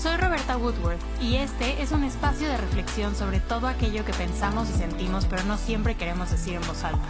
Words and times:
Soy 0.00 0.16
Roberta 0.16 0.56
Woodworth 0.56 1.00
y 1.20 1.34
este 1.34 1.82
es 1.82 1.90
un 1.90 2.04
espacio 2.04 2.46
de 2.46 2.56
reflexión 2.56 3.16
sobre 3.16 3.40
todo 3.40 3.66
aquello 3.66 4.04
que 4.04 4.12
pensamos 4.12 4.70
y 4.70 4.74
sentimos 4.74 5.26
pero 5.26 5.42
no 5.42 5.56
siempre 5.56 5.96
queremos 5.96 6.30
decir 6.30 6.54
en 6.54 6.60
voz 6.60 6.84
alta. 6.84 7.08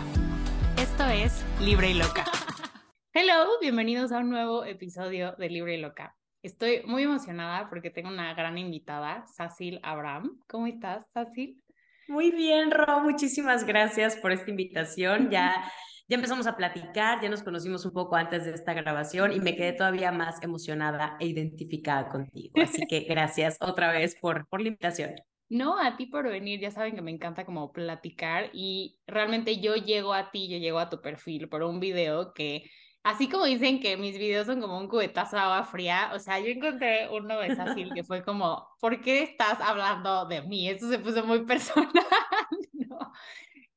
Esto 0.81 1.05
es 1.05 1.45
Libre 1.61 1.91
y 1.91 1.95
Loca. 1.95 2.25
Hello, 3.13 3.45
bienvenidos 3.61 4.11
a 4.11 4.21
un 4.21 4.31
nuevo 4.31 4.65
episodio 4.65 5.33
de 5.33 5.51
Libre 5.51 5.75
y 5.75 5.81
Loca. 5.83 6.17
Estoy 6.43 6.83
muy 6.87 7.03
emocionada 7.03 7.69
porque 7.69 7.91
tengo 7.91 8.09
una 8.09 8.33
gran 8.33 8.57
invitada, 8.57 9.27
Sacil 9.27 9.81
Abraham. 9.83 10.41
¿Cómo 10.49 10.67
estás, 10.67 11.05
Sacil? 11.13 11.63
Muy 12.09 12.31
bien, 12.31 12.71
Ro, 12.71 13.01
muchísimas 13.01 13.67
gracias 13.67 14.17
por 14.17 14.33
esta 14.33 14.49
invitación. 14.49 15.29
Ya 15.29 15.71
ya 16.09 16.17
empezamos 16.17 16.47
a 16.47 16.57
platicar, 16.57 17.21
ya 17.21 17.29
nos 17.29 17.43
conocimos 17.43 17.85
un 17.85 17.93
poco 17.93 18.17
antes 18.17 18.45
de 18.47 18.53
esta 18.53 18.73
grabación 18.73 19.33
y 19.33 19.41
me 19.41 19.55
quedé 19.55 19.75
todavía 19.75 20.11
más 20.11 20.43
emocionada 20.43 21.17
e 21.21 21.27
identificada 21.27 22.09
contigo. 22.09 22.55
Así 22.63 22.87
que 22.87 23.01
gracias 23.01 23.59
otra 23.61 23.93
vez 23.93 24.17
por, 24.19 24.49
por 24.49 24.63
la 24.63 24.69
invitación. 24.69 25.15
No, 25.51 25.79
a 25.79 25.97
ti 25.97 26.07
por 26.07 26.29
venir, 26.29 26.61
ya 26.61 26.71
saben 26.71 26.95
que 26.95 27.03
me 27.03 27.11
encanta 27.11 27.45
como 27.45 27.73
platicar 27.73 28.51
y 28.53 28.99
realmente 29.07 29.61
yo 29.61 29.77
llego 29.77 30.13
a 30.13 30.31
ti, 30.31 30.49
yo 30.49 30.59
llego 30.59 30.79
a 30.79 30.91
tu 30.91 31.01
perfil 31.01 31.49
por 31.49 31.63
un 31.63 31.81
video 31.81 32.35
que, 32.35 32.71
así 33.03 33.29
como 33.29 33.45
dicen 33.47 33.81
que 33.81 33.97
mis 33.97 34.19
videos 34.19 34.47
son 34.47 34.61
como 34.61 34.79
un 34.79 34.89
cubetazo 34.89 35.37
de 35.37 35.43
agua 35.43 35.65
fría, 35.65 36.11
o 36.15 36.19
sea, 36.19 36.39
yo 36.39 36.49
encontré 36.49 37.09
uno 37.11 37.39
de 37.41 37.55
Sacil 37.57 37.93
que 37.95 38.05
fue 38.05 38.23
como, 38.23 38.69
¿por 38.81 39.01
qué 39.01 39.23
estás 39.23 39.59
hablando 39.61 40.27
de 40.27 40.43
mí? 40.43 40.69
Eso 40.69 40.89
se 40.91 40.99
puso 40.99 41.25
muy 41.25 41.41
personal. 41.47 41.93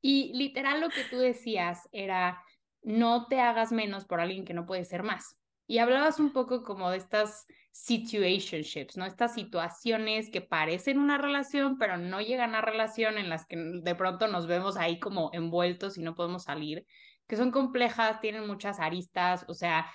Y 0.02 0.34
literal 0.34 0.82
lo 0.82 0.90
que 0.90 1.04
tú 1.04 1.18
decías 1.20 1.88
era, 1.91 2.44
no 2.82 3.28
te 3.28 3.40
hagas 3.40 3.72
menos 3.72 4.05
por 4.05 4.20
alguien 4.20 4.46
que 4.46 4.54
no 4.54 4.66
puede 4.66 4.86
ser 4.86 5.04
más. 5.04 5.38
Y 5.68 5.78
hablabas 5.78 6.20
un 6.20 6.34
poco 6.34 6.64
como 6.64 6.90
de 6.90 6.98
estas 6.98 7.46
situationships, 7.72 8.98
¿no? 8.98 9.06
Estas 9.06 9.34
situaciones 9.34 10.30
que 10.30 10.42
parecen 10.42 11.00
una 11.00 11.17
relación, 11.17 11.78
pero 11.78 11.98
no 11.98 12.20
llegan 12.20 12.56
a 12.56 12.62
relación 12.62 13.17
en 13.17 13.30
las 13.30 13.45
que 13.45 13.56
de 13.58 13.95
pronto 13.95 14.28
nos 14.28 14.48
vemos 14.48 14.75
ahí 14.75 15.00
como 15.00 15.30
envueltos 15.34 15.98
y 15.98 16.02
no 16.02 16.16
podemos 16.16 16.44
salir, 16.44 16.86
que 17.28 17.38
son 17.38 17.52
complejas, 17.52 18.20
tienen 18.20 18.45
muchas 18.45 18.80
aristas, 18.80 19.45
o 19.47 19.53
sea, 19.53 19.90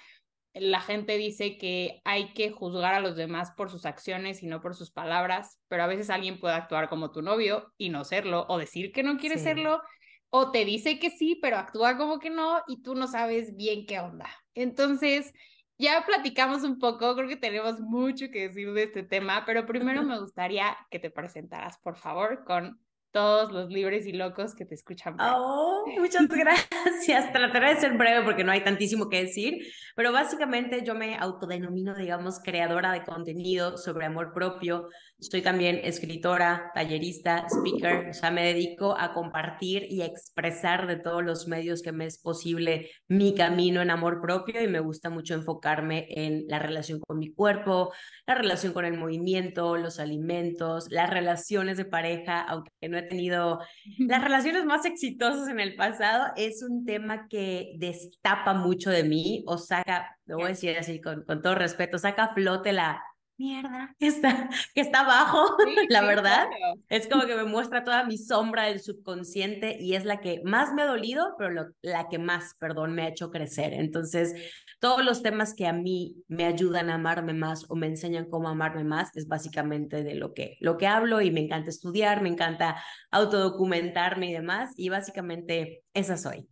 la 0.55 0.81
gente 0.81 1.19
dice 1.19 1.59
que 1.59 2.01
hay 2.05 2.33
que 2.33 2.51
juzgar 2.51 2.95
a 2.95 3.01
los 3.01 3.15
demás 3.15 3.51
por 3.51 3.71
sus 3.71 3.85
acciones 3.85 4.43
y 4.43 4.47
no 4.47 4.63
por 4.63 4.75
sus 4.75 4.91
palabras, 4.91 5.61
pero 5.69 5.83
a 5.83 5.87
veces 5.87 6.09
alguien 6.09 6.41
puede 6.41 6.55
actuar 6.55 6.89
como 6.89 7.11
tu 7.11 7.21
novio 7.21 7.75
y 7.77 7.91
no 7.91 8.05
serlo, 8.05 8.47
o 8.49 8.57
decir 8.57 8.91
que 8.91 9.03
no 9.03 9.19
quiere 9.19 9.37
serlo, 9.37 9.83
o 10.31 10.51
te 10.51 10.65
dice 10.65 10.99
que 10.99 11.11
sí, 11.11 11.39
pero 11.41 11.57
actúa 11.57 11.97
como 11.97 12.19
que 12.19 12.31
no 12.31 12.63
y 12.67 12.83
tú 12.83 12.95
no 12.95 13.07
sabes 13.07 13.57
bien 13.57 13.87
qué 13.87 14.01
onda. 14.01 14.29
Entonces, 14.55 15.33
ya 15.79 16.05
platicamos 16.07 16.63
un 16.63 16.79
poco, 16.79 17.15
creo 17.15 17.29
que 17.29 17.37
tenemos 17.37 17.81
mucho 17.81 18.31
que 18.31 18.49
decir 18.49 18.73
de 18.73 18.85
este 18.85 19.03
tema, 19.03 19.45
pero 19.45 19.67
primero 19.67 20.03
me 20.03 20.19
gustaría 20.19 20.77
que 20.91 20.99
te 20.99 21.11
presentaras, 21.11 21.79
por 21.79 21.97
favor, 21.97 22.45
con 22.45 22.81
todos 23.17 23.51
los 23.51 23.71
libres 23.71 24.07
y 24.07 24.13
locos 24.13 24.55
que 24.55 24.67
te 24.67 24.75
escuchan. 24.75 25.17
Oh, 25.19 25.85
muchas 25.99 26.29
gracias. 26.29 27.33
Trataré 27.33 27.75
de 27.75 27.81
ser 27.81 27.97
breve 27.97 28.23
porque 28.23 28.45
no 28.45 28.53
hay 28.53 28.63
tantísimo 28.63 29.09
que 29.09 29.25
decir, 29.25 29.67
pero 29.95 30.13
básicamente 30.13 30.85
yo 30.85 30.95
me 30.95 31.17
autodenomino, 31.17 31.95
digamos, 31.95 32.41
creadora 32.41 32.93
de 32.93 33.05
contenido 33.05 33.79
sobre 33.79 34.05
amor 34.05 34.35
propio. 34.35 34.89
Soy 35.19 35.41
también 35.41 35.81
escritora, 35.83 36.71
tallerista, 36.75 37.47
speaker, 37.49 38.11
o 38.11 38.13
sea, 38.13 38.31
me 38.31 38.45
dedico 38.45 38.95
a 38.99 39.15
compartir 39.15 39.87
y 39.89 40.03
expresar 40.03 40.87
de 40.87 40.97
todos 40.97 41.25
los 41.25 41.49
medios 41.49 41.81
que 41.81 41.91
me 41.91 42.05
es 42.05 42.19
posible 42.19 42.91
mi 43.09 43.35
camino 43.35 43.81
en 43.81 43.91
amor 43.91 44.21
propio 44.21 44.63
y 44.63 44.69
me 44.69 44.81
gusta 44.81 45.09
mucho 45.09 45.33
enfocarme 45.33 46.07
en 46.11 46.45
la 46.49 46.59
relación 46.59 47.01
con 47.01 47.19
mi 47.19 47.33
cuerpo, 47.33 47.95
la 48.27 48.35
relación 48.35 48.75
con 48.75 48.85
el 48.85 48.99
movimiento, 48.99 49.79
los 49.79 50.01
alimentos, 50.01 50.89
las 50.91 51.09
relaciones 51.09 51.79
de 51.79 51.87
pareja, 51.87 52.43
aunque 52.43 52.71
no 52.87 52.99
he 52.99 53.03
tenido 53.03 53.61
las 53.99 54.23
relaciones 54.23 54.67
más 54.67 54.85
exitosas 54.85 55.49
en 55.49 55.61
el 55.61 55.77
pasado, 55.77 56.27
es 56.37 56.63
un 56.63 56.85
tema 56.85 57.27
que 57.29 57.73
destapa 57.79 58.53
mucho 58.53 58.91
de 58.91 59.05
mí 59.05 59.45
o 59.47 59.57
saca, 59.57 60.15
lo 60.27 60.37
voy 60.37 60.45
a 60.45 60.49
decir 60.49 60.77
así 60.77 61.01
con, 61.01 61.25
con 61.25 61.41
todo 61.41 61.55
respeto, 61.55 61.97
saca 61.97 62.25
a 62.25 62.35
flote 62.35 62.75
la 62.75 63.01
mierda 63.39 63.95
que 63.99 64.07
está, 64.07 64.49
que 64.75 64.81
está 64.81 65.01
abajo, 65.01 65.57
la 65.89 66.03
verdad. 66.03 66.47
Es 66.89 67.09
como 67.09 67.27
que 67.27 67.37
me 67.37 67.45
muestra 67.45 67.85
toda 67.85 68.05
mi 68.05 68.19
sombra 68.19 68.65
del 68.65 68.81
subconsciente 68.81 69.77
y 69.81 69.95
es 69.95 70.05
la 70.05 70.21
que 70.21 70.41
más 70.45 70.73
me 70.73 70.83
ha 70.83 70.87
dolido, 70.87 71.35
pero 71.39 71.69
la 71.83 72.09
que 72.09 72.19
más, 72.19 72.55
perdón, 72.59 72.95
me 72.95 73.03
ha 73.03 73.09
hecho 73.09 73.31
crecer. 73.31 73.73
Entonces, 73.73 74.35
todos 74.79 75.05
los 75.05 75.23
temas 75.23 75.55
que 75.55 75.67
a 75.67 75.73
mí 75.73 76.17
me 76.29 76.45
ayudan 76.45 76.91
a 76.91 76.95
amarme 76.95 77.33
más 77.33 77.65
o 77.71 77.77
me 77.77 77.87
enseñan 77.87 78.29
cómo 78.29 78.49
amarme 78.49 78.85
más 78.85 79.15
es 79.17 79.27
básicamente 79.27 80.03
de 80.05 80.15
lo 80.15 80.35
que, 80.35 80.57
lo 80.61 80.77
que 80.77 80.87
hablo 80.87 81.21
y 81.21 81.31
me 81.31 81.41
encanta 81.41 81.71
estudiar, 81.71 82.23
me 82.23 82.29
encanta 82.29 82.83
autodocumentarme 83.11 84.31
y 84.31 84.33
demás 84.33 84.73
y 84.77 84.89
básicamente 84.89 85.83
esa 85.95 86.17
soy. 86.17 86.49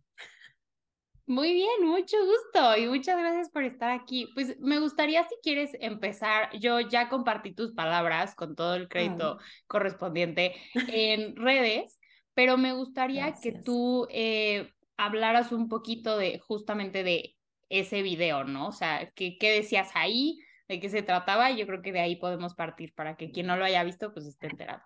Muy 1.27 1.53
bien, 1.53 1.83
mucho 1.83 2.17
gusto 2.23 2.77
y 2.77 2.87
muchas 2.87 3.17
gracias 3.17 3.49
por 3.49 3.63
estar 3.63 3.89
aquí. 3.89 4.29
Pues 4.35 4.59
me 4.59 4.79
gustaría 4.79 5.23
si 5.27 5.35
quieres 5.41 5.71
empezar, 5.79 6.55
yo 6.59 6.79
ya 6.81 7.09
compartí 7.09 7.51
tus 7.51 7.71
palabras 7.73 8.35
con 8.35 8.55
todo 8.55 8.75
el 8.75 8.87
crédito 8.87 9.39
correspondiente 9.65 10.53
en 10.87 11.35
redes, 11.35 11.97
pero 12.35 12.57
me 12.57 12.73
gustaría 12.73 13.33
que 13.41 13.51
tú 13.53 14.07
eh, 14.11 14.71
hablaras 14.97 15.51
un 15.51 15.67
poquito 15.67 16.15
de 16.17 16.37
justamente 16.37 17.03
de 17.03 17.35
ese 17.69 18.03
video, 18.03 18.43
¿no? 18.43 18.67
O 18.67 18.71
sea, 18.71 19.11
¿qué, 19.15 19.37
qué 19.39 19.51
decías 19.51 19.89
ahí? 19.95 20.37
¿De 20.67 20.79
qué 20.79 20.89
se 20.89 21.01
trataba? 21.01 21.49
Yo 21.49 21.65
creo 21.65 21.81
que 21.81 21.91
de 21.91 22.01
ahí 22.01 22.17
podemos 22.17 22.53
partir 22.53 22.93
para 22.93 23.15
que 23.17 23.31
quien 23.31 23.47
no 23.47 23.57
lo 23.57 23.65
haya 23.65 23.83
visto, 23.83 24.13
pues 24.13 24.27
esté 24.27 24.47
enterado. 24.47 24.83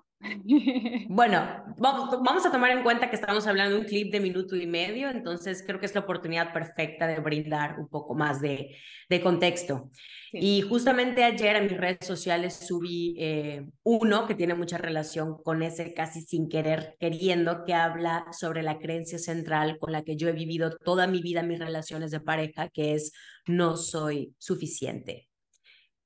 Bueno, 1.07 1.63
vamos 1.77 2.45
a 2.45 2.51
tomar 2.51 2.71
en 2.71 2.83
cuenta 2.83 3.09
que 3.09 3.15
estamos 3.15 3.47
hablando 3.47 3.75
de 3.75 3.81
un 3.81 3.87
clip 3.87 4.11
de 4.11 4.19
minuto 4.19 4.55
y 4.55 4.67
medio, 4.67 5.09
entonces 5.09 5.63
creo 5.65 5.79
que 5.79 5.85
es 5.85 5.95
la 5.95 6.01
oportunidad 6.01 6.51
perfecta 6.51 7.07
de 7.07 7.19
brindar 7.19 7.79
un 7.79 7.87
poco 7.87 8.15
más 8.15 8.41
de, 8.41 8.75
de 9.09 9.21
contexto. 9.21 9.89
Y 10.31 10.61
justamente 10.61 11.23
ayer 11.23 11.55
en 11.55 11.63
mis 11.63 11.77
redes 11.77 12.05
sociales 12.05 12.53
subí 12.67 13.15
eh, 13.17 13.65
uno 13.83 14.27
que 14.27 14.35
tiene 14.35 14.53
mucha 14.53 14.77
relación 14.77 15.41
con 15.41 15.63
ese 15.63 15.93
casi 15.93 16.21
sin 16.21 16.49
querer, 16.49 16.97
queriendo, 16.99 17.63
que 17.63 17.73
habla 17.73 18.25
sobre 18.31 18.61
la 18.61 18.77
creencia 18.77 19.17
central 19.19 19.79
con 19.79 19.91
la 19.93 20.03
que 20.03 20.17
yo 20.17 20.27
he 20.27 20.33
vivido 20.33 20.77
toda 20.77 21.07
mi 21.07 21.21
vida 21.21 21.43
mis 21.43 21.59
relaciones 21.59 22.11
de 22.11 22.19
pareja, 22.19 22.69
que 22.69 22.93
es 22.93 23.13
no 23.47 23.77
soy 23.77 24.35
suficiente. 24.37 25.28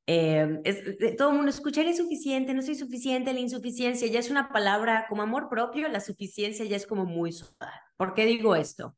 Eh, 0.05 0.59
es, 0.65 1.17
todo 1.17 1.29
el 1.29 1.35
mundo 1.35 1.49
escucha, 1.49 1.81
eres 1.81 1.97
suficiente, 1.97 2.53
no 2.53 2.61
soy 2.61 2.75
suficiente, 2.75 3.33
la 3.33 3.39
insuficiencia 3.39 4.07
ya 4.07 4.19
es 4.19 4.29
una 4.29 4.49
palabra 4.49 5.05
como 5.07 5.21
amor 5.21 5.47
propio, 5.49 5.87
la 5.87 6.01
suficiencia 6.01 6.65
ya 6.65 6.75
es 6.75 6.85
como 6.85 7.05
muy 7.05 7.31
suave. 7.31 7.71
¿Por 7.95 8.13
qué 8.13 8.25
digo 8.25 8.55
esto? 8.55 8.95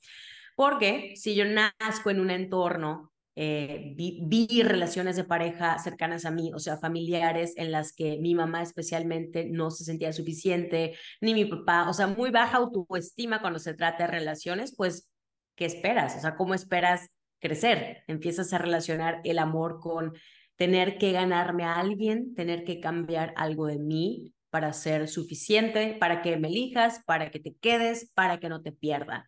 Porque 0.55 1.13
si 1.15 1.35
yo 1.35 1.45
nazco 1.45 2.09
en 2.09 2.19
un 2.19 2.31
entorno, 2.31 3.11
eh, 3.37 3.93
vi, 3.97 4.63
relaciones 4.63 5.17
de 5.17 5.25
pareja 5.25 5.77
cercanas 5.79 6.25
a 6.25 6.31
mí, 6.31 6.51
o 6.53 6.59
sea, 6.59 6.77
familiares 6.77 7.53
en 7.57 7.71
las 7.71 7.93
que 7.93 8.17
mi 8.17 8.33
mamá 8.33 8.61
especialmente 8.61 9.45
no 9.45 9.71
se 9.71 9.83
sentía 9.83 10.13
suficiente, 10.13 10.95
ni 11.19 11.33
mi 11.33 11.43
papá, 11.45 11.89
o 11.89 11.93
sea, 11.93 12.07
muy 12.07 12.31
baja 12.31 12.57
autoestima 12.57 13.41
cuando 13.41 13.59
se 13.59 13.73
trata 13.73 14.05
de 14.05 14.11
relaciones, 14.11 14.73
pues, 14.75 15.11
¿qué 15.55 15.65
esperas? 15.65 16.15
O 16.15 16.21
sea, 16.21 16.35
¿cómo 16.35 16.53
esperas 16.53 17.09
crecer? 17.39 18.03
Empiezas 18.07 18.53
a 18.53 18.57
relacionar 18.57 19.19
el 19.25 19.37
amor 19.39 19.79
con 19.81 20.13
tener 20.57 20.97
que 20.97 21.11
ganarme 21.11 21.63
a 21.63 21.75
alguien, 21.75 22.33
tener 22.33 22.63
que 22.63 22.79
cambiar 22.79 23.33
algo 23.35 23.67
de 23.67 23.79
mí 23.79 24.33
para 24.49 24.71
ser 24.73 25.07
suficiente, 25.07 25.97
para 25.99 26.21
que 26.21 26.37
me 26.37 26.47
elijas, 26.47 27.01
para 27.05 27.29
que 27.29 27.39
te 27.39 27.55
quedes, 27.59 28.11
para 28.13 28.39
que 28.39 28.47
no 28.47 28.61
te 28.61 28.71
pierda. 28.71 29.27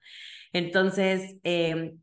Entonces, 0.54 1.38
em, 1.44 2.00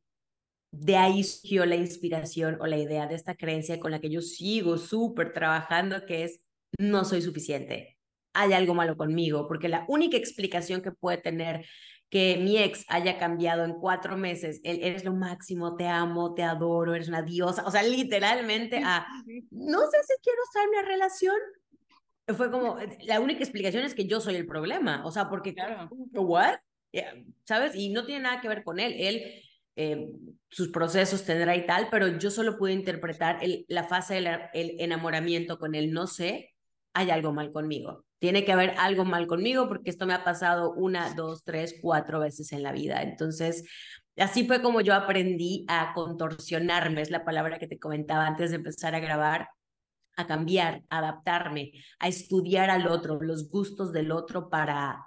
de 0.71 0.97
ahí 0.97 1.25
surgió 1.25 1.65
la 1.67 1.77
inspiración 1.77 2.59
o 2.61 2.67
la 2.67 2.77
idea 2.79 3.07
de 3.07 3.15
esta 3.15 3.35
creencia 3.35 3.81
con 3.81 3.93
la 3.93 4.01
que 4.01 4.11
yo 4.11 4.21
sigo 4.21 4.77
súper 4.77 5.33
trabajando, 5.33 6.05
que 6.05 6.25
es, 6.25 6.41
no 6.79 7.05
soy 7.05 7.23
suficiente, 7.23 7.97
hay 8.35 8.53
algo 8.53 8.75
malo 8.75 8.97
conmigo, 8.97 9.47
porque 9.49 9.69
la 9.69 9.85
única 9.89 10.17
explicación 10.17 10.83
que 10.83 10.91
puede 10.93 11.19
tener 11.19 11.65
que 12.15 12.37
mi 12.37 12.57
ex 12.59 12.85
haya 12.87 13.19
cambiado 13.19 13.65
en 13.65 13.73
cuatro 13.73 14.17
meses, 14.17 14.61
él, 14.63 14.79
eres 14.83 15.05
lo 15.05 15.13
máximo, 15.13 15.75
te 15.75 15.89
amo, 15.89 16.33
te 16.33 16.45
adoro, 16.45 16.95
eres 16.95 17.09
una 17.09 17.23
diosa, 17.23 17.65
o 17.67 17.73
sea, 17.73 17.83
literalmente 17.83 18.81
a, 18.85 19.05
no 19.51 19.81
sé 19.81 19.99
si 20.07 20.15
quiero 20.23 20.39
estar 20.45 20.63
en 20.63 20.69
una 20.69 20.83
relación. 20.83 21.35
Fue 22.37 22.53
como, 22.53 22.79
eh, 22.79 22.97
la 23.03 23.19
única 23.19 23.41
explicación 23.41 23.83
es 23.83 23.97
que 23.97 24.07
yo 24.07 24.21
soy 24.21 24.37
el 24.37 24.47
problema, 24.47 25.05
o 25.05 25.11
sea, 25.11 25.29
porque, 25.29 25.55
claro. 25.55 25.89
¿what? 26.13 26.55
¿Sabes? 27.43 27.75
Y 27.75 27.89
no 27.89 28.07
tiene 28.07 28.21
nada 28.21 28.41
que 28.41 28.47
ver 28.47 28.63
con 28.63 28.79
él, 28.79 28.95
él, 28.97 29.43
eh, 29.75 30.09
sus 30.51 30.69
procesos 30.69 31.25
tendrá 31.25 31.57
y 31.57 31.67
tal, 31.67 31.89
pero 31.91 32.07
yo 32.07 32.31
solo 32.31 32.57
pude 32.57 32.75
interpretar 32.75 33.43
el, 33.43 33.65
la 33.67 33.89
fase 33.89 34.15
del 34.15 34.29
el 34.53 34.77
enamoramiento 34.79 35.59
con 35.59 35.75
él, 35.75 35.91
no 35.91 36.07
sé, 36.07 36.54
hay 36.95 37.11
algo 37.11 37.33
mal 37.33 37.53
conmigo 37.53 38.05
tiene 38.25 38.47
que 38.47 38.53
haber 38.53 38.71
algo 38.79 39.05
mal 39.05 39.27
conmigo 39.27 39.69
porque 39.69 39.91
esto 39.91 40.07
me 40.07 40.15
ha 40.15 40.25
pasado 40.25 40.73
una, 40.73 41.13
dos, 41.13 41.45
tres, 41.45 41.79
cuatro 41.83 42.21
veces 42.21 42.53
en 42.53 42.63
la 42.63 42.73
vida. 42.73 43.03
Entonces, 43.03 43.65
así 44.17 44.47
fue 44.47 44.63
como 44.63 44.81
yo 44.81 44.95
aprendí 44.95 45.67
a 45.69 45.93
contorsionarme, 45.93 47.03
es 47.03 47.11
la 47.11 47.23
palabra 47.23 47.59
que 47.59 47.67
te 47.67 47.79
comentaba 47.79 48.27
antes 48.27 48.49
de 48.49 48.57
empezar 48.57 48.95
a 48.95 49.01
grabar, 49.01 49.51
a 50.17 50.27
cambiar, 50.27 50.85
a 50.89 51.01
adaptarme, 51.01 51.73
a 51.99 52.09
estudiar 52.09 52.71
al 52.71 52.87
otro, 52.87 53.21
los 53.21 53.51
gustos 53.51 53.93
del 53.93 54.11
otro 54.11 54.49
para, 54.49 55.05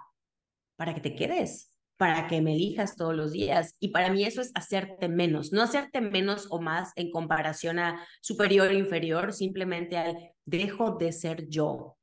para 0.76 0.94
que 0.94 1.00
te 1.00 1.16
quedes, 1.16 1.76
para 1.98 2.28
que 2.28 2.40
me 2.40 2.54
elijas 2.54 2.96
todos 2.96 3.14
los 3.14 3.32
días. 3.32 3.76
Y 3.80 3.88
para 3.88 4.10
mí 4.10 4.24
eso 4.24 4.40
es 4.40 4.52
hacerte 4.54 5.08
menos, 5.08 5.52
no 5.52 5.62
hacerte 5.62 6.00
menos 6.00 6.46
o 6.48 6.60
más 6.60 6.92
en 6.94 7.10
comparación 7.10 7.80
a 7.80 8.06
superior 8.20 8.68
o 8.68 8.72
inferior, 8.72 9.32
simplemente 9.32 9.98
al 9.98 10.16
dejo 10.46 10.92
de 10.92 11.12
ser 11.12 11.48
yo. 11.48 11.98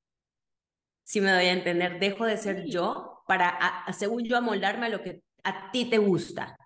Si 1.04 1.22
me 1.22 1.32
doy 1.32 1.46
a 1.46 1.54
entender, 1.54 2.00
dejo 2.00 2.26
de 2.26 2.38
ser 2.38 2.66
yo 2.66 3.22
para, 3.26 3.58
según 3.98 4.26
yo, 4.26 4.38
amoldarme 4.38 4.88
a 4.88 4.90
lo 4.90 5.02
que 5.02 5.22
a 5.44 5.72
ti 5.72 5.86
te 5.86 5.98
gusta. 5.98 6.58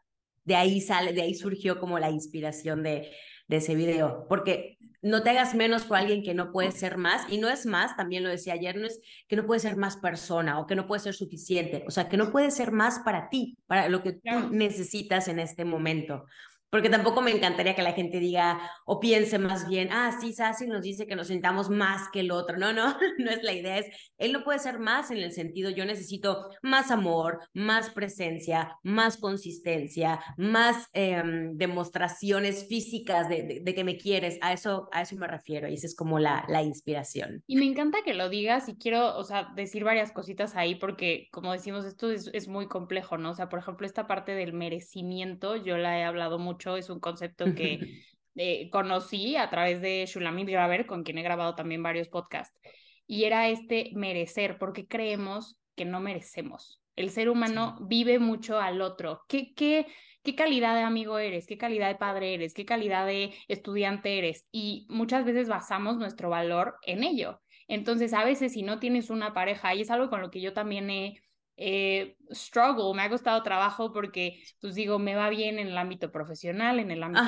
De 0.43 0.55
ahí 0.55 0.81
sale, 0.81 1.13
de 1.13 1.21
ahí 1.21 1.35
surgió 1.35 1.79
como 1.79 1.99
la 1.99 2.09
inspiración 2.09 2.81
de, 2.81 3.11
de 3.47 3.57
ese 3.57 3.75
video, 3.75 4.25
porque 4.27 4.78
no 5.01 5.23
te 5.23 5.29
hagas 5.29 5.55
menos 5.55 5.85
por 5.85 5.97
alguien 5.97 6.23
que 6.23 6.33
no 6.33 6.51
puede 6.51 6.71
ser 6.71 6.97
más, 6.97 7.31
y 7.31 7.37
no 7.37 7.49
es 7.49 7.65
más, 7.65 7.95
también 7.95 8.23
lo 8.23 8.29
decía 8.29 8.53
ayer, 8.53 8.77
no 8.77 8.87
es 8.87 8.99
que 9.27 9.35
no 9.35 9.45
puede 9.45 9.59
ser 9.59 9.77
más 9.77 9.97
persona 9.97 10.59
o 10.59 10.67
que 10.67 10.75
no 10.75 10.87
puede 10.87 11.01
ser 11.01 11.13
suficiente, 11.13 11.83
o 11.87 11.91
sea, 11.91 12.09
que 12.09 12.17
no 12.17 12.31
puede 12.31 12.51
ser 12.51 12.71
más 12.71 12.99
para 12.99 13.29
ti, 13.29 13.57
para 13.67 13.89
lo 13.89 14.03
que 14.03 14.13
tú 14.13 14.49
necesitas 14.51 15.27
en 15.27 15.39
este 15.39 15.65
momento 15.65 16.25
porque 16.69 16.89
tampoco 16.89 17.21
me 17.21 17.31
encantaría 17.31 17.75
que 17.75 17.81
la 17.81 17.93
gente 17.93 18.19
diga 18.19 18.59
o 18.85 18.99
piense 18.99 19.39
más 19.39 19.67
bien, 19.67 19.89
ah, 19.91 20.17
sí, 20.19 20.33
Sassy 20.33 20.67
nos 20.67 20.81
dice 20.81 21.07
que 21.07 21.15
nos 21.15 21.27
sintamos 21.27 21.69
más 21.69 22.09
que 22.11 22.21
el 22.21 22.31
otro. 22.31 22.57
No, 22.57 22.73
no, 22.73 22.95
no 23.17 23.31
es 23.31 23.43
la 23.43 23.53
idea, 23.53 23.77
es, 23.77 23.87
él 24.17 24.31
no 24.31 24.43
puede 24.43 24.59
ser 24.59 24.79
más 24.79 25.11
en 25.11 25.17
el 25.17 25.31
sentido, 25.31 25.69
yo 25.69 25.85
necesito 25.85 26.49
más 26.61 26.91
amor, 26.91 27.39
más 27.53 27.89
presencia, 27.89 28.77
más 28.83 29.17
consistencia, 29.17 30.19
más 30.37 30.87
em, 30.93 31.55
demostraciones 31.57 32.67
físicas 32.67 33.29
de, 33.29 33.61
de, 33.63 33.75
que 33.75 33.83
me 33.83 33.97
quieres, 33.97 34.37
a 34.41 34.53
eso, 34.53 34.89
a 34.91 35.01
eso 35.01 35.15
me 35.15 35.27
refiero 35.27 35.67
y 35.67 35.75
esa 35.75 35.87
es 35.87 35.95
como 35.95 36.19
la, 36.19 36.45
la 36.47 36.61
inspiración. 36.61 37.43
Y 37.47 37.55
me 37.55 37.65
encanta 37.65 37.99
que 38.03 38.13
lo 38.13 38.29
digas 38.29 38.69
y 38.69 38.75
quiero, 38.75 39.17
o 39.17 39.23
sea, 39.23 39.51
decir 39.55 39.83
varias 39.83 40.11
cositas 40.11 40.55
ahí 40.55 40.75
porque, 40.75 41.27
como 41.31 41.51
decimos, 41.51 41.85
esto 41.85 42.11
es, 42.11 42.29
es 42.33 42.47
muy 42.47 42.67
complejo, 42.67 43.17
¿no? 43.17 43.31
O 43.31 43.35
sea, 43.35 43.49
por 43.49 43.59
ejemplo, 43.59 43.85
esta 43.85 44.07
parte 44.07 44.33
del 44.33 44.53
merecimiento, 44.53 45.55
yo 45.55 45.77
la 45.77 45.99
he 45.99 46.03
hablado 46.03 46.37
mucho 46.37 46.58
es 46.77 46.89
un 46.89 46.99
concepto 46.99 47.53
que 47.55 47.79
eh, 48.35 48.69
conocí 48.69 49.35
a 49.35 49.49
través 49.49 49.81
de 49.81 50.05
Shulamit 50.05 50.49
Graver, 50.49 50.85
con 50.85 51.03
quien 51.03 51.17
he 51.17 51.23
grabado 51.23 51.55
también 51.55 51.83
varios 51.83 52.09
podcasts, 52.09 52.59
y 53.07 53.23
era 53.23 53.49
este 53.49 53.91
merecer, 53.95 54.57
porque 54.57 54.87
creemos 54.87 55.57
que 55.75 55.85
no 55.85 55.99
merecemos. 55.99 56.81
El 56.95 57.09
ser 57.09 57.29
humano 57.29 57.77
vive 57.81 58.19
mucho 58.19 58.59
al 58.59 58.81
otro. 58.81 59.21
¿Qué, 59.27 59.53
qué, 59.55 59.87
qué 60.21 60.35
calidad 60.35 60.75
de 60.75 60.81
amigo 60.81 61.17
eres? 61.17 61.47
¿Qué 61.47 61.57
calidad 61.57 61.87
de 61.87 61.95
padre 61.95 62.33
eres? 62.33 62.53
¿Qué 62.53 62.65
calidad 62.65 63.07
de 63.07 63.33
estudiante 63.47 64.17
eres? 64.17 64.45
Y 64.51 64.85
muchas 64.89 65.23
veces 65.23 65.47
basamos 65.47 65.97
nuestro 65.97 66.29
valor 66.29 66.75
en 66.85 67.03
ello. 67.03 67.39
Entonces, 67.69 68.13
a 68.13 68.25
veces 68.25 68.53
si 68.53 68.63
no 68.63 68.79
tienes 68.79 69.09
una 69.09 69.33
pareja, 69.33 69.73
y 69.73 69.81
es 69.81 69.91
algo 69.91 70.09
con 70.09 70.21
lo 70.21 70.29
que 70.29 70.41
yo 70.41 70.53
también 70.53 70.89
he 70.89 71.21
eh, 71.61 72.15
struggle, 72.31 72.95
me 72.95 73.01
ha 73.01 73.09
costado 73.09 73.43
trabajo 73.43 73.91
porque, 73.91 74.41
pues 74.61 74.75
digo, 74.75 74.97
me 74.97 75.15
va 75.15 75.29
bien 75.29 75.59
en 75.59 75.67
el 75.67 75.77
ámbito 75.77 76.09
profesional, 76.09 76.79
en 76.79 76.89
el 76.89 77.03
ámbito, 77.03 77.25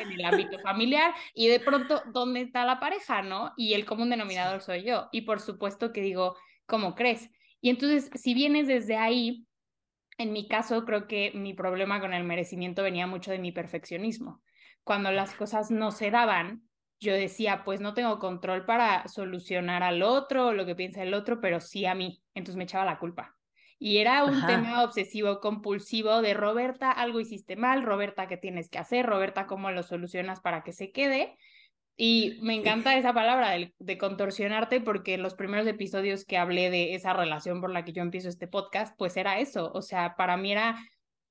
en 0.00 0.12
el 0.12 0.24
ámbito 0.24 0.58
familiar, 0.60 1.12
y 1.34 1.48
de 1.48 1.58
pronto, 1.58 2.00
¿dónde 2.12 2.42
está 2.42 2.64
la 2.64 2.78
pareja, 2.78 3.22
no? 3.22 3.52
Y 3.56 3.74
el 3.74 3.84
común 3.84 4.08
denominador 4.08 4.60
soy 4.62 4.84
yo. 4.84 5.08
Y 5.10 5.22
por 5.22 5.40
supuesto 5.40 5.92
que 5.92 6.00
digo, 6.00 6.36
¿cómo 6.64 6.94
crees? 6.94 7.28
Y 7.60 7.70
entonces, 7.70 8.08
si 8.14 8.34
vienes 8.34 8.68
desde 8.68 8.96
ahí, 8.96 9.46
en 10.16 10.32
mi 10.32 10.46
caso, 10.46 10.84
creo 10.84 11.08
que 11.08 11.32
mi 11.34 11.52
problema 11.52 12.00
con 12.00 12.14
el 12.14 12.22
merecimiento 12.22 12.84
venía 12.84 13.08
mucho 13.08 13.32
de 13.32 13.40
mi 13.40 13.50
perfeccionismo. 13.50 14.42
Cuando 14.84 15.10
las 15.10 15.34
cosas 15.34 15.72
no 15.72 15.90
se 15.90 16.12
daban, 16.12 16.62
yo 17.00 17.14
decía, 17.14 17.64
pues 17.64 17.80
no 17.80 17.94
tengo 17.94 18.20
control 18.20 18.64
para 18.64 19.08
solucionar 19.08 19.82
al 19.82 20.04
otro, 20.04 20.52
lo 20.52 20.64
que 20.66 20.76
piensa 20.76 21.02
el 21.02 21.14
otro, 21.14 21.40
pero 21.40 21.60
sí 21.60 21.84
a 21.84 21.96
mí. 21.96 22.22
Entonces 22.34 22.56
me 22.56 22.64
echaba 22.64 22.84
la 22.84 23.00
culpa. 23.00 23.36
Y 23.84 23.98
era 23.98 24.24
un 24.24 24.46
tema 24.46 24.84
obsesivo 24.84 25.40
compulsivo 25.40 26.22
de 26.22 26.34
Roberta, 26.34 26.92
algo 26.92 27.18
hiciste 27.18 27.56
mal, 27.56 27.82
Roberta, 27.82 28.28
¿qué 28.28 28.36
tienes 28.36 28.70
que 28.70 28.78
hacer? 28.78 29.04
Roberta, 29.04 29.48
¿cómo 29.48 29.72
lo 29.72 29.82
solucionas 29.82 30.38
para 30.40 30.62
que 30.62 30.72
se 30.72 30.92
quede? 30.92 31.36
Y 31.96 32.38
me 32.42 32.54
encanta 32.54 32.96
esa 32.96 33.12
palabra 33.12 33.50
de, 33.50 33.74
de, 33.80 33.98
contorsionarte 33.98 34.80
porque 34.80 35.14
en 35.14 35.22
los 35.24 35.34
primeros 35.34 35.66
episodios 35.66 36.24
que 36.24 36.38
hablé 36.38 36.70
de 36.70 36.94
esa 36.94 37.12
relación 37.12 37.60
por 37.60 37.72
la 37.72 37.84
que 37.84 37.92
yo 37.92 38.02
empiezo 38.02 38.28
este 38.28 38.46
podcast, 38.46 38.96
pues 38.96 39.16
era 39.16 39.40
eso. 39.40 39.72
O 39.74 39.82
sea, 39.82 40.14
para 40.14 40.36
mí 40.36 40.52
era 40.52 40.78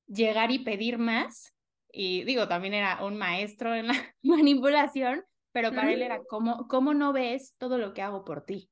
llegar 0.07 0.51
y 0.51 0.59
pedir 0.59 0.97
más. 0.97 1.55
Y 1.89 2.25
digo, 2.25 2.49
también 2.49 2.73
era 2.73 3.01
un 3.01 3.15
maestro 3.15 3.73
en 3.73 3.87
la 3.87 3.95
manipulación, 4.23 5.23
pero 5.53 5.73
para 5.73 5.93
él 5.93 6.01
era, 6.01 6.19
¿cómo, 6.27 6.67
¿cómo 6.67 6.93
no 6.93 7.13
ves 7.13 7.55
todo 7.57 7.77
lo 7.77 7.93
que 7.93 8.01
hago 8.01 8.25
por 8.25 8.43
ti? 8.43 8.69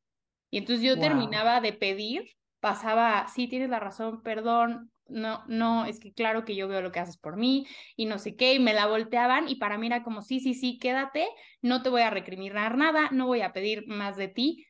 Y 0.51 0.57
entonces 0.57 0.83
yo 0.83 0.99
terminaba 0.99 1.61
de 1.61 1.71
pedir 1.71 2.25
pasaba, 2.59 3.27
sí, 3.27 3.47
tienes 3.47 3.69
la 3.69 3.79
razón, 3.79 4.21
perdón, 4.21 4.91
no, 5.07 5.43
no, 5.47 5.85
es 5.85 5.99
que 5.99 6.13
claro 6.13 6.45
que 6.45 6.55
yo 6.55 6.67
veo 6.67 6.81
lo 6.81 6.91
que 6.91 6.99
haces 6.99 7.17
por 7.17 7.35
mí 7.35 7.65
y 7.95 8.05
no 8.05 8.19
sé 8.19 8.35
qué, 8.35 8.53
y 8.53 8.59
me 8.59 8.73
la 8.73 8.87
volteaban 8.87 9.49
y 9.49 9.55
para 9.55 9.77
mí 9.77 9.87
era 9.87 10.03
como, 10.03 10.21
sí, 10.21 10.39
sí, 10.39 10.53
sí, 10.53 10.77
quédate, 10.77 11.27
no 11.61 11.81
te 11.81 11.89
voy 11.89 12.01
a 12.01 12.09
recriminar 12.09 12.77
nada, 12.77 13.09
no 13.11 13.27
voy 13.27 13.41
a 13.41 13.51
pedir 13.53 13.87
más 13.87 14.17
de 14.17 14.27
ti 14.27 14.67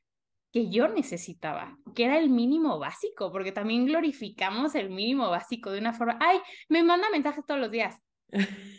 que 0.51 0.69
yo 0.69 0.87
necesitaba, 0.87 1.77
que 1.93 2.05
era 2.05 2.17
el 2.17 2.29
mínimo 2.29 2.79
básico, 2.79 3.31
porque 3.31 3.51
también 3.51 3.85
glorificamos 3.85 4.73
el 4.75 4.89
mínimo 4.89 5.29
básico 5.29 5.71
de 5.71 5.79
una 5.79 5.93
forma, 5.93 6.17
ay, 6.21 6.39
me 6.69 6.83
manda 6.83 7.09
mensajes 7.11 7.45
todos 7.45 7.59
los 7.59 7.71
días. 7.71 7.99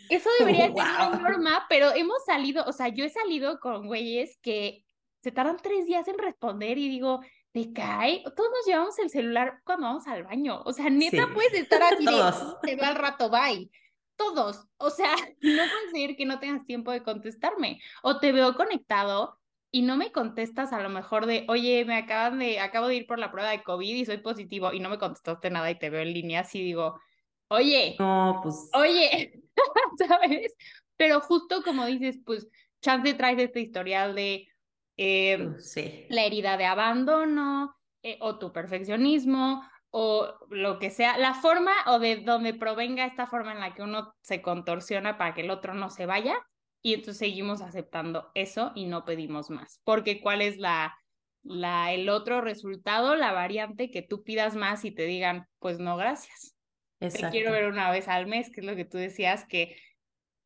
Eso 0.09 0.29
debería 0.39 0.65
ser 0.65 0.73
una 0.73 1.09
norma, 1.09 1.65
pero 1.69 1.91
hemos 1.93 2.23
salido, 2.25 2.65
o 2.65 2.73
sea, 2.73 2.89
yo 2.89 3.05
he 3.05 3.09
salido 3.09 3.59
con 3.59 3.87
güeyes 3.87 4.37
que 4.41 4.83
se 5.21 5.31
tardan 5.31 5.57
tres 5.61 5.85
días 5.85 6.07
en 6.07 6.17
responder 6.17 6.77
y 6.77 6.89
digo, 6.89 7.21
te 7.51 7.73
cae. 7.73 8.23
Todos 8.35 8.49
nos 8.51 8.65
llevamos 8.65 8.99
el 8.99 9.09
celular 9.09 9.61
cuando 9.63 9.87
vamos 9.87 10.07
al 10.07 10.23
baño. 10.23 10.61
O 10.65 10.73
sea, 10.73 10.89
neta 10.89 11.29
puedes 11.33 11.53
estar 11.53 11.81
así 11.83 12.05
de, 12.05 12.11
te 12.63 12.75
va 12.75 12.89
al 12.89 12.95
rato, 12.95 13.29
bye. 13.29 13.69
Todos. 14.15 14.65
O 14.77 14.89
sea, 14.89 15.15
no 15.41 15.63
puedes 15.63 15.93
decir 15.93 16.15
que 16.15 16.25
no 16.25 16.39
tengas 16.39 16.65
tiempo 16.65 16.91
de 16.91 17.03
contestarme. 17.03 17.79
O 18.03 18.19
te 18.19 18.31
veo 18.31 18.55
conectado 18.55 19.39
y 19.71 19.81
no 19.83 19.97
me 19.97 20.11
contestas 20.11 20.73
a 20.73 20.81
lo 20.81 20.89
mejor 20.89 21.25
de, 21.25 21.45
oye, 21.47 21.85
me 21.85 21.95
acaban 21.95 22.39
de, 22.39 22.59
acabo 22.59 22.87
de 22.87 22.95
ir 22.95 23.07
por 23.07 23.19
la 23.19 23.31
prueba 23.31 23.49
de 23.49 23.63
COVID 23.63 23.95
y 23.95 24.05
soy 24.05 24.17
positivo 24.17 24.73
y 24.73 24.79
no 24.79 24.89
me 24.89 24.99
contestaste 24.99 25.49
nada 25.49 25.71
y 25.71 25.79
te 25.79 25.89
veo 25.89 26.01
en 26.01 26.13
línea 26.13 26.41
así 26.41 26.61
digo, 26.61 26.99
oye, 27.47 27.95
no, 27.97 28.41
pues, 28.43 28.69
oye, 28.73 29.41
¿sabes? 30.07 30.55
Pero 30.97 31.21
justo 31.21 31.63
como 31.63 31.85
dices, 31.85 32.19
pues, 32.25 32.49
chance 32.81 33.13
traes 33.13 33.39
este 33.39 33.61
historial 33.61 34.13
de, 34.13 34.50
eh, 35.03 35.55
sí. 35.57 36.05
la 36.09 36.25
herida 36.25 36.57
de 36.57 36.65
abandono 36.65 37.75
eh, 38.03 38.19
o 38.21 38.37
tu 38.37 38.53
perfeccionismo 38.53 39.63
o 39.89 40.31
lo 40.51 40.77
que 40.77 40.91
sea, 40.91 41.17
la 41.17 41.33
forma 41.33 41.71
o 41.87 41.97
de 41.97 42.17
donde 42.17 42.53
provenga 42.53 43.07
esta 43.07 43.25
forma 43.25 43.51
en 43.51 43.61
la 43.61 43.73
que 43.73 43.81
uno 43.81 44.13
se 44.21 44.43
contorsiona 44.43 45.17
para 45.17 45.33
que 45.33 45.41
el 45.41 45.49
otro 45.49 45.73
no 45.73 45.89
se 45.89 46.05
vaya 46.05 46.35
y 46.83 46.93
entonces 46.93 47.17
seguimos 47.17 47.61
aceptando 47.61 48.29
eso 48.35 48.73
y 48.75 48.85
no 48.85 49.03
pedimos 49.03 49.49
más, 49.49 49.81
porque 49.85 50.21
cuál 50.21 50.43
es 50.43 50.57
la, 50.57 50.95
la 51.41 51.91
el 51.93 52.07
otro 52.07 52.41
resultado, 52.41 53.15
la 53.15 53.31
variante 53.31 53.89
que 53.89 54.03
tú 54.03 54.23
pidas 54.23 54.55
más 54.55 54.85
y 54.85 54.91
te 54.91 55.07
digan, 55.07 55.47
pues 55.57 55.79
no, 55.79 55.97
gracias. 55.97 56.55
Te 56.99 57.09
quiero 57.31 57.51
ver 57.51 57.65
una 57.65 57.89
vez 57.89 58.07
al 58.07 58.27
mes, 58.27 58.51
que 58.51 58.59
es 58.59 58.67
lo 58.67 58.75
que 58.75 58.85
tú 58.85 58.99
decías 58.99 59.47
que 59.47 59.75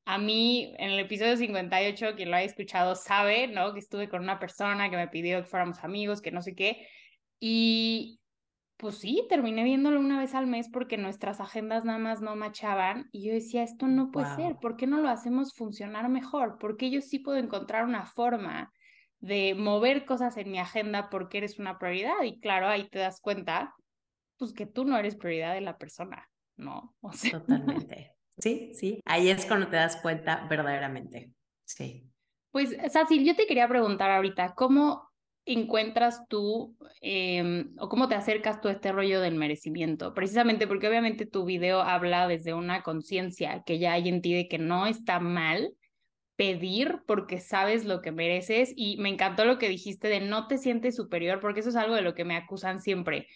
a 0.06 0.20
mí, 0.20 0.74
en 0.78 0.92
el 0.92 1.00
episodio 1.00 1.36
58, 1.36 2.16
quien 2.16 2.30
lo 2.30 2.38
haya 2.38 2.46
escuchado 2.46 2.96
sabe, 2.96 3.48
¿no? 3.48 3.74
Que 3.74 3.80
estuve 3.80 4.08
con 4.08 4.22
una 4.22 4.40
persona 4.40 4.90
que 4.92 4.98
me 4.98 5.08
pidió 5.08 5.42
que 5.42 5.50
fuéramos 5.50 5.84
amigos, 5.84 6.22
que 6.22 6.32
no 6.32 6.44
sé 6.44 6.54
qué. 6.54 6.88
Y 7.40 8.20
pues 8.78 9.00
sí, 9.00 9.26
terminé 9.30 9.64
viéndolo 9.64 10.00
una 10.00 10.20
vez 10.20 10.36
al 10.36 10.46
mes 10.46 10.70
porque 10.72 10.98
nuestras 10.98 11.42
agendas 11.42 11.86
nada 11.86 11.98
más 11.98 12.22
no 12.22 12.36
machaban. 12.36 13.10
Y 13.12 13.28
yo 13.28 13.34
decía, 13.34 13.64
esto 13.64 13.88
no 13.88 14.12
puede 14.12 14.34
ser, 14.36 14.58
¿por 14.58 14.78
qué 14.78 14.86
no 14.86 15.00
lo 15.00 15.10
hacemos 15.10 15.56
funcionar 15.56 16.08
mejor? 16.10 16.58
Porque 16.60 16.92
yo 16.92 17.02
sí 17.02 17.18
puedo 17.18 17.40
encontrar 17.40 17.84
una 17.86 18.06
forma 18.06 18.72
de 19.20 19.56
mover 19.56 20.06
cosas 20.06 20.38
en 20.38 20.52
mi 20.52 20.60
agenda 20.60 21.10
porque 21.10 21.40
eres 21.40 21.58
una 21.58 21.80
prioridad. 21.80 22.22
Y 22.24 22.40
claro, 22.40 22.68
ahí 22.68 22.88
te 22.90 23.00
das 23.00 23.22
cuenta, 23.22 23.74
pues 24.38 24.54
que 24.54 24.68
tú 24.68 24.86
no 24.86 24.98
eres 24.98 25.16
prioridad 25.16 25.56
de 25.56 25.62
la 25.62 25.80
persona, 25.80 26.30
¿no? 26.58 26.96
O 27.02 27.12
sea, 27.12 27.40
Totalmente. 27.40 28.15
Sí, 28.38 28.72
sí, 28.74 29.00
ahí 29.06 29.30
es 29.30 29.46
cuando 29.46 29.68
te 29.68 29.78
das 29.78 29.98
cuenta 29.98 30.46
verdaderamente. 30.50 31.32
Sí. 31.64 32.10
Pues, 32.52 32.76
Sacil, 32.92 33.26
yo 33.26 33.36
te 33.36 33.48
quería 33.48 33.68
preguntar 33.68 34.12
ahorita, 34.12 34.54
¿cómo 34.56 35.10
encuentras 35.46 36.28
tú 36.28 36.76
em, 37.02 37.76
o 37.78 37.88
cómo 37.90 38.08
te 38.08 38.16
acercas 38.16 38.62
tú 38.62 38.68
a 38.68 38.72
este 38.72 38.92
rollo 38.92 39.22
del 39.22 39.36
merecimiento? 39.36 40.14
Precisamente 40.14 40.68
porque 40.68 40.88
obviamente 40.88 41.26
tu 41.26 41.46
video 41.46 41.82
habla 41.82 42.28
desde 42.28 42.54
una 42.54 42.82
conciencia 42.82 43.64
que 43.66 43.80
ya 43.80 43.94
hay 43.94 44.10
en 44.10 44.22
ti 44.22 44.34
de 44.34 44.48
que 44.48 44.58
no 44.58 44.88
está 44.88 45.20
mal 45.20 45.74
pedir 46.36 47.02
porque 47.08 47.40
sabes 47.40 47.86
lo 47.86 48.02
que 48.02 48.12
mereces 48.12 48.74
y 48.76 48.98
me 48.98 49.10
encantó 49.10 49.46
lo 49.46 49.58
que 49.58 49.70
dijiste 49.70 50.08
de 50.08 50.20
no 50.20 50.48
te 50.48 50.58
sientes 50.58 50.96
superior 50.96 51.40
porque 51.40 51.62
eso 51.62 51.70
es 51.70 51.76
algo 51.76 51.96
de 51.96 52.02
lo 52.02 52.14
que 52.14 52.26
me 52.26 52.36
acusan 52.36 52.82
siempre 52.82 53.28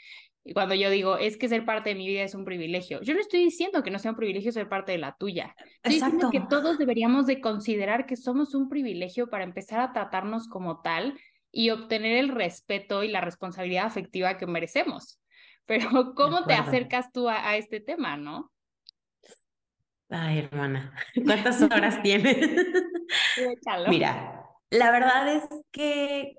Y 0.50 0.54
cuando 0.54 0.74
yo 0.74 0.90
digo, 0.90 1.16
es 1.20 1.38
que 1.38 1.48
ser 1.48 1.64
parte 1.64 1.90
de 1.90 1.96
mi 1.96 2.08
vida 2.08 2.24
es 2.24 2.34
un 2.34 2.44
privilegio, 2.44 3.04
yo 3.04 3.14
no 3.14 3.20
estoy 3.20 3.42
diciendo 3.42 3.84
que 3.84 3.92
no 3.92 4.00
sea 4.00 4.10
un 4.10 4.18
privilegio 4.18 4.52
ser 4.52 4.68
parte 4.68 4.92
de 4.92 4.98
la 4.98 5.16
tuya. 5.16 5.56
Estoy 5.84 5.94
Exacto. 5.94 6.16
diciendo 6.16 6.30
que 6.32 6.40
todos 6.50 6.80
deberíamos 6.80 7.28
de 7.28 7.40
considerar 7.40 8.08
que 8.08 8.16
somos 8.16 8.56
un 8.56 8.68
privilegio 8.68 9.30
para 9.30 9.44
empezar 9.44 9.80
a 9.80 9.94
tratarnos 9.94 10.48
como 10.48 10.82
tal 10.82 11.20
y 11.52 11.70
obtener 11.70 12.18
el 12.18 12.30
respeto 12.30 13.04
y 13.04 13.10
la 13.10 13.22
responsabilidad 13.22 13.86
afectiva 13.86 14.40
que 14.40 14.48
merecemos. 14.48 15.20
Pero 15.68 16.16
¿cómo 16.16 16.44
te 16.46 16.56
acercas 16.56 17.12
tú 17.12 17.30
a, 17.30 17.56
este 17.56 17.80
tema, 17.80 18.18
no? 18.18 18.52
Ay, 20.10 20.40
hermana, 20.40 20.96
¿cuántas 21.26 21.62
horas 21.62 22.02
tienes? 22.02 22.40
Mira, 23.88 24.48
la 24.72 24.90
verdad 24.90 25.32
es 25.32 25.44
que 25.72 26.38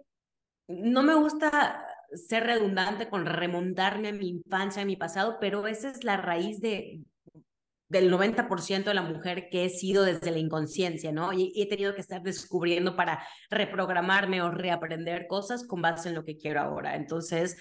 no 0.67 1.05
me 1.05 1.15
gusta 1.15 1.87
ser 2.15 2.45
redundante 2.45 3.09
con 3.09 3.27
remontarme 3.27 4.09
a 4.09 4.13
mi 4.13 4.29
infancia, 4.29 4.83
a 4.83 4.87
mi 4.87 4.97
pasado, 4.97 5.39
pero 5.41 5.67
esa 5.67 5.91
es 5.91 6.05
la 6.05 6.17
raíz 6.17 6.61
de, 6.61 7.03
del 7.91 8.11
90% 8.13 8.85
de 8.85 8.95
la 8.95 9.03
mujer 9.03 9.49
que 9.51 9.65
he 9.65 9.69
sido 9.69 10.05
desde 10.05 10.31
la 10.31 10.39
inconsciencia, 10.39 11.13
¿no? 11.13 11.33
Y, 11.33 11.53
he 11.57 11.69
tenido 11.69 11.95
que 11.95 12.01
estar 12.01 12.23
descubriendo 12.23 12.97
para 12.97 13.23
reprogramarme 13.51 14.41
o 14.43 14.51
reaprender 14.51 15.27
cosas 15.27 15.67
con 15.67 15.83
base 15.83 16.09
en 16.09 16.15
lo 16.15 16.25
que 16.25 16.39
quiero 16.39 16.61
ahora. 16.61 16.95
Entonces, 16.95 17.57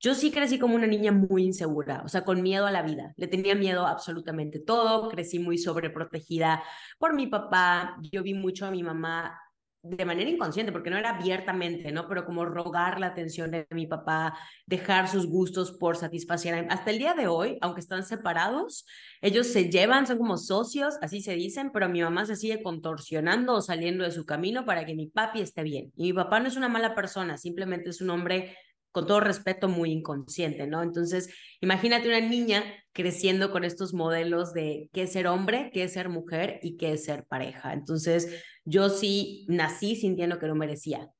yo 0.00 0.16
sí 0.16 0.32
crecí 0.32 0.58
como 0.58 0.74
una 0.74 0.88
niña 0.88 1.12
muy 1.12 1.44
insegura, 1.44 2.02
o 2.04 2.08
sea, 2.08 2.24
con 2.24 2.42
miedo 2.42 2.66
a 2.66 2.72
la 2.72 2.82
vida. 2.82 3.14
Le 3.16 3.28
tenía 3.28 3.54
miedo 3.54 3.86
absolutamente 3.86 4.58
todo, 4.58 5.08
crecí 5.08 5.38
muy 5.38 5.58
sobreprotegida 5.58 6.62
por 6.98 7.14
mi 7.14 7.28
papá. 7.28 7.96
Yo 8.10 8.24
vi 8.24 8.34
mucho 8.34 8.66
a 8.66 8.72
mi 8.72 8.82
mamá 8.82 9.38
de 9.82 10.04
manera 10.04 10.30
inconsciente, 10.30 10.70
porque 10.70 10.90
no 10.90 10.96
era 10.96 11.10
abiertamente, 11.16 11.90
¿no? 11.90 12.06
Pero 12.08 12.24
como 12.24 12.44
rogar 12.44 13.00
la 13.00 13.08
atención 13.08 13.50
de 13.50 13.66
mi 13.70 13.86
papá, 13.86 14.38
dejar 14.64 15.08
sus 15.08 15.26
gustos 15.26 15.72
por 15.72 15.96
satisfacer. 15.96 16.66
Hasta 16.70 16.90
el 16.90 16.98
día 16.98 17.14
de 17.14 17.26
hoy, 17.26 17.58
aunque 17.60 17.80
están 17.80 18.04
separados, 18.04 18.86
ellos 19.20 19.48
se 19.48 19.70
llevan, 19.70 20.06
son 20.06 20.18
como 20.18 20.38
socios, 20.38 20.94
así 21.02 21.20
se 21.20 21.34
dicen, 21.34 21.70
pero 21.72 21.88
mi 21.88 22.00
mamá 22.00 22.26
se 22.26 22.36
sigue 22.36 22.62
contorsionando 22.62 23.54
o 23.54 23.60
saliendo 23.60 24.04
de 24.04 24.12
su 24.12 24.24
camino 24.24 24.64
para 24.64 24.86
que 24.86 24.94
mi 24.94 25.08
papi 25.08 25.40
esté 25.40 25.64
bien. 25.64 25.92
Y 25.96 26.04
mi 26.04 26.12
papá 26.12 26.38
no 26.38 26.46
es 26.46 26.56
una 26.56 26.68
mala 26.68 26.94
persona, 26.94 27.36
simplemente 27.36 27.90
es 27.90 28.00
un 28.00 28.10
hombre 28.10 28.56
con 28.92 29.06
todo 29.06 29.20
respeto, 29.20 29.68
muy 29.68 29.90
inconsciente, 29.90 30.66
¿no? 30.66 30.82
Entonces, 30.82 31.30
imagínate 31.60 32.08
una 32.08 32.20
niña 32.20 32.62
creciendo 32.92 33.50
con 33.50 33.64
estos 33.64 33.94
modelos 33.94 34.52
de 34.52 34.90
qué 34.92 35.04
es 35.04 35.12
ser 35.12 35.26
hombre, 35.26 35.70
qué 35.72 35.84
es 35.84 35.94
ser 35.94 36.10
mujer 36.10 36.60
y 36.62 36.76
qué 36.76 36.92
es 36.92 37.04
ser 37.04 37.24
pareja. 37.24 37.72
Entonces, 37.72 38.44
yo 38.64 38.88
sí 38.88 39.46
nací 39.48 39.96
sintiendo 39.96 40.38
que 40.38 40.46
no 40.46 40.54
merecía, 40.54 41.10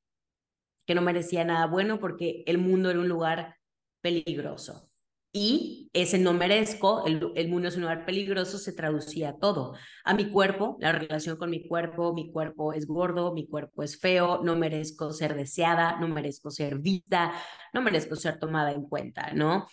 que 0.85 0.95
no 0.95 1.01
merecía 1.01 1.43
nada 1.43 1.67
bueno 1.67 1.99
porque 1.99 2.43
el 2.47 2.57
mundo 2.57 2.89
era 2.89 2.99
un 2.99 3.09
lugar 3.09 3.57
peligroso. 4.01 4.89
Y 5.35 5.89
ese 5.93 6.19
no 6.19 6.33
merezco, 6.33 7.05
el, 7.07 7.49
mundo 7.49 7.67
es 7.67 7.75
un 7.75 7.81
lugar 7.81 8.05
peligroso, 8.05 8.59
se 8.59 8.71
traducía 8.71 9.29
a 9.29 9.37
todo. 9.39 9.73
A 10.03 10.13
mi 10.13 10.29
cuerpo, 10.29 10.77
la 10.79 10.91
relación 10.91 11.37
con 11.37 11.49
mi 11.49 11.67
cuerpo, 11.67 12.13
mi 12.13 12.31
cuerpo 12.31 12.71
es 12.71 12.85
gordo, 12.85 13.33
mi 13.33 13.47
cuerpo 13.47 13.81
es 13.81 13.99
feo, 13.99 14.43
no 14.43 14.55
merezco 14.55 15.11
ser 15.11 15.35
deseada, 15.35 15.99
no 15.99 16.07
merezco 16.07 16.51
ser 16.51 16.77
vista, 16.77 17.33
no 17.73 17.81
merezco 17.81 18.15
ser 18.15 18.37
tomada 18.37 18.73
en 18.73 18.83
cuenta, 18.83 19.33
¿no? 19.33 19.65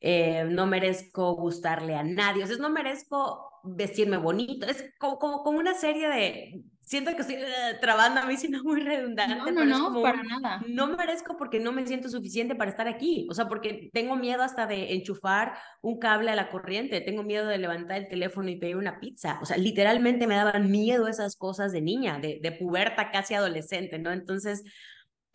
Eh, 0.00 0.44
no 0.50 0.66
merezco 0.66 1.36
gustarle 1.36 1.94
a 1.94 2.02
nadie, 2.02 2.42
o 2.42 2.46
sea, 2.48 2.56
no 2.56 2.68
merezco 2.68 3.48
vestirme 3.62 4.16
bonito, 4.16 4.66
es 4.66 4.92
como, 4.98 5.18
como, 5.20 5.44
como 5.44 5.58
una 5.58 5.74
serie 5.74 6.08
de, 6.08 6.64
siento 6.86 7.14
que 7.14 7.22
estoy 7.22 7.36
eh, 7.36 7.76
trabando 7.80 8.20
a 8.20 8.26
mí, 8.26 8.36
sino 8.38 8.62
muy 8.62 8.80
redundante. 8.80 9.34
No, 9.34 9.50
no, 9.50 9.90
no, 9.90 10.02
para 10.02 10.22
nada. 10.22 10.62
No 10.68 10.86
merezco 10.86 11.36
porque 11.36 11.60
no 11.60 11.72
me 11.72 11.86
siento 11.86 12.08
suficiente 12.08 12.54
para 12.54 12.70
estar 12.70 12.88
aquí. 12.88 13.26
O 13.28 13.34
sea, 13.34 13.48
porque 13.48 13.90
tengo 13.92 14.16
miedo 14.16 14.42
hasta 14.42 14.66
de 14.66 14.94
enchufar 14.94 15.54
un 15.82 15.98
cable 15.98 16.30
a 16.30 16.36
la 16.36 16.48
corriente, 16.48 17.00
tengo 17.00 17.22
miedo 17.22 17.46
de 17.46 17.58
levantar 17.58 17.98
el 17.98 18.08
teléfono 18.08 18.48
y 18.48 18.56
pedir 18.56 18.76
una 18.76 19.00
pizza. 19.00 19.38
O 19.42 19.46
sea, 19.46 19.56
literalmente 19.56 20.26
me 20.26 20.36
daban 20.36 20.70
miedo 20.70 21.08
esas 21.08 21.36
cosas 21.36 21.72
de 21.72 21.82
niña, 21.82 22.18
de, 22.18 22.38
de 22.40 22.52
puberta 22.52 23.10
casi 23.10 23.34
adolescente, 23.34 23.98
¿no? 23.98 24.12
Entonces, 24.12 24.62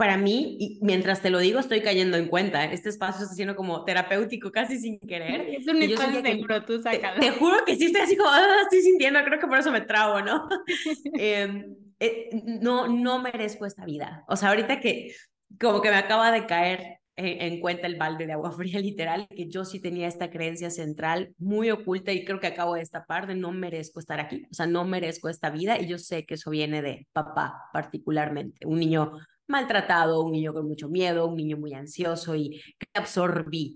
para 0.01 0.17
mí, 0.17 0.57
y 0.59 0.79
mientras 0.81 1.21
te 1.21 1.29
lo 1.29 1.37
digo, 1.37 1.59
estoy 1.59 1.81
cayendo 1.81 2.17
en 2.17 2.27
cuenta. 2.27 2.63
Este 2.65 2.89
espacio 2.89 3.21
está 3.21 3.35
siendo 3.35 3.55
como 3.55 3.85
terapéutico 3.85 4.51
casi 4.51 4.79
sin 4.79 4.99
querer. 4.99 5.41
Es 5.49 5.67
un 5.67 5.79
espacio 5.79 6.23
seguro, 6.23 6.65
tú 6.65 6.81
sácalo. 6.81 7.19
Te, 7.19 7.29
juro 7.29 7.57
que 7.67 7.75
sí 7.75 7.85
estoy 7.85 8.01
así 8.01 8.17
como, 8.17 8.31
ah, 8.31 8.61
estoy 8.63 8.81
sintiendo, 8.81 9.23
creo 9.23 9.39
que 9.39 9.45
por 9.45 9.59
eso 9.59 9.71
me 9.71 9.81
trago, 9.81 10.19
¿no? 10.23 10.49
Em, 11.13 11.75
eh, 11.99 12.29
no, 12.63 12.87
no 12.87 13.21
merezco 13.21 13.67
esta 13.67 13.85
vida. 13.85 14.25
O 14.27 14.35
sea, 14.35 14.49
ahorita 14.49 14.79
que 14.79 15.13
como 15.59 15.83
que 15.83 15.91
me 15.91 15.97
acaba 15.97 16.31
de 16.31 16.47
caer 16.47 16.97
en, 17.15 17.59
cuenta 17.59 17.85
el 17.85 17.97
balde 17.97 18.25
de 18.25 18.33
agua 18.33 18.51
fría 18.57 18.79
literal, 18.79 19.27
que 19.27 19.49
yo 19.49 19.65
sí 19.65 19.79
tenía 19.79 20.07
esta 20.07 20.31
creencia 20.31 20.71
central 20.71 21.35
muy 21.37 21.69
oculta 21.69 22.11
y 22.11 22.25
creo 22.25 22.39
que 22.39 22.47
acabo 22.47 22.73
de 22.73 22.81
esta 22.81 23.05
parte, 23.05 23.35
no 23.35 23.51
merezco 23.51 23.99
estar 23.99 24.19
aquí, 24.19 24.47
o 24.49 24.53
sea, 24.55 24.65
no 24.65 24.83
merezco 24.83 25.29
esta 25.29 25.51
vida 25.51 25.79
y 25.79 25.85
yo 25.85 25.99
sé 25.99 26.25
que 26.25 26.33
eso 26.33 26.49
viene 26.49 26.81
de 26.81 27.07
papá 27.13 27.69
particularmente, 27.71 28.65
un 28.65 28.79
niño 28.79 29.11
maltratado, 29.51 30.23
un 30.23 30.31
niño 30.31 30.53
con 30.53 30.67
mucho 30.67 30.89
miedo, 30.89 31.27
un 31.27 31.35
niño 31.35 31.57
muy 31.57 31.73
ansioso 31.73 32.35
y 32.35 32.61
que 32.79 32.87
absorbí 32.93 33.75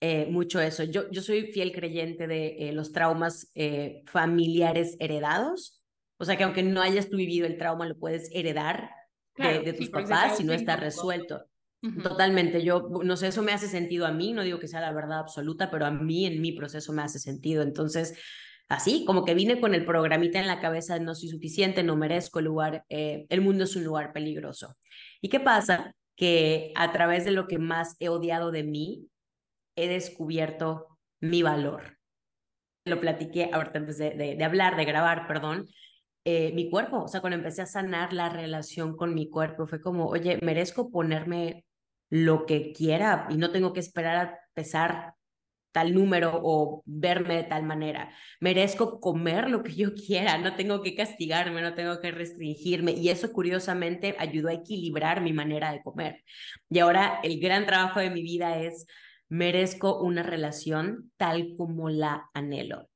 eh, 0.00 0.26
mucho 0.30 0.60
eso. 0.60 0.84
Yo, 0.84 1.10
yo 1.10 1.20
soy 1.20 1.52
fiel 1.52 1.72
creyente 1.72 2.26
de 2.26 2.56
eh, 2.58 2.72
los 2.72 2.92
traumas 2.92 3.50
eh, 3.54 4.02
familiares 4.06 4.96
heredados, 4.98 5.82
o 6.18 6.24
sea 6.24 6.36
que 6.36 6.44
aunque 6.44 6.62
no 6.62 6.80
hayas 6.80 7.10
tú 7.10 7.18
vivido 7.18 7.46
el 7.46 7.58
trauma, 7.58 7.86
lo 7.86 7.98
puedes 7.98 8.30
heredar 8.32 8.90
de, 9.36 9.72
tus 9.72 9.90
papás 9.90 10.36
si 10.36 10.44
no 10.44 10.52
está 10.52 10.76
resuelto. 10.76 11.44
Totalmente, 12.02 12.62
yo 12.62 12.90
no 13.02 13.16
sé, 13.16 13.28
eso 13.28 13.42
me 13.42 13.52
hace 13.52 13.66
sentido 13.66 14.06
a 14.06 14.12
mí, 14.12 14.34
no 14.34 14.42
digo 14.42 14.58
que 14.58 14.68
sea 14.68 14.82
la 14.82 14.92
verdad 14.92 15.20
absoluta, 15.20 15.70
pero 15.70 15.86
a 15.86 15.90
mí 15.90 16.26
en 16.26 16.42
mi 16.42 16.52
proceso 16.52 16.92
me 16.92 17.00
hace 17.00 17.18
sentido. 17.18 17.62
Entonces, 17.62 18.18
así, 18.70 19.04
como 19.04 19.24
que 19.24 19.34
vine 19.34 19.60
con 19.60 19.74
el 19.74 19.84
programita 19.84 20.38
en 20.38 20.46
la 20.46 20.60
cabeza 20.60 20.94
de 20.94 21.00
no 21.00 21.14
soy 21.14 21.28
suficiente, 21.28 21.82
no 21.82 21.96
merezco 21.96 22.38
el 22.38 22.46
lugar, 22.46 22.84
eh, 22.88 23.26
el 23.28 23.40
mundo 23.42 23.64
es 23.64 23.76
un 23.76 23.84
lugar 23.84 24.12
peligroso. 24.12 24.76
¿Y 25.20 25.28
qué 25.28 25.40
pasa? 25.40 25.94
Que 26.16 26.72
a 26.76 26.92
través 26.92 27.24
de 27.24 27.32
lo 27.32 27.48
que 27.48 27.58
más 27.58 27.96
he 27.98 28.08
odiado 28.08 28.52
de 28.52 28.62
mí, 28.62 29.08
he 29.76 29.88
descubierto 29.88 30.86
mi 31.20 31.42
valor. 31.42 31.98
Lo 32.84 33.00
platiqué 33.00 33.50
ahorita 33.52 33.80
antes 33.80 33.98
de, 33.98 34.38
hablar, 34.42 34.76
de 34.76 34.84
grabar, 34.84 35.26
perdón. 35.26 35.68
Eh, 36.24 36.52
mi 36.54 36.70
cuerpo, 36.70 37.02
o 37.02 37.08
sea, 37.08 37.20
cuando 37.20 37.36
empecé 37.36 37.62
a 37.62 37.66
sanar 37.66 38.12
la 38.12 38.28
relación 38.28 38.96
con 38.96 39.14
mi 39.14 39.28
cuerpo, 39.28 39.66
fue 39.66 39.80
como, 39.80 40.06
oye, 40.06 40.38
merezco 40.42 40.90
ponerme 40.90 41.64
lo 42.08 42.46
que 42.46 42.72
quiera 42.72 43.26
y 43.30 43.36
no 43.36 43.50
tengo 43.50 43.72
que 43.72 43.80
esperar 43.80 44.16
a 44.16 44.38
pesar 44.54 45.14
tal 45.72 45.94
número 45.94 46.40
o 46.42 46.82
verme 46.84 47.36
de 47.36 47.44
tal 47.44 47.62
manera. 47.62 48.12
Merezco 48.40 49.00
comer 49.00 49.48
lo 49.48 49.62
que 49.62 49.74
yo 49.74 49.94
quiera, 49.94 50.38
no 50.38 50.56
tengo 50.56 50.82
que 50.82 50.94
castigarme, 50.94 51.62
no 51.62 51.74
tengo 51.74 52.00
que 52.00 52.10
restringirme. 52.10 52.92
Y 52.92 53.08
eso 53.08 53.32
curiosamente 53.32 54.16
ayudó 54.18 54.48
a 54.48 54.54
equilibrar 54.54 55.20
mi 55.20 55.32
manera 55.32 55.72
de 55.72 55.82
comer. 55.82 56.22
Y 56.68 56.78
ahora 56.80 57.20
el 57.22 57.40
gran 57.40 57.66
trabajo 57.66 58.00
de 58.00 58.10
mi 58.10 58.22
vida 58.22 58.58
es, 58.58 58.86
merezco 59.30 60.00
una 60.02 60.22
relación 60.22 61.12
tal 61.16 61.54
como 61.56 61.88
la 61.88 62.28
anhelo. 62.34 62.89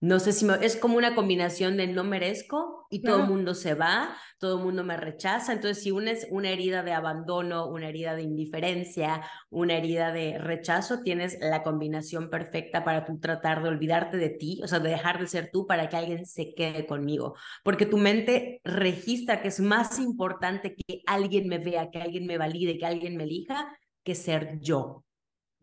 No 0.00 0.18
sé 0.18 0.32
si 0.32 0.46
es 0.62 0.76
como 0.76 0.96
una 0.96 1.14
combinación 1.14 1.76
de 1.76 1.86
no 1.86 2.04
merezco 2.04 2.86
y 2.88 3.02
todo 3.02 3.20
el 3.20 3.28
mundo 3.28 3.54
se 3.54 3.74
va, 3.74 4.16
todo 4.38 4.56
el 4.56 4.64
mundo 4.64 4.82
me 4.82 4.96
rechaza. 4.96 5.52
Entonces, 5.52 5.82
si 5.82 5.90
unes 5.90 6.26
una 6.30 6.48
herida 6.48 6.82
de 6.82 6.92
abandono, 6.92 7.68
una 7.68 7.88
herida 7.88 8.14
de 8.14 8.22
indiferencia, 8.22 9.22
una 9.50 9.74
herida 9.74 10.10
de 10.10 10.38
rechazo, 10.38 11.02
tienes 11.02 11.38
la 11.40 11.62
combinación 11.62 12.30
perfecta 12.30 12.82
para 12.82 13.04
tú 13.04 13.20
tratar 13.20 13.62
de 13.62 13.68
olvidarte 13.68 14.16
de 14.16 14.30
ti, 14.30 14.58
o 14.64 14.68
sea, 14.68 14.78
de 14.78 14.88
dejar 14.88 15.20
de 15.20 15.26
ser 15.26 15.50
tú 15.52 15.66
para 15.66 15.90
que 15.90 15.96
alguien 15.98 16.24
se 16.24 16.54
quede 16.54 16.86
conmigo. 16.86 17.34
Porque 17.62 17.84
tu 17.84 17.98
mente 17.98 18.62
registra 18.64 19.42
que 19.42 19.48
es 19.48 19.60
más 19.60 19.98
importante 19.98 20.74
que 20.74 21.02
alguien 21.06 21.46
me 21.46 21.58
vea, 21.58 21.90
que 21.90 22.00
alguien 22.00 22.26
me 22.26 22.38
valide, 22.38 22.78
que 22.78 22.86
alguien 22.86 23.18
me 23.18 23.24
elija, 23.24 23.76
que 24.02 24.14
ser 24.14 24.58
yo 24.60 25.04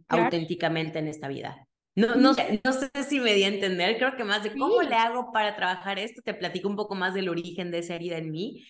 auténticamente 0.07 0.99
en 0.99 1.07
esta 1.07 1.27
vida. 1.27 1.66
No, 1.97 2.13
no, 2.13 2.35
sé, 2.35 2.61
no 2.63 2.73
sé 2.73 2.91
si 3.09 3.19
me 3.19 3.33
di 3.33 3.43
a 3.43 3.47
entender, 3.47 3.97
creo 3.97 4.15
que 4.15 4.23
más 4.23 4.43
de 4.43 4.55
cómo 4.55 4.83
le 4.83 4.93
hago 4.93 5.31
para 5.31 5.55
trabajar 5.55 5.97
esto, 5.97 6.21
te 6.23 6.35
platico 6.35 6.69
un 6.69 6.75
poco 6.75 6.93
más 6.93 7.15
del 7.15 7.27
origen 7.27 7.71
de 7.71 7.79
esa 7.79 7.95
herida 7.95 8.17
en 8.17 8.29
mí, 8.29 8.67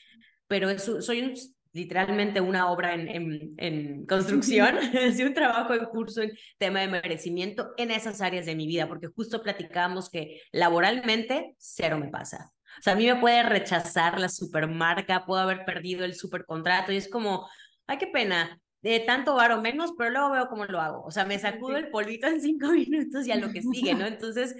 pero 0.48 0.70
eso, 0.70 1.02
soy 1.02 1.34
literalmente 1.74 2.40
una 2.40 2.72
obra 2.72 2.94
en, 2.94 3.10
en, 3.10 3.54
en 3.58 4.06
construcción, 4.06 4.78
es 4.94 5.20
un 5.20 5.34
trabajo 5.34 5.74
en 5.74 5.84
curso 5.88 6.22
en 6.22 6.32
tema 6.58 6.80
de 6.80 6.88
merecimiento 6.88 7.74
en 7.76 7.92
esas 7.92 8.22
áreas 8.22 8.46
de 8.46 8.56
mi 8.56 8.66
vida, 8.66 8.88
porque 8.88 9.08
justo 9.08 9.44
platicábamos 9.44 10.10
que 10.10 10.42
laboralmente 10.54 11.54
cero 11.58 12.00
me 12.00 12.08
pasa. 12.08 12.54
O 12.80 12.82
sea, 12.82 12.94
a 12.94 12.96
mí 12.96 13.08
me 13.08 13.20
puede 13.20 13.44
rechazar 13.44 14.22
la 14.22 14.30
supermarca, 14.30 15.26
puedo 15.26 15.42
haber 15.42 15.66
perdido 15.66 16.06
el 16.06 16.16
supercontrato 16.16 16.94
y 16.94 16.98
es 16.98 17.10
como, 17.10 17.50
ay, 17.88 17.98
qué 17.98 18.08
pena, 18.08 18.58
de 18.92 19.00
tanto 19.02 19.36
var 19.36 19.52
o 19.52 19.62
menos, 19.62 19.94
pero 19.98 20.12
luego 20.12 20.32
veo 20.32 20.48
cómo 20.48 20.66
lo 20.66 20.80
hago. 20.80 21.04
O 21.04 21.12
sea, 21.12 21.26
me 21.26 21.40
sacudo 21.40 21.78
el 21.78 21.90
polvito 21.90 22.28
en 22.28 22.42
cinco 22.42 22.68
minutos 22.72 23.28
y 23.28 23.32
a 23.32 23.36
lo 23.36 23.52
que 23.52 23.62
sigue, 23.62 23.94
¿no? 23.96 24.06
Entonces, 24.06 24.56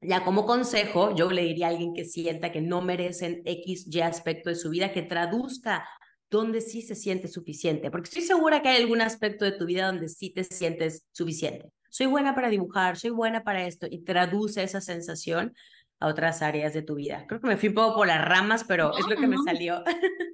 ya 0.00 0.24
como 0.24 0.46
consejo, 0.46 1.14
yo 1.14 1.30
le 1.30 1.42
diría 1.42 1.66
a 1.66 1.70
alguien 1.70 1.94
que 1.94 2.04
sienta 2.04 2.50
que 2.50 2.60
no 2.60 2.82
merecen 2.82 3.42
X, 3.44 3.86
Y 3.88 4.00
aspecto 4.00 4.50
de 4.50 4.56
su 4.56 4.70
vida, 4.70 4.92
que 4.92 5.02
traduzca 5.02 5.86
donde 6.30 6.62
sí 6.62 6.80
se 6.80 6.94
siente 6.94 7.28
suficiente, 7.28 7.90
porque 7.90 8.08
estoy 8.08 8.22
segura 8.22 8.62
que 8.62 8.70
hay 8.70 8.82
algún 8.82 9.02
aspecto 9.02 9.44
de 9.44 9.52
tu 9.52 9.66
vida 9.66 9.86
donde 9.86 10.08
sí 10.08 10.30
te 10.30 10.44
sientes 10.44 11.04
suficiente. 11.12 11.70
Soy 11.90 12.06
buena 12.06 12.34
para 12.34 12.48
dibujar, 12.48 12.96
soy 12.96 13.10
buena 13.10 13.44
para 13.44 13.66
esto 13.66 13.86
y 13.88 13.98
traduce 14.02 14.62
esa 14.62 14.80
sensación 14.80 15.54
a 16.00 16.06
otras 16.06 16.40
áreas 16.40 16.72
de 16.72 16.80
tu 16.80 16.94
vida. 16.94 17.26
Creo 17.28 17.40
que 17.40 17.48
me 17.48 17.58
fui 17.58 17.68
un 17.68 17.74
poco 17.74 17.96
por 17.96 18.06
las 18.06 18.24
ramas, 18.24 18.64
pero 18.64 18.96
es 18.96 19.06
lo 19.06 19.16
que 19.16 19.26
me 19.26 19.36
salió. 19.44 19.84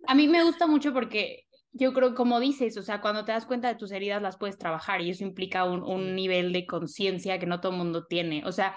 A 0.07 0.15
mí 0.15 0.29
me 0.29 0.45
gusta 0.45 0.69
mucho 0.69 0.93
porque 0.93 1.48
yo 1.73 1.93
creo, 1.93 2.15
como 2.15 2.41
dices, 2.41 2.77
o 2.77 2.83
sea, 2.83 3.01
cuando 3.01 3.25
te 3.25 3.33
das 3.33 3.47
cuenta 3.47 3.69
de 3.69 3.75
tus 3.75 3.93
heridas 3.93 4.23
las 4.23 4.37
puedes 4.37 4.59
trabajar 4.59 5.01
y 5.01 5.11
eso 5.11 5.25
implica 5.25 5.65
un, 5.65 5.83
un 5.83 6.15
nivel 6.15 6.53
de 6.53 6.67
conciencia 6.67 7.39
que 7.39 7.47
no 7.47 7.61
todo 7.61 7.73
el 7.73 7.79
mundo 7.79 8.07
tiene. 8.07 8.43
O 8.47 8.53
sea, 8.53 8.77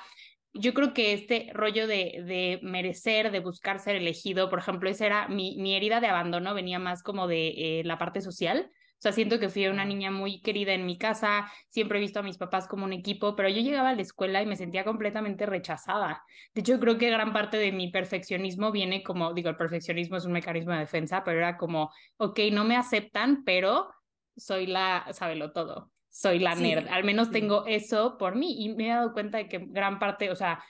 yo 0.54 0.74
creo 0.74 0.94
que 0.94 1.14
este 1.14 1.50
rollo 1.54 1.88
de, 1.88 2.24
de, 2.26 2.60
merecer, 2.62 3.32
de 3.32 3.40
buscar 3.40 3.80
ser 3.80 3.96
elegido, 3.96 4.50
por 4.50 4.60
ejemplo, 4.60 4.90
esa 4.90 5.06
era 5.06 5.28
mi, 5.28 5.58
mi 5.58 5.76
herida 5.76 6.02
de 6.02 6.08
abandono, 6.08 6.54
venía 6.54 6.80
más 6.80 7.04
como 7.04 7.28
de 7.28 7.80
eh, 7.80 7.84
la 7.86 7.98
parte 7.98 8.22
social. 8.22 8.70
O 9.02 9.04
sea, 9.04 9.14
siento 9.14 9.40
que 9.40 9.50
fui 9.50 9.66
una 9.66 9.84
niña 9.84 10.12
muy 10.12 10.42
querida 10.42 10.74
en 10.74 10.86
mi 10.86 10.96
casa, 10.96 11.52
siempre 11.70 11.98
he 11.98 12.02
visto 12.02 12.20
a 12.20 12.22
mis 12.22 12.38
papás 12.38 12.68
como 12.68 12.86
un 12.86 12.94
equipo, 12.94 13.36
pero 13.36 13.50
yo 13.50 13.60
llegaba 13.60 13.90
a 13.90 13.96
la 13.96 14.04
escuela 14.04 14.44
y 14.44 14.46
me 14.46 14.56
sentía 14.56 14.84
completamente 14.84 15.48
rechazada. 15.48 16.24
De 16.54 16.62
hecho, 16.62 16.80
creo 16.80 17.00
que 17.00 17.10
gran 17.10 17.34
parte 17.34 17.58
de 17.58 17.72
mi 17.72 17.90
perfeccionismo 17.90 18.72
viene 18.72 19.02
como, 19.02 19.34
digo, 19.34 19.50
el 19.50 19.58
perfeccionismo 19.58 20.18
es 20.18 20.26
un 20.26 20.34
mecanismo 20.34 20.74
de 20.74 20.82
defensa, 20.82 21.24
pero 21.24 21.40
era 21.40 21.58
como, 21.58 21.90
ok, 22.18 22.42
no 22.52 22.64
me 22.64 22.78
aceptan, 22.78 23.44
pero 23.44 23.90
soy 24.36 24.68
la, 24.68 25.08
sábelo 25.14 25.52
todo 25.52 25.92
soy 26.12 26.40
la 26.40 26.54
nerd. 26.56 26.90
Al 26.90 27.06
menos 27.06 27.32
tengo 27.32 27.66
eso 27.66 28.18
por 28.18 28.36
mí 28.36 28.66
y 28.66 28.76
me 28.76 28.88
he 28.88 28.90
dado 28.90 29.14
cuenta 29.14 29.38
de 29.38 29.48
que 29.48 29.60
gran 29.60 29.98
parte, 29.98 30.30
o 30.30 30.36
sea, 30.36 30.64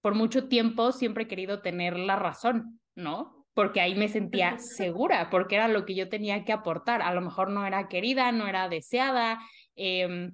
por 0.00 0.14
mucho 0.14 0.48
tiempo 0.48 0.92
siempre 0.92 1.24
he 1.24 1.28
querido 1.28 1.60
tener 1.60 1.98
la 1.98 2.16
razón, 2.16 2.80
¿no? 2.94 3.35
Porque 3.56 3.80
ahí 3.80 3.94
me 3.94 4.08
sentía 4.08 4.58
segura, 4.58 5.30
porque 5.30 5.54
era 5.54 5.66
lo 5.66 5.86
que 5.86 5.94
yo 5.94 6.10
tenía 6.10 6.44
que 6.44 6.52
aportar. 6.52 7.00
A 7.00 7.14
lo 7.14 7.22
mejor 7.22 7.48
no 7.50 7.66
era 7.66 7.88
querida, 7.88 8.30
no 8.30 8.46
era 8.46 8.68
deseada, 8.68 9.40
em, 9.76 10.32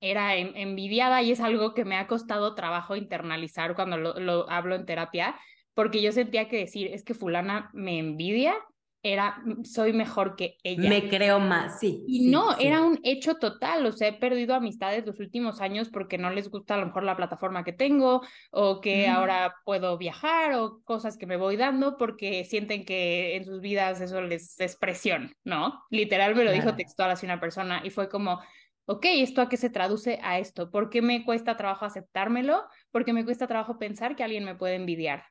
era 0.00 0.34
envidiada 0.34 1.20
y 1.20 1.32
es 1.32 1.40
algo 1.40 1.74
que 1.74 1.84
me 1.84 1.96
ha 1.96 2.06
costado 2.06 2.54
trabajo 2.54 2.96
internalizar 2.96 3.74
cuando 3.74 3.98
lo, 3.98 4.18
lo 4.18 4.48
hablo 4.48 4.76
en 4.76 4.86
terapia, 4.86 5.36
porque 5.74 6.00
yo 6.00 6.10
sentía 6.12 6.48
que 6.48 6.56
decir, 6.56 6.88
es 6.94 7.04
que 7.04 7.12
fulana 7.12 7.68
me 7.74 7.98
envidia 7.98 8.54
era 9.02 9.42
mm, 9.44 9.64
soy 9.64 9.92
mejor 9.92 10.36
que 10.36 10.56
ella. 10.62 10.88
Me 10.88 11.08
creo 11.08 11.40
más, 11.40 11.80
sí. 11.80 12.04
Y 12.06 12.30
no, 12.30 12.56
era 12.58 12.82
un 12.82 12.98
hecho 13.02 13.36
total, 13.36 13.86
o 13.86 13.92
sea, 13.92 14.08
he 14.08 14.12
perdido 14.12 14.54
amistades 14.54 15.06
los 15.06 15.20
últimos 15.20 15.60
años 15.60 15.88
porque 15.88 16.18
no 16.18 16.30
les 16.30 16.50
gusta 16.50 16.74
a 16.74 16.78
lo 16.78 16.86
mejor 16.86 17.04
la 17.04 17.16
plataforma 17.16 17.64
que 17.64 17.72
tengo 17.72 18.22
o 18.50 18.80
que 18.80 19.08
ahora 19.08 19.54
puedo 19.64 19.96
viajar 19.98 20.54
o 20.54 20.80
cosas 20.84 21.16
que 21.16 21.26
me 21.26 21.36
voy 21.36 21.56
dando 21.56 21.96
porque 21.96 22.44
sienten 22.44 22.84
que 22.84 23.36
en 23.36 23.44
sus 23.44 23.60
vidas 23.60 24.00
eso 24.00 24.20
les 24.22 24.58
es 24.60 24.76
presión, 24.76 25.32
¿no? 25.44 25.82
Literal 25.90 26.34
me 26.34 26.44
lo 26.44 26.52
dijo 26.52 26.74
textual 26.74 27.10
así 27.10 27.26
una 27.26 27.40
persona 27.40 27.80
y 27.84 27.90
fue 27.90 28.08
como, 28.08 28.40
ok, 28.86 29.04
¿esto 29.04 29.42
a 29.42 29.48
qué 29.48 29.56
se 29.56 29.70
traduce 29.70 30.18
a 30.22 30.38
esto? 30.38 30.70
¿Por 30.70 30.90
qué 30.90 31.02
me 31.02 31.24
cuesta 31.24 31.56
trabajo 31.56 31.84
aceptármelo? 31.84 32.64
Porque 32.90 33.12
me 33.12 33.24
cuesta 33.24 33.46
trabajo 33.46 33.78
pensar 33.78 34.16
que 34.16 34.24
alguien 34.24 34.44
me 34.44 34.54
puede 34.54 34.76
envidiar. 34.76 35.24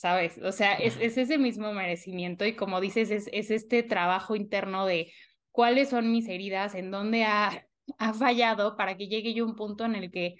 ¿Sabes? 0.00 0.40
O 0.42 0.50
sea, 0.50 0.76
es, 0.76 0.96
es 0.98 1.18
ese 1.18 1.36
mismo 1.36 1.74
merecimiento 1.74 2.46
y 2.46 2.54
como 2.56 2.80
dices, 2.80 3.10
es, 3.10 3.28
es 3.34 3.50
este 3.50 3.82
trabajo 3.82 4.34
interno 4.34 4.86
de 4.86 5.12
cuáles 5.50 5.90
son 5.90 6.10
mis 6.10 6.26
heridas, 6.26 6.74
en 6.74 6.90
dónde 6.90 7.24
ha, 7.24 7.66
ha 7.98 8.14
fallado 8.14 8.78
para 8.78 8.96
que 8.96 9.08
llegue 9.08 9.34
yo 9.34 9.44
a 9.44 9.48
un 9.48 9.56
punto 9.56 9.84
en 9.84 9.96
el 9.96 10.10
que, 10.10 10.36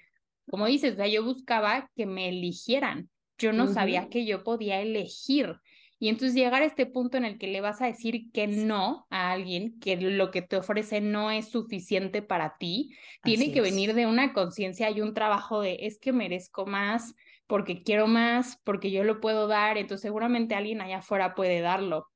como 0.49 0.65
dices, 0.65 0.93
o 0.93 0.95
sea, 0.95 1.07
yo 1.07 1.23
buscaba 1.23 1.91
que 1.95 2.07
me 2.07 2.29
eligieran. 2.29 3.11
Yo 3.37 3.53
no 3.53 3.67
sabía 3.67 4.09
que 4.09 4.25
yo 4.25 4.43
podía 4.43 4.81
elegir. 4.81 5.55
Y 5.99 6.09
entonces 6.09 6.35
llegar 6.35 6.63
a 6.63 6.65
este 6.65 6.87
punto 6.87 7.17
en 7.17 7.25
el 7.25 7.37
que 7.37 7.47
le 7.47 7.61
vas 7.61 7.81
a 7.81 7.87
decir 7.87 8.31
que 8.31 8.47
no 8.47 9.07
a 9.09 9.31
alguien, 9.31 9.79
que 9.79 9.95
lo 9.97 10.29
que 10.31 10.41
te 10.41 10.57
ofrece 10.57 11.01
no 11.01 11.29
es 11.31 11.49
suficiente 11.49 12.23
para 12.23 12.57
ti, 12.57 12.95
tiene 13.23 13.51
que 13.51 13.61
venir 13.61 13.93
de 13.93 14.07
una 14.07 14.33
conciencia 14.33 14.89
y 14.89 15.01
un 15.01 15.13
trabajo 15.13 15.61
de 15.61 15.77
es 15.81 15.99
que 15.99 16.11
merezco 16.11 16.67
más, 16.67 17.15
porque 17.51 17.83
quiero 17.83 18.07
más, 18.07 18.61
porque 18.63 18.91
yo 18.91 19.03
lo 19.03 19.19
puedo 19.19 19.45
dar, 19.45 19.77
entonces 19.77 20.03
seguramente 20.03 20.55
alguien 20.55 20.79
allá 20.79 20.99
afuera 20.99 21.35
puede 21.35 21.59
darlo. 21.59 22.07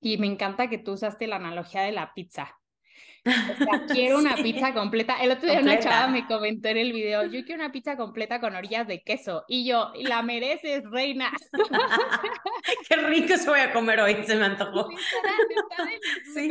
Y 0.00 0.18
me 0.18 0.26
encanta 0.26 0.68
que 0.68 0.78
tú 0.78 0.94
usaste 0.94 1.28
la 1.28 1.36
analogía 1.36 1.82
de 1.82 1.92
la 1.92 2.12
pizza. 2.12 2.58
O 3.24 3.30
sea, 3.30 3.86
quiero 3.88 4.18
una 4.18 4.34
pizza 4.34 4.74
completa. 4.74 5.22
El 5.22 5.30
otro 5.30 5.48
día 5.48 5.60
una 5.60 5.78
chava 5.78 6.08
me 6.08 6.26
comentó 6.26 6.70
en 6.70 6.78
el 6.78 6.92
video, 6.92 7.22
yo 7.22 7.44
quiero 7.44 7.62
una 7.62 7.70
pizza 7.70 7.96
completa 7.96 8.40
con 8.40 8.56
orillas 8.56 8.88
de 8.88 9.00
queso. 9.04 9.44
Y 9.46 9.64
yo, 9.64 9.92
la 9.94 10.22
mereces, 10.22 10.82
reina. 10.90 11.30
Qué 12.88 12.96
rico 12.96 13.36
se 13.36 13.48
voy 13.48 13.60
a 13.60 13.72
comer 13.72 14.00
hoy, 14.00 14.24
se 14.24 14.34
me 14.34 14.46
antojó. 14.46 14.88
sí. 16.34 16.50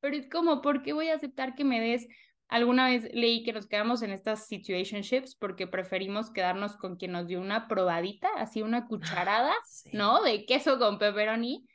Pero 0.00 0.16
es 0.16 0.28
como, 0.28 0.60
¿por 0.60 0.82
qué 0.82 0.92
voy 0.92 1.08
a 1.08 1.14
aceptar 1.14 1.54
que 1.54 1.64
me 1.64 1.80
des 1.80 2.06
Alguna 2.54 2.86
vez 2.86 3.08
leí 3.12 3.42
que 3.42 3.52
nos 3.52 3.66
quedamos 3.66 4.02
en 4.02 4.12
estas 4.12 4.46
situationships 4.46 5.34
porque 5.34 5.66
preferimos 5.66 6.30
quedarnos 6.30 6.76
con 6.76 6.94
quien 6.94 7.10
nos 7.10 7.26
dio 7.26 7.40
una 7.40 7.66
probadita, 7.66 8.28
así 8.36 8.62
una 8.62 8.86
cucharada, 8.86 9.52
¿no? 9.92 10.22
De 10.22 10.46
queso 10.46 10.78
con 10.78 11.00
pepperoni, 11.00 11.66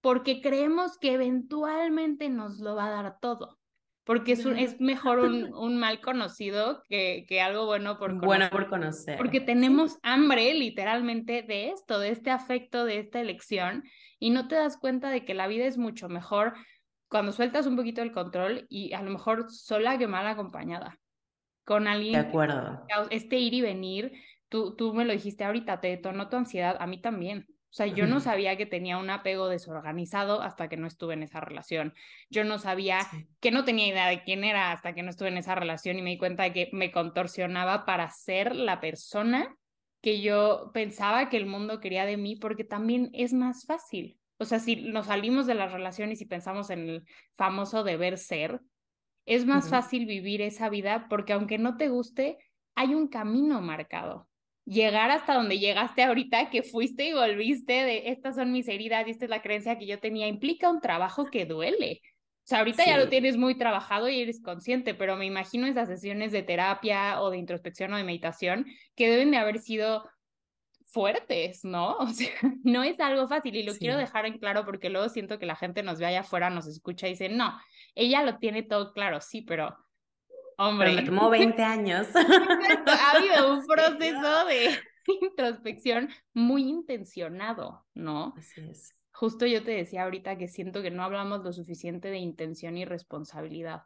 porque 0.00 0.40
creemos 0.40 0.98
que 0.98 1.12
eventualmente 1.12 2.28
nos 2.28 2.58
lo 2.58 2.74
va 2.74 2.86
a 2.86 3.02
dar 3.02 3.20
todo. 3.20 3.60
Porque 4.02 4.32
es, 4.32 4.44
es 4.44 4.80
mejor 4.80 5.20
un, 5.20 5.54
un, 5.54 5.78
mal 5.78 6.00
conocido 6.00 6.82
que, 6.88 7.24
que 7.28 7.40
algo 7.40 7.66
bueno 7.66 7.96
por 7.96 8.08
conocer. 8.10 8.26
Bueno 8.26 8.50
por 8.50 8.68
conocer. 8.68 9.18
Porque 9.18 9.40
tenemos 9.40 9.96
hambre 10.02 10.54
literalmente 10.54 11.42
de 11.42 11.68
esto, 11.70 12.00
de 12.00 12.10
este 12.10 12.32
afecto, 12.32 12.84
de 12.84 12.98
esta 12.98 13.20
elección, 13.20 13.84
y 14.18 14.30
no 14.30 14.48
te 14.48 14.56
das 14.56 14.76
cuenta 14.76 15.10
de 15.10 15.24
que 15.24 15.34
la 15.34 15.46
vida 15.46 15.66
es 15.66 15.78
mucho 15.78 16.08
mejor 16.08 16.54
cuando 17.08 17.32
sueltas 17.32 17.66
un 17.66 17.76
poquito 17.76 18.02
el 18.02 18.12
control 18.12 18.66
y 18.68 18.92
a 18.92 19.02
lo 19.02 19.10
mejor 19.10 19.50
sola 19.50 19.98
que 19.98 20.06
mal 20.06 20.26
acompañada, 20.26 20.98
con 21.64 21.86
alguien. 21.86 22.12
De 22.12 22.28
acuerdo. 22.28 22.84
Este 23.10 23.38
ir 23.38 23.54
y 23.54 23.60
venir, 23.60 24.12
tú, 24.48 24.74
tú 24.76 24.94
me 24.94 25.04
lo 25.04 25.12
dijiste 25.12 25.44
ahorita, 25.44 25.80
te 25.80 25.88
detonó 25.88 26.28
tu 26.28 26.36
ansiedad, 26.36 26.76
a 26.80 26.86
mí 26.86 27.00
también. 27.00 27.46
O 27.48 27.74
sea, 27.76 27.86
yo 27.86 28.06
no 28.06 28.20
sabía 28.20 28.56
que 28.56 28.66
tenía 28.66 28.98
un 28.98 29.10
apego 29.10 29.48
desorganizado 29.48 30.40
hasta 30.40 30.68
que 30.68 30.76
no 30.76 30.86
estuve 30.86 31.14
en 31.14 31.22
esa 31.22 31.40
relación. 31.40 31.94
Yo 32.30 32.44
no 32.44 32.58
sabía 32.58 33.00
que 33.40 33.50
no 33.50 33.64
tenía 33.64 33.88
idea 33.88 34.08
de 34.08 34.22
quién 34.22 34.44
era 34.44 34.72
hasta 34.72 34.94
que 34.94 35.02
no 35.02 35.10
estuve 35.10 35.28
en 35.28 35.36
esa 35.36 35.54
relación 35.54 35.98
y 35.98 36.02
me 36.02 36.10
di 36.10 36.18
cuenta 36.18 36.44
de 36.44 36.52
que 36.52 36.70
me 36.72 36.90
contorsionaba 36.90 37.84
para 37.84 38.10
ser 38.10 38.56
la 38.56 38.80
persona 38.80 39.54
que 40.00 40.20
yo 40.20 40.70
pensaba 40.72 41.28
que 41.28 41.36
el 41.36 41.46
mundo 41.46 41.80
quería 41.80 42.06
de 42.06 42.16
mí 42.16 42.36
porque 42.36 42.64
también 42.64 43.10
es 43.12 43.32
más 43.32 43.66
fácil. 43.66 44.18
O 44.38 44.44
sea, 44.44 44.58
si 44.58 44.76
nos 44.76 45.06
salimos 45.06 45.46
de 45.46 45.54
las 45.54 45.72
relaciones 45.72 46.20
y 46.20 46.26
pensamos 46.26 46.70
en 46.70 46.88
el 46.88 47.04
famoso 47.36 47.84
deber 47.84 48.18
ser, 48.18 48.60
es 49.24 49.44
más 49.44 49.68
fácil 49.68 50.06
vivir 50.06 50.40
esa 50.40 50.68
vida 50.68 51.06
porque 51.08 51.32
aunque 51.32 51.58
no 51.58 51.76
te 51.76 51.88
guste, 51.88 52.38
hay 52.74 52.94
un 52.94 53.08
camino 53.08 53.60
marcado. 53.60 54.28
Llegar 54.64 55.10
hasta 55.10 55.34
donde 55.34 55.58
llegaste 55.58 56.02
ahorita, 56.02 56.50
que 56.50 56.62
fuiste 56.62 57.08
y 57.08 57.12
volviste 57.12 57.72
de 57.72 58.10
estas 58.10 58.36
son 58.36 58.52
mis 58.52 58.68
heridas 58.68 59.06
y 59.06 59.10
esta 59.10 59.24
es 59.24 59.30
la 59.30 59.42
creencia 59.42 59.78
que 59.78 59.86
yo 59.86 59.98
tenía, 59.98 60.28
implica 60.28 60.70
un 60.70 60.80
trabajo 60.80 61.26
que 61.26 61.46
duele. 61.46 62.00
O 62.46 62.48
sea, 62.48 62.58
ahorita 62.58 62.84
ya 62.84 62.96
lo 62.96 63.08
tienes 63.08 63.36
muy 63.36 63.56
trabajado 63.56 64.08
y 64.08 64.20
eres 64.20 64.40
consciente, 64.40 64.94
pero 64.94 65.16
me 65.16 65.26
imagino 65.26 65.66
esas 65.66 65.88
sesiones 65.88 66.30
de 66.30 66.44
terapia 66.44 67.20
o 67.20 67.30
de 67.30 67.38
introspección 67.38 67.92
o 67.92 67.96
de 67.96 68.04
meditación 68.04 68.66
que 68.94 69.10
deben 69.10 69.32
de 69.32 69.38
haber 69.38 69.58
sido 69.58 70.08
fuertes, 70.96 71.62
¿no? 71.62 71.94
O 71.98 72.08
sea, 72.08 72.30
no 72.64 72.82
es 72.82 72.98
algo 73.00 73.28
fácil 73.28 73.54
y 73.54 73.64
lo 73.64 73.74
quiero 73.74 73.98
dejar 73.98 74.24
en 74.24 74.38
claro 74.38 74.64
porque 74.64 74.88
luego 74.88 75.10
siento 75.10 75.38
que 75.38 75.44
la 75.44 75.54
gente 75.54 75.82
nos 75.82 75.98
ve 75.98 76.06
allá 76.06 76.20
afuera, 76.20 76.48
nos 76.48 76.66
escucha 76.66 77.06
y 77.06 77.10
dice, 77.10 77.28
no, 77.28 77.54
ella 77.94 78.22
lo 78.22 78.38
tiene 78.38 78.62
todo 78.62 78.94
claro, 78.94 79.20
sí, 79.20 79.42
pero, 79.42 79.76
hombre. 80.56 80.94
Pero 80.94 81.02
me 81.02 81.06
tomó 81.06 81.28
20 81.28 81.62
años. 81.62 82.06
ha 82.14 83.10
habido 83.10 83.52
un 83.52 83.66
proceso 83.66 84.46
de 84.46 84.70
introspección 85.20 86.08
muy 86.32 86.62
intencionado, 86.62 87.84
¿no? 87.92 88.32
Así 88.38 88.62
es. 88.62 88.94
Justo 89.12 89.44
yo 89.44 89.62
te 89.62 89.72
decía 89.72 90.04
ahorita 90.04 90.38
que 90.38 90.48
siento 90.48 90.80
que 90.80 90.90
no 90.90 91.04
hablamos 91.04 91.44
lo 91.44 91.52
suficiente 91.52 92.08
de 92.08 92.18
intención 92.18 92.78
y 92.78 92.86
responsabilidad. 92.86 93.82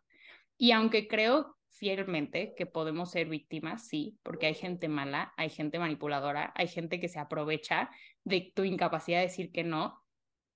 Y 0.57 0.71
aunque 0.71 1.09
creo 1.09 1.57
fielmente 1.71 2.55
que 2.57 2.67
podemos 2.67 3.11
ser 3.11 3.29
víctimas, 3.29 3.87
sí, 3.87 4.19
porque 4.23 4.47
hay 4.47 4.55
gente 4.55 4.89
mala, 4.89 5.33
hay 5.37 5.51
gente 5.51 5.79
manipuladora, 5.79 6.53
hay 6.57 6.69
gente 6.69 7.01
que 7.01 7.09
se 7.09 7.19
aprovecha 7.19 7.91
de 8.25 8.53
tu 8.55 8.65
incapacidad 8.65 9.19
de 9.19 9.27
decir 9.27 9.53
que 9.53 9.65
no. 9.65 10.05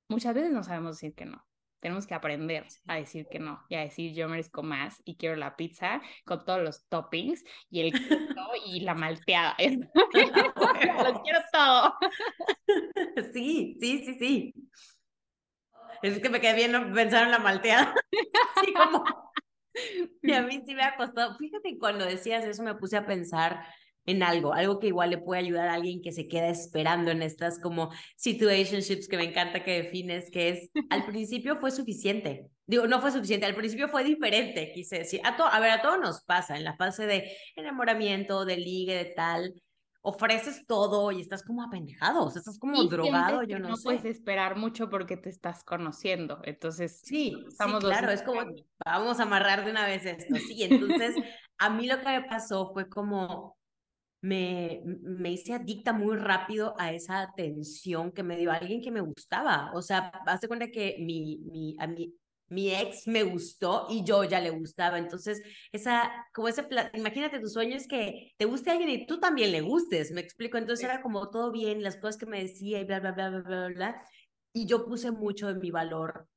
Muchas 0.08 0.34
veces 0.34 0.52
no 0.52 0.62
sabemos 0.62 0.96
decir 0.96 1.14
que 1.14 1.24
no. 1.24 1.46
Tenemos 1.80 2.06
que 2.06 2.14
aprender 2.14 2.66
a 2.86 2.96
decir 2.96 3.26
que 3.30 3.38
no 3.38 3.62
y 3.68 3.74
a 3.74 3.80
decir 3.80 4.14
yo 4.14 4.26
merezco 4.26 4.62
más 4.62 5.02
y 5.04 5.16
quiero 5.16 5.36
la 5.36 5.54
pizza 5.54 6.00
con 6.24 6.42
todos 6.44 6.62
los 6.62 6.88
toppings 6.88 7.44
y 7.68 7.80
el 7.82 7.92
queso 7.92 8.16
y 8.66 8.80
la 8.80 8.94
malteada. 8.94 9.54
Lo 9.58 11.22
quiero 11.22 11.40
todo. 11.52 11.94
Sí, 13.32 13.76
sí, 13.80 14.04
sí, 14.04 14.16
sí. 14.18 14.54
Es 16.02 16.20
que 16.20 16.28
me 16.28 16.40
quedé 16.40 16.54
bien 16.54 16.92
pensar 16.92 17.24
en 17.24 17.30
la 17.30 17.38
malteada. 17.38 17.94
Sí, 18.60 18.72
como 18.72 19.04
y 20.24 20.32
a 20.32 20.42
mí 20.42 20.62
sí 20.66 20.74
me 20.74 20.82
ha 20.82 20.96
costado. 20.96 21.36
Fíjate, 21.36 21.78
cuando 21.78 22.04
decías 22.04 22.44
eso 22.44 22.62
me 22.62 22.74
puse 22.74 22.96
a 22.96 23.06
pensar 23.06 23.64
en 24.06 24.22
algo, 24.22 24.52
algo 24.52 24.78
que 24.78 24.88
igual 24.88 25.10
le 25.10 25.18
puede 25.18 25.40
ayudar 25.40 25.68
a 25.68 25.74
alguien 25.74 26.02
que 26.02 26.12
se 26.12 26.28
queda 26.28 26.48
esperando 26.48 27.10
en 27.10 27.22
estas 27.22 27.58
como 27.58 27.90
situationships 28.16 29.08
que 29.08 29.16
me 29.16 29.24
encanta 29.24 29.64
que 29.64 29.82
defines, 29.82 30.30
que 30.30 30.50
es 30.50 30.70
al 30.90 31.06
principio 31.06 31.58
fue 31.58 31.70
suficiente. 31.70 32.48
Digo, 32.66 32.86
no 32.86 33.00
fue 33.00 33.12
suficiente, 33.12 33.46
al 33.46 33.54
principio 33.54 33.88
fue 33.88 34.04
diferente, 34.04 34.72
quise 34.74 34.98
decir. 34.98 35.20
A, 35.24 35.28
a 35.30 35.60
ver, 35.60 35.70
a 35.70 35.82
todos 35.82 35.98
nos 36.00 36.22
pasa 36.24 36.56
en 36.56 36.64
la 36.64 36.76
fase 36.76 37.06
de 37.06 37.30
enamoramiento, 37.56 38.44
de 38.44 38.56
ligue, 38.56 38.94
de 38.96 39.04
tal 39.06 39.54
ofreces 40.06 40.66
todo 40.66 41.10
y 41.12 41.22
estás 41.22 41.42
como 41.42 41.62
apendejado, 41.62 42.26
o 42.26 42.30
sea, 42.30 42.40
estás 42.40 42.58
como 42.58 42.84
drogado, 42.84 43.42
yo 43.42 43.58
no, 43.58 43.70
no 43.70 43.76
puedes 43.82 44.04
esperar 44.04 44.54
mucho 44.54 44.90
porque 44.90 45.16
te 45.16 45.30
estás 45.30 45.64
conociendo, 45.64 46.40
entonces 46.44 47.00
sí, 47.02 47.34
estamos 47.48 47.82
sí, 47.82 47.86
claro, 47.86 48.10
es 48.10 48.22
como 48.22 48.42
vamos 48.84 49.18
a 49.18 49.22
amarrar 49.22 49.64
de 49.64 49.70
una 49.70 49.86
vez 49.86 50.04
esto, 50.04 50.36
sí, 50.36 50.62
entonces 50.62 51.16
a 51.56 51.70
mí 51.70 51.86
lo 51.86 51.98
que 52.00 52.06
me 52.06 52.22
pasó 52.24 52.70
fue 52.74 52.86
como 52.86 53.56
me, 54.20 54.82
me 54.84 55.32
hice 55.32 55.54
adicta 55.54 55.94
muy 55.94 56.16
rápido 56.18 56.74
a 56.78 56.92
esa 56.92 57.22
atención 57.22 58.12
que 58.12 58.22
me 58.22 58.36
dio 58.36 58.52
alguien 58.52 58.82
que 58.82 58.90
me 58.90 59.00
gustaba, 59.00 59.70
o 59.72 59.80
sea, 59.80 60.12
hace 60.26 60.48
cuenta 60.48 60.68
que 60.68 60.96
mi, 61.00 61.38
mi, 61.50 61.76
a 61.78 61.86
mí, 61.86 62.14
mi 62.54 62.74
ex 62.74 63.06
me 63.06 63.22
gustó 63.24 63.86
y 63.90 64.04
yo 64.04 64.24
ya 64.24 64.40
le 64.40 64.50
gustaba. 64.50 64.98
Entonces, 64.98 65.42
esa, 65.72 66.10
como 66.32 66.48
ese, 66.48 66.66
imagínate 66.94 67.40
tu 67.40 67.48
sueño 67.48 67.76
es 67.76 67.88
que 67.88 68.32
te 68.36 68.44
guste 68.44 68.70
alguien 68.70 68.90
y 68.90 69.06
tú 69.06 69.20
también 69.20 69.52
le 69.52 69.60
gustes, 69.60 70.12
me 70.12 70.20
explico. 70.20 70.56
Entonces 70.56 70.84
era 70.84 71.02
como 71.02 71.30
todo 71.30 71.50
bien, 71.50 71.82
las 71.82 71.96
cosas 71.96 72.16
que 72.16 72.26
me 72.26 72.40
decía 72.40 72.80
y 72.80 72.84
bla, 72.84 73.00
bla, 73.00 73.12
bla, 73.12 73.30
bla, 73.30 73.40
bla, 73.40 73.68
bla. 73.68 74.02
Y 74.52 74.66
yo 74.66 74.86
puse 74.86 75.10
mucho 75.10 75.48
de 75.48 75.54
mi 75.54 75.70
valor 75.70 76.28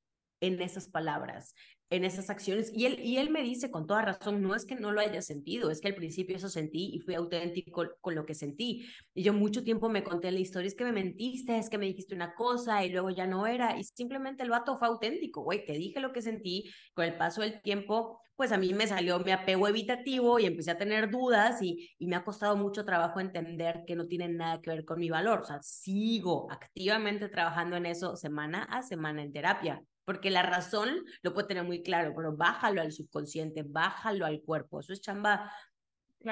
en 0.42 0.62
esas 0.62 0.88
palabras 0.88 1.54
en 1.90 2.04
esas 2.04 2.30
acciones. 2.30 2.72
Y 2.74 2.86
él, 2.86 3.00
y 3.04 3.18
él 3.18 3.30
me 3.30 3.44
dice 3.44 3.72
con 3.72 3.88
toda 3.88 4.02
razón, 4.02 4.42
no 4.42 4.56
es 4.56 4.66
que 4.66 4.76
no 4.76 4.92
lo 4.92 5.00
haya 5.00 5.22
sentido, 5.22 5.72
es 5.72 5.82
que 5.82 5.88
al 5.88 5.96
principio 5.96 6.36
eso 6.36 6.50
sentí 6.50 6.92
y 6.94 7.00
fui 7.00 7.16
auténtico 7.16 7.86
con 8.02 8.16
lo 8.16 8.26
que 8.26 8.36
sentí. 8.36 8.86
Y 9.14 9.24
yo 9.24 9.34
mucho 9.34 9.64
tiempo 9.64 9.90
me 9.90 10.04
conté 10.04 10.32
la 10.32 10.40
historia, 10.40 10.68
es 10.68 10.76
que 10.76 10.84
me 10.84 10.92
mentiste, 10.92 11.58
es 11.58 11.70
que 11.70 11.78
me 11.78 11.86
dijiste 11.86 12.16
una 12.16 12.36
cosa 12.36 12.86
y 12.86 12.90
luego 12.90 13.10
ya 13.10 13.28
no 13.28 13.48
era. 13.48 13.78
Y 13.78 13.84
simplemente 13.84 14.44
el 14.44 14.50
vato 14.50 14.78
fue 14.78 14.88
auténtico, 14.88 15.44
güey, 15.44 15.66
te 15.66 15.74
dije 15.74 16.00
lo 16.00 16.12
que 16.12 16.22
sentí. 16.22 16.66
Con 16.94 17.06
el 17.06 17.18
paso 17.18 17.42
del 17.42 17.62
tiempo, 17.62 18.20
pues 18.36 18.52
a 18.52 18.58
mí 18.58 18.74
me 18.74 18.88
salió 18.88 19.20
mi 19.20 19.32
apego 19.32 19.68
evitativo 19.68 20.40
y 20.40 20.46
empecé 20.46 20.72
a 20.72 20.78
tener 20.78 21.10
dudas 21.10 21.62
y, 21.62 21.90
y 21.98 22.08
me 22.08 22.16
ha 22.16 22.24
costado 22.24 22.56
mucho 22.58 22.86
trabajo 22.86 23.20
entender 23.20 23.84
que 23.88 23.96
no 23.96 24.08
tiene 24.08 24.28
nada 24.28 24.62
que 24.62 24.72
ver 24.72 24.86
con 24.86 25.00
mi 25.00 25.10
valor. 25.10 25.42
O 25.42 25.46
sea, 25.46 25.62
sigo 25.62 26.48
activamente 26.52 27.30
trabajando 27.30 27.78
en 27.78 27.86
eso 27.86 28.16
semana 28.16 28.64
a 28.64 28.84
semana 28.84 29.24
en 29.24 29.32
terapia 29.32 29.84
porque 30.08 30.32
la 30.32 30.42
razón 30.42 31.04
lo 31.22 31.34
puede 31.34 31.50
tener 31.50 31.66
muy 31.66 31.84
claro, 31.84 32.14
pero 32.16 32.34
bájalo 32.34 32.80
al 32.82 32.94
subconsciente, 32.94 33.64
bájalo 33.68 34.26
al 34.26 34.42
cuerpo, 34.42 34.80
eso 34.80 34.94
es 34.94 35.02
chamba, 35.02 35.52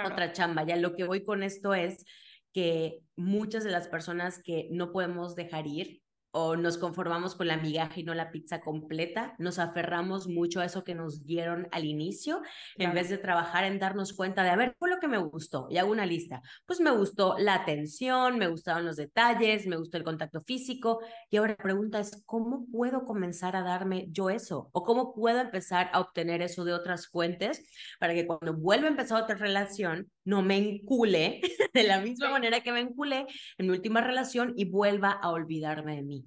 otra 0.05 0.31
chamba. 0.31 0.63
Ya 0.63 0.77
lo 0.77 0.95
que 0.95 1.03
voy 1.03 1.25
con 1.25 1.43
esto 1.43 1.73
es 1.73 2.05
que 2.53 3.01
muchas 3.17 3.65
de 3.65 3.71
las 3.71 3.89
personas 3.89 4.41
que 4.41 4.69
no 4.71 4.93
podemos 4.93 5.35
dejar 5.35 5.67
ir 5.67 6.01
o 6.37 6.57
nos 6.57 6.77
conformamos 6.77 7.33
con 7.33 7.47
la 7.47 7.55
migaja 7.55 7.97
y 7.97 8.03
no 8.03 8.13
la 8.13 8.29
pizza 8.29 8.59
completa, 8.59 9.35
nos 9.39 9.57
aferramos 9.57 10.27
mucho 10.27 10.59
a 10.59 10.65
eso 10.65 10.83
que 10.83 10.93
nos 10.93 11.25
dieron 11.25 11.69
al 11.71 11.85
inicio, 11.85 12.41
en 12.75 12.93
vez 12.93 13.07
de 13.07 13.17
trabajar 13.17 13.63
en 13.63 13.79
darnos 13.79 14.11
cuenta 14.11 14.43
de, 14.43 14.49
a 14.49 14.57
ver, 14.57 14.75
fue 14.77 14.89
lo 14.89 14.99
que 14.99 15.07
me 15.07 15.17
gustó, 15.17 15.67
y 15.69 15.77
hago 15.77 15.93
una 15.93 16.05
lista. 16.05 16.41
Pues 16.65 16.81
me 16.81 16.91
gustó 16.91 17.37
la 17.39 17.55
atención, 17.55 18.37
me 18.37 18.49
gustaron 18.49 18.85
los 18.85 18.97
detalles, 18.97 19.65
me 19.65 19.77
gustó 19.77 19.95
el 19.95 20.03
contacto 20.03 20.41
físico, 20.41 20.99
y 21.29 21.37
ahora 21.37 21.55
la 21.57 21.63
pregunta 21.63 21.99
es, 22.01 22.21
¿cómo 22.25 22.65
puedo 22.69 23.05
comenzar 23.05 23.55
a 23.55 23.63
darme 23.63 24.07
yo 24.09 24.29
eso? 24.29 24.69
¿O 24.73 24.83
cómo 24.83 25.13
puedo 25.13 25.39
empezar 25.39 25.89
a 25.93 26.01
obtener 26.01 26.41
eso 26.41 26.65
de 26.65 26.73
otras 26.73 27.07
fuentes 27.07 27.63
para 27.97 28.13
que 28.13 28.27
cuando 28.27 28.53
vuelva 28.53 28.87
a 28.87 28.91
empezar 28.91 29.23
otra 29.23 29.37
relación, 29.37 30.11
no 30.25 30.41
me 30.41 30.57
encule 30.57 31.41
de 31.73 31.83
la 31.83 32.01
misma 32.01 32.29
manera 32.29 32.61
que 32.61 32.71
me 32.71 32.81
enculé 32.81 33.25
en 33.57 33.67
mi 33.67 33.71
última 33.71 34.01
relación 34.01 34.53
y 34.57 34.65
vuelva 34.65 35.11
a 35.11 35.31
olvidarme 35.31 35.95
de 35.95 36.03
mí? 36.03 36.25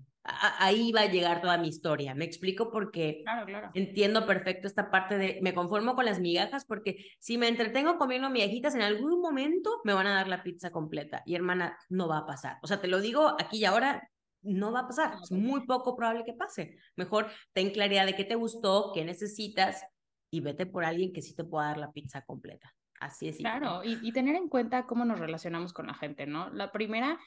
ahí 0.58 0.92
va 0.92 1.02
a 1.02 1.10
llegar 1.10 1.40
toda 1.40 1.58
mi 1.58 1.68
historia. 1.68 2.14
Me 2.14 2.24
explico 2.24 2.70
porque 2.70 3.24
entiendo 3.74 4.26
perfecto 4.26 4.66
esta 4.66 4.90
parte 4.90 5.16
de 5.16 5.38
me 5.42 5.54
conformo 5.54 5.94
con 5.94 6.04
las 6.04 6.20
migajas 6.20 6.64
porque 6.64 6.96
si 7.18 7.38
me 7.38 7.48
entretengo 7.48 7.98
comiendo 7.98 8.30
migajitas 8.30 8.74
en 8.74 8.82
algún 8.82 9.20
momento 9.20 9.80
me 9.84 9.94
van 9.94 10.06
a 10.06 10.14
dar 10.14 10.28
la 10.28 10.42
pizza 10.42 10.70
completa 10.70 11.22
y 11.24 11.34
hermana 11.34 11.78
no 11.88 12.08
va 12.08 12.18
a 12.18 12.26
pasar. 12.26 12.58
O 12.62 12.66
sea, 12.66 12.80
te 12.80 12.88
lo 12.88 13.00
digo 13.00 13.36
aquí 13.40 13.58
y 13.58 13.64
ahora, 13.64 14.08
no 14.42 14.72
va 14.72 14.80
a 14.80 14.86
pasar. 14.86 15.14
es 15.22 15.32
muy 15.32 15.66
poco 15.66 15.96
probable 15.96 16.24
que 16.24 16.32
pase. 16.32 16.76
Mejor 16.96 17.28
ten 17.52 17.70
claridad 17.70 18.06
de 18.06 18.14
qué 18.14 18.24
te 18.24 18.36
gustó, 18.36 18.92
qué 18.94 19.04
necesitas 19.04 19.84
y 20.30 20.40
vete 20.40 20.66
por 20.66 20.84
alguien 20.84 21.12
que 21.12 21.22
sí 21.22 21.34
te 21.34 21.44
pueda 21.44 21.68
dar 21.68 21.78
la 21.78 21.92
pizza 21.92 22.22
completa. 22.22 22.72
Así 23.00 23.28
es. 23.28 23.38
Claro, 23.38 23.82
y, 23.84 23.98
y 24.02 24.12
tener 24.12 24.36
en 24.36 24.48
cuenta 24.48 24.86
cómo 24.86 25.04
nos 25.04 25.20
relacionamos 25.20 25.72
con 25.72 25.86
la 25.86 25.94
gente, 25.94 26.26
¿no? 26.26 26.50
La 26.50 26.72
primera 26.72 27.18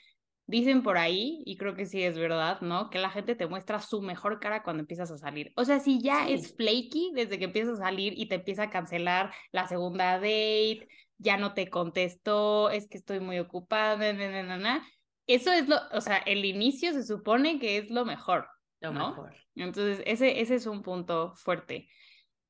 Dicen 0.51 0.83
por 0.83 0.97
ahí, 0.97 1.43
y 1.45 1.55
creo 1.55 1.75
que 1.75 1.85
sí 1.85 2.03
es 2.03 2.17
verdad, 2.17 2.59
¿no? 2.59 2.89
Que 2.89 2.99
la 2.99 3.09
gente 3.09 3.35
te 3.35 3.47
muestra 3.47 3.79
su 3.79 4.01
mejor 4.01 4.41
cara 4.41 4.63
cuando 4.63 4.81
empiezas 4.81 5.09
a 5.09 5.17
salir. 5.17 5.53
O 5.55 5.63
sea, 5.63 5.79
si 5.79 6.01
ya 6.01 6.27
es 6.27 6.53
flaky 6.55 7.11
desde 7.13 7.39
que 7.39 7.45
empiezas 7.45 7.79
a 7.79 7.83
salir 7.83 8.13
y 8.17 8.25
te 8.25 8.35
empieza 8.35 8.63
a 8.63 8.69
cancelar 8.69 9.33
la 9.53 9.67
segunda 9.67 10.15
date, 10.15 10.89
ya 11.19 11.37
no 11.37 11.53
te 11.53 11.69
contestó, 11.69 12.69
es 12.69 12.89
que 12.89 12.97
estoy 12.97 13.21
muy 13.21 13.39
ocupada, 13.39 14.11
na, 14.11 14.85
eso 15.25 15.53
es 15.53 15.69
lo, 15.69 15.77
o 15.93 16.01
sea, 16.01 16.17
el 16.17 16.43
inicio 16.43 16.91
se 16.91 17.05
supone 17.05 17.57
que 17.57 17.77
es 17.77 17.89
lo 17.89 18.03
mejor. 18.03 18.45
Lo 18.81 18.91
mejor. 18.91 19.33
Entonces, 19.55 20.03
ese, 20.05 20.41
ese 20.41 20.55
es 20.55 20.65
un 20.65 20.81
punto 20.81 21.33
fuerte. 21.35 21.87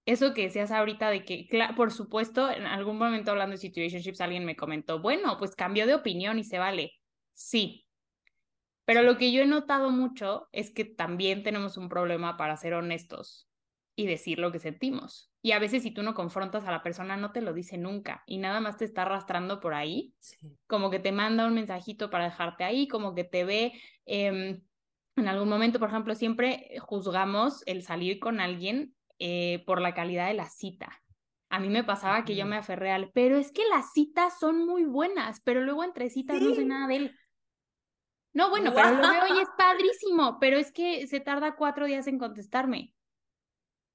Eso 0.06 0.34
que 0.34 0.44
decías 0.44 0.72
ahorita 0.72 1.10
de 1.10 1.24
que, 1.24 1.48
por 1.76 1.92
supuesto, 1.92 2.50
en 2.50 2.66
algún 2.66 2.98
momento 2.98 3.32
hablando 3.32 3.52
de 3.52 3.58
situationships, 3.58 4.22
alguien 4.22 4.46
me 4.46 4.56
comentó, 4.56 5.00
bueno, 5.00 5.38
pues 5.38 5.56
cambió 5.56 5.86
de 5.86 5.96
opinión 5.96 6.40
y 6.40 6.44
se 6.44 6.58
vale. 6.58 6.94
Sí, 7.34 7.88
pero 8.86 9.04
lo 9.04 9.18
que 9.18 9.32
yo 9.32 9.42
he 9.42 9.48
notado 9.48 9.90
mucho 9.90 10.50
es 10.52 10.70
que 10.70 10.86
también 10.86 11.44
tenemos 11.44 11.78
un 11.78 11.88
problema 11.88 12.36
para 12.36 12.58
ser 12.58 12.74
honestos 12.74 13.48
y 13.96 14.06
decir 14.06 14.40
lo 14.40 14.52
que 14.52 14.60
sentimos. 14.60 15.32
Y 15.42 15.52
a 15.54 15.60
veces 15.60 15.84
si 15.84 15.92
tú 15.92 16.04
no 16.04 16.14
confrontas 16.14 16.66
a 16.66 16.72
la 16.72 16.84
persona, 16.84 17.16
no 17.16 17.32
te 17.32 17.42
lo 17.42 17.54
dice 17.54 17.78
nunca 17.78 18.24
y 18.26 18.38
nada 18.38 18.60
más 18.60 18.78
te 18.78 18.86
está 18.86 19.04
arrastrando 19.04 19.60
por 19.60 19.74
ahí, 19.74 20.14
como 20.68 20.90
que 20.90 21.00
te 21.00 21.12
manda 21.12 21.48
un 21.48 21.54
mensajito 21.54 22.10
para 22.10 22.26
dejarte 22.26 22.64
ahí, 22.64 22.88
como 22.88 23.16
que 23.16 23.24
te 23.24 23.44
ve 23.44 23.74
em, 24.06 24.62
en 25.16 25.28
algún 25.28 25.48
momento, 25.48 25.80
por 25.80 25.88
ejemplo, 25.88 26.14
siempre 26.16 26.78
juzgamos 26.80 27.64
el 27.68 27.84
salir 27.84 28.20
con 28.20 28.40
alguien 28.40 28.94
eh, 29.24 29.64
por 29.68 29.80
la 29.82 29.94
calidad 29.94 30.28
de 30.30 30.34
la 30.34 30.50
cita. 30.50 31.00
A 31.50 31.60
mí 31.60 31.70
me 31.70 31.84
pasaba 31.84 32.26
que 32.26 32.36
yo 32.36 32.48
me 32.48 32.56
aferré 32.58 32.92
al, 32.92 33.12
pero 33.14 33.38
es 33.38 33.52
que 33.52 33.62
las 33.68 33.94
citas 33.94 34.40
son 34.40 34.66
muy 34.66 34.84
buenas, 34.84 35.42
pero 35.42 35.62
luego 35.62 35.84
entre 35.84 36.10
citas 36.10 36.42
no 36.42 36.56
sé 36.56 36.66
nada 36.66 36.88
de 36.88 36.96
él. 36.96 37.16
No, 38.34 38.50
bueno, 38.50 38.72
pero 38.74 38.96
lo 38.96 39.08
veo 39.08 39.36
y 39.36 39.42
es 39.42 39.50
padrísimo, 39.56 40.40
pero 40.40 40.58
es 40.58 40.72
que 40.72 41.06
se 41.06 41.20
tarda 41.20 41.56
cuatro 41.56 41.86
días 41.86 42.08
en 42.08 42.18
contestarme. 42.18 42.94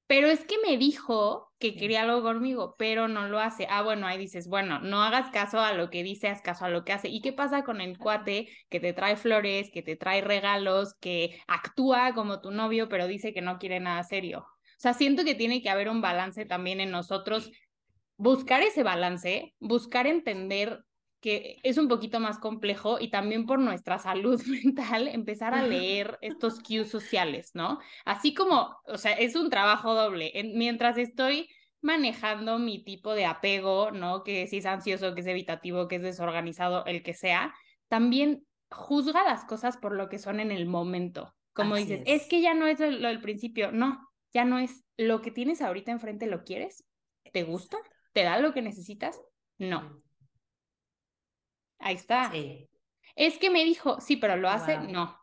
Pero 0.07 0.29
es 0.29 0.45
que 0.45 0.55
me 0.65 0.77
dijo 0.77 1.53
que 1.59 1.75
quería 1.75 2.03
algo 2.03 2.23
conmigo, 2.23 2.77
pero 2.79 3.09
no 3.09 3.27
lo 3.27 3.41
hace. 3.41 3.67
Ah, 3.69 3.83
bueno, 3.83 4.07
ahí 4.07 4.19
dices, 4.19 4.47
bueno, 4.47 4.79
no 4.79 5.03
hagas 5.03 5.31
caso 5.33 5.59
a 5.59 5.73
lo 5.73 5.91
que 5.91 6.05
dice, 6.05 6.29
haz 6.29 6.43
caso 6.43 6.67
a 6.67 6.71
lo 6.71 6.85
que 6.85 6.93
hace. 6.93 7.09
¿Y 7.09 7.21
qué 7.21 7.33
pasa 7.33 7.65
con 7.65 7.81
el 7.81 7.99
cuate 7.99 8.49
que 8.69 8.79
te 8.79 8.93
trae 8.93 9.17
flores, 9.17 9.71
que 9.73 9.83
te 9.83 9.97
trae 9.97 10.21
regalos, 10.21 10.95
que 11.01 11.41
actúa 11.49 12.15
como 12.15 12.41
tu 12.41 12.53
novio, 12.53 12.89
pero 12.89 13.09
dice 13.09 13.35
que 13.35 13.43
no 13.43 13.59
quiere 13.59 13.81
nada 13.81 14.05
serio? 14.05 14.47
O 14.77 14.81
sea, 14.81 14.95
siento 14.95 15.25
que 15.25 15.35
tiene 15.35 15.63
que 15.63 15.71
haber 15.71 15.89
un 15.89 16.01
balance 16.01 16.45
también 16.45 16.81
en 16.81 16.91
nosotros, 16.91 17.51
buscar 18.17 18.63
ese 18.63 18.83
balance, 18.83 19.55
buscar 19.59 20.07
entender 20.07 20.85
que 21.21 21.57
es 21.63 21.79
un 21.79 21.89
poquito 21.89 22.21
más 22.21 22.39
complejo 22.39 22.99
y 23.01 23.09
también 23.09 23.47
por 23.47 23.59
nuestra 23.59 23.99
salud 23.99 24.41
mental 24.65 25.09
empezar 25.09 25.55
a 25.55 25.63
leer 25.63 26.19
estos 26.21 26.61
cues 26.61 26.91
sociales, 26.91 27.51
¿no? 27.55 27.81
Así 28.05 28.35
como, 28.35 28.77
o 28.85 28.99
sea, 28.99 29.13
es 29.13 29.35
un 29.35 29.51
trabajo 29.51 29.95
doble. 29.95 30.33
mientras 30.55 30.99
estoy 30.99 31.49
manejando 31.81 32.59
mi 32.59 32.85
tipo 32.85 33.15
de 33.15 33.27
apego, 33.27 33.91
¿no? 33.91 34.25
Que 34.25 34.47
si 34.47 34.59
es 34.59 34.67
ansioso, 34.67 35.15
que 35.15 35.23
es 35.23 35.27
evitativo, 35.27 35.89
que 35.89 35.97
es 35.97 36.03
desorganizado, 36.03 36.85
el 36.85 37.03
que 37.03 37.15
sea, 37.15 37.55
también 37.89 38.47
juzga 38.71 39.25
las 39.25 39.45
cosas 39.45 39.77
por 39.77 39.93
lo 39.95 40.09
que 40.09 40.19
son 40.19 40.41
en 40.41 40.51
el 40.51 40.67
momento. 40.67 41.35
Como 41.55 41.77
dices, 41.77 42.03
es. 42.05 42.23
es. 42.23 42.29
que 42.29 42.43
ya 42.43 42.55
no 42.55 42.67
es 42.67 42.81
lo 42.81 43.09
del 43.09 43.21
principio, 43.21 43.73
no, 43.73 44.06
ya 44.37 44.45
no 44.45 44.59
es 44.59 44.85
lo 44.99 45.23
que 45.23 45.31
tienes 45.31 45.63
ahorita 45.63 45.93
enfrente, 45.93 46.27
¿lo 46.27 46.45
quieres? 46.45 46.85
¿Te 47.33 47.43
gusta? 47.43 47.79
¿Te 48.13 48.23
da 48.23 48.39
lo 48.39 48.53
que 48.53 48.61
necesitas? 48.61 49.19
No. 49.57 50.03
Ahí 51.79 51.95
está. 51.95 52.31
Es 53.15 53.39
que 53.39 53.49
me 53.49 53.65
dijo, 53.65 53.99
sí, 53.99 54.19
pero 54.19 54.37
lo 54.37 54.51
hace, 54.51 54.77
no. 54.77 55.19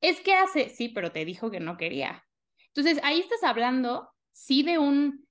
Es 0.00 0.22
que 0.22 0.32
hace, 0.34 0.70
sí, 0.70 0.88
pero 0.88 1.12
te 1.12 1.26
dijo 1.26 1.50
que 1.50 1.60
no 1.60 1.76
quería. 1.76 2.26
Entonces, 2.68 3.00
ahí 3.04 3.20
estás 3.20 3.42
hablando, 3.42 4.10
sí, 4.32 4.62
de 4.62 4.78
un, 4.78 5.28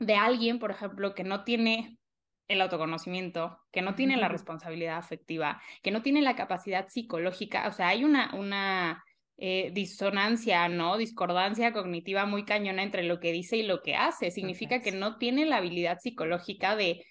de 0.00 0.16
alguien, 0.16 0.58
por 0.58 0.72
ejemplo, 0.72 1.14
que 1.14 1.22
no 1.22 1.44
tiene 1.44 2.00
el 2.48 2.60
autoconocimiento, 2.60 3.60
que 3.70 3.82
no 3.82 3.94
tiene 3.94 4.16
la 4.16 4.26
responsabilidad 4.26 4.98
afectiva, 4.98 5.62
que 5.84 5.92
no 5.92 6.02
tiene 6.02 6.20
la 6.20 6.34
capacidad 6.34 6.88
psicológica, 6.88 7.68
o 7.68 7.72
sea, 7.72 7.88
hay 7.88 8.02
una, 8.02 8.34
una 8.34 9.04
eh, 9.38 9.70
disonancia, 9.72 10.68
¿no? 10.68 10.96
Discordancia 10.96 11.72
cognitiva 11.72 12.26
muy 12.26 12.44
cañona 12.44 12.82
entre 12.82 13.02
lo 13.02 13.20
que 13.20 13.32
dice 13.32 13.56
y 13.56 13.62
lo 13.62 13.82
que 13.82 13.96
hace. 13.96 14.30
Significa 14.30 14.80
que 14.80 14.92
no 14.92 15.18
tiene 15.18 15.44
la 15.46 15.58
habilidad 15.58 15.98
psicológica 16.00 16.76
de 16.76 17.04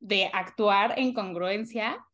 de 0.00 0.30
actuar 0.32 0.94
en 0.98 1.12
congruencia 1.12 2.04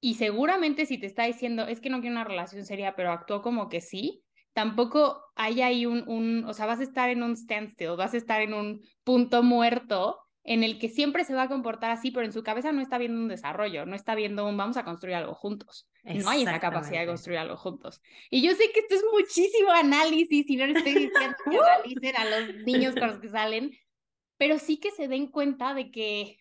y 0.00 0.14
seguramente 0.14 0.86
si 0.86 0.98
te 0.98 1.06
está 1.06 1.24
diciendo, 1.24 1.66
es 1.66 1.80
que 1.80 1.90
no 1.90 2.00
quiero 2.00 2.14
una 2.14 2.24
relación 2.24 2.64
seria, 2.64 2.94
pero 2.94 3.10
actuó 3.10 3.42
como 3.42 3.68
que 3.68 3.80
sí, 3.80 4.22
tampoco 4.52 5.24
hay 5.34 5.60
ahí 5.62 5.86
un, 5.86 6.04
un, 6.08 6.44
o 6.44 6.52
sea, 6.52 6.66
vas 6.66 6.80
a 6.80 6.84
estar 6.84 7.10
en 7.10 7.22
un 7.22 7.36
standstill, 7.36 7.96
vas 7.96 8.14
a 8.14 8.18
estar 8.18 8.40
en 8.40 8.54
un 8.54 8.80
punto 9.02 9.42
muerto 9.42 10.20
en 10.44 10.62
el 10.62 10.78
que 10.78 10.88
siempre 10.88 11.24
se 11.24 11.34
va 11.34 11.42
a 11.42 11.48
comportar 11.48 11.90
así, 11.90 12.10
pero 12.10 12.24
en 12.24 12.32
su 12.32 12.42
cabeza 12.42 12.72
no 12.72 12.80
está 12.80 12.96
viendo 12.96 13.20
un 13.20 13.28
desarrollo, 13.28 13.86
no 13.86 13.96
está 13.96 14.14
viendo 14.14 14.46
un 14.46 14.56
vamos 14.56 14.76
a 14.76 14.84
construir 14.84 15.16
algo 15.16 15.34
juntos. 15.34 15.88
No 16.14 16.30
hay 16.30 16.42
esa 16.42 16.60
capacidad 16.60 17.00
de 17.00 17.06
construir 17.06 17.38
algo 17.38 17.56
juntos. 17.56 18.00
Y 18.30 18.42
yo 18.42 18.54
sé 18.54 18.70
que 18.72 18.80
esto 18.80 18.94
es 18.94 19.04
muchísimo 19.12 19.70
análisis 19.70 20.48
y 20.48 20.56
no 20.56 20.66
le 20.66 20.78
estoy 20.78 20.94
diciendo 20.94 21.36
que 21.50 21.58
analicen 21.58 22.16
a 22.16 22.24
los 22.24 22.54
niños 22.64 22.94
con 22.94 23.08
los 23.08 23.18
que 23.18 23.28
salen, 23.28 23.76
pero 24.36 24.58
sí 24.58 24.78
que 24.78 24.90
se 24.90 25.08
den 25.08 25.26
cuenta 25.28 25.74
de 25.74 25.90
que 25.90 26.38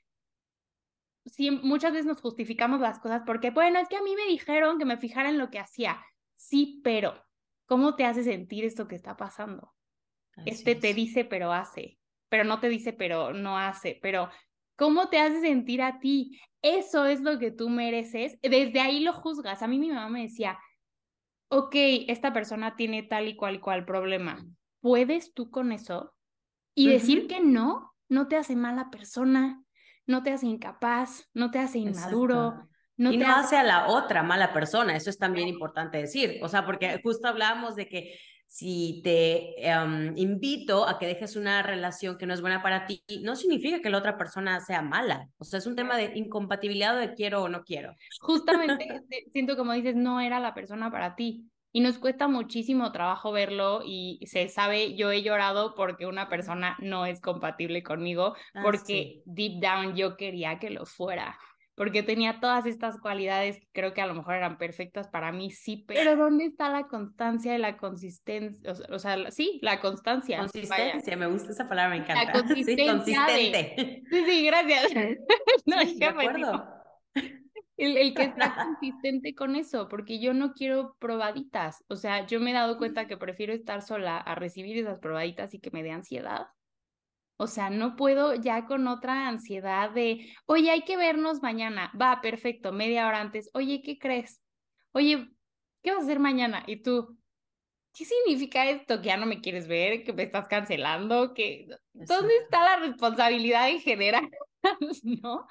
sí, 1.25 1.51
muchas 1.51 1.91
veces 1.91 2.06
nos 2.06 2.21
justificamos 2.21 2.80
las 2.80 2.99
cosas 2.99 3.23
porque, 3.25 3.51
bueno, 3.51 3.80
es 3.80 3.88
que 3.88 3.97
a 3.97 4.01
mí 4.01 4.15
me 4.15 4.25
dijeron 4.27 4.77
que 4.77 4.86
me 4.86 4.97
fijara 4.97 5.30
en 5.30 5.38
lo 5.38 5.49
que 5.49 5.60
hacía. 5.60 6.01
Sí, 6.36 6.82
pero, 6.84 7.25
¿cómo 7.65 7.95
te 7.95 8.06
hace 8.06 8.23
sentir 8.23 8.65
esto 8.65 8.88
que 8.88 8.95
está 8.95 9.17
pasando? 9.17 9.73
este 10.45 10.75
te 10.75 10.93
dice, 10.93 11.25
pero 11.25 11.51
hace, 11.51 11.97
pero 12.30 12.43
no 12.43 12.60
te 12.60 12.69
dice, 12.69 12.93
pero 12.93 13.34
no 13.34 13.58
hace, 13.58 13.97
pero 14.01 14.30
¿cómo 14.78 15.10
te 15.10 15.20
hace 15.20 15.42
sentir 15.42 15.82
a 15.82 16.00
ti? 16.00 16.40
Eso 16.62 17.06
es 17.06 17.20
lo 17.22 17.38
que 17.40 17.52
tú 17.52 17.70
mereces. 17.70 18.40
Desde 18.42 18.80
ahí 18.80 19.02
lo 19.02 19.12
juzgas. 19.12 19.62
A 19.62 19.68
mí 19.68 19.80
mi 19.80 19.90
mamá 19.90 20.08
me 20.08 20.24
decía, 20.24 20.58
ok, 21.50 21.76
esta 22.08 22.32
persona 22.32 22.76
tiene 22.76 23.04
tal 23.04 23.28
y 23.28 23.36
cual 23.36 23.56
y 23.56 23.60
cual 23.60 23.86
problema. 23.86 24.46
¿Puedes 24.80 25.34
tú 25.34 25.52
con 25.52 25.72
eso? 25.72 26.13
Y 26.74 26.90
decir 26.90 27.28
que 27.28 27.40
no, 27.40 27.94
no 28.08 28.28
te 28.28 28.38
hace 28.38 28.56
mala 28.56 28.90
persona, 28.92 29.63
no 30.06 30.22
te 30.24 30.32
hace 30.32 30.46
incapaz, 30.46 31.28
no 31.34 31.50
te 31.50 31.60
hace 31.60 31.80
inmaduro. 31.80 32.68
No 32.98 33.12
y 33.12 33.18
no 33.18 33.28
hace... 33.28 33.58
a 33.58 33.63
la 33.63 33.88
otra 33.88 34.24
mala 34.24 34.54
persona, 34.54 34.96
eso 34.96 35.10
es 35.10 35.18
también 35.18 35.48
importante 35.48 36.00
decir, 36.00 36.40
o 36.42 36.50
sea, 36.50 36.66
porque 36.66 37.00
justo 37.04 37.28
hablábamos 37.28 37.76
de 37.76 37.88
que 37.88 38.20
si 38.48 39.02
te 39.04 39.70
em, 39.70 40.18
invito 40.18 40.88
a 40.88 40.98
que 40.98 41.06
dejes 41.06 41.36
una 41.36 41.62
relación 41.62 42.18
que 42.18 42.26
no 42.26 42.34
es 42.34 42.42
buena 42.42 42.64
para 42.64 42.88
ti, 42.88 43.04
no 43.22 43.36
significa 43.36 43.82
que 43.82 43.90
la 43.90 44.00
otra 44.00 44.18
persona 44.18 44.60
sea 44.62 44.82
mala, 44.82 45.30
o 45.38 45.44
sea, 45.44 45.60
es 45.60 45.68
un 45.68 45.76
tema 45.76 45.98
de 45.98 46.14
incompatibilidad 46.16 46.98
de 46.98 47.14
quiero 47.14 47.44
o 47.44 47.50
no 47.50 47.64
quiero. 47.64 47.96
Justamente 48.20 49.04
siento 49.32 49.58
como 49.58 49.74
dices, 49.74 49.96
no 49.96 50.22
era 50.22 50.40
la 50.40 50.54
persona 50.54 50.90
para 50.90 51.16
ti, 51.16 51.50
y 51.72 51.82
nos 51.82 52.00
cuesta 52.00 52.28
muchísimo 52.28 52.92
trabajo 52.92 53.32
verlo 53.32 53.82
y 53.86 54.20
se 54.26 54.48
sabe, 54.48 54.96
yo 54.96 55.12
he 55.12 55.22
llorado 55.22 55.76
porque 55.76 56.08
una 56.08 56.30
persona 56.30 56.76
no 56.80 57.06
es 57.06 57.22
compatible 57.22 57.84
conmigo, 57.84 58.36
ah, 58.56 58.62
porque 58.64 59.22
deep 59.26 59.62
down 59.62 59.96
yo 59.96 60.18
quería 60.18 60.58
que 60.58 60.72
lo 60.72 60.86
fuera, 60.88 61.38
porque 61.78 62.02
tenía 62.02 62.40
todas 62.40 62.66
estas 62.66 63.00
cualidades 63.00 63.60
que 63.60 63.68
creo 63.72 63.94
que 63.94 64.02
a 64.02 64.08
lo 64.08 64.16
mejor 64.16 64.34
eran 64.34 64.58
perfectas 64.58 65.08
para 65.08 65.32
mí, 65.32 65.52
sí, 65.52 65.86
pero 65.88 66.16
¿dónde 66.16 66.46
está 66.46 66.70
la 66.70 66.88
constancia 66.88 67.54
y 67.56 67.60
la 67.60 67.78
consistencia? 67.78 68.74
O 68.90 68.98
sea, 68.98 69.30
sí, 69.30 69.60
la 69.62 69.80
constancia. 69.80 70.40
Consistencia, 70.40 71.16
me 71.16 71.28
gusta 71.28 71.52
esa 71.52 71.70
palabra, 71.70 71.96
me 71.96 72.04
encanta. 72.04 72.26
La 72.26 72.32
consistencia 72.34 72.84
sí, 72.84 72.92
consistente. 72.92 74.04
Sí, 74.10 74.26
sí, 74.26 74.46
gracias. 74.48 74.92
no, 75.68 75.82
sí, 75.82 76.00
de 76.00 76.06
acuerdo. 76.06 76.68
El, 77.78 78.16
que 78.16 78.24
está 78.24 78.56
consistente 78.56 79.36
con 79.36 79.56
eso, 79.56 79.88
porque 79.88 80.20
yo 80.20 80.34
no 80.34 80.54
quiero 80.54 80.96
probaditas. 80.98 81.84
O 81.90 81.96
sea, 81.96 82.26
yo 82.26 82.40
me 82.40 82.50
he 82.50 82.54
dado 82.56 82.80
cuenta 82.80 83.06
que 83.06 83.18
prefiero 83.18 83.54
estar 83.54 83.84
sola 83.84 84.18
a 84.18 84.34
recibir 84.34 84.80
esas 84.80 84.98
probaditas 84.98 85.54
y 85.54 85.60
que 85.60 85.70
me 85.70 85.84
dé 85.84 85.92
ansiedad. 85.92 86.48
O 87.38 87.47
sea, 87.47 87.69
no 87.69 87.95
puedo 87.95 88.34
ya 88.34 88.65
con 88.65 88.88
otra 88.88 89.28
ansiedad 89.28 89.91
de, 89.91 90.34
oye, 90.45 90.71
hay 90.71 90.82
que 90.82 90.97
vernos 90.97 91.41
mañana. 91.41 91.91
Va, 92.00 92.19
perfecto, 92.21 92.71
media 92.71 93.08
hora 93.08 93.21
antes. 93.21 93.50
Oye, 93.54 93.82
¿qué 93.84 94.00
crees? 94.00 94.41
Oye, 94.91 95.30
¿qué 95.84 95.91
vas 95.91 96.02
a 96.02 96.04
hacer 96.04 96.19
mañana? 96.19 96.63
Y 96.65 96.82
tú, 96.82 97.17
¿qué 97.93 98.06
significa 98.06 98.67
esto? 98.67 99.02
Que 99.02 99.08
ya 99.08 99.17
no 99.17 99.28
me 99.28 99.39
quieres 99.39 99.67
ver, 99.67 100.04
que 100.04 100.13
me 100.13 100.23
estás 100.23 100.47
cancelando, 100.47 101.36
que 101.36 101.67
¿dónde 101.93 102.36
está 102.38 102.63
la 102.63 102.78
responsabilidad 102.78 103.69
en 103.69 103.82
general? 103.82 104.30
¿No? 105.04 105.45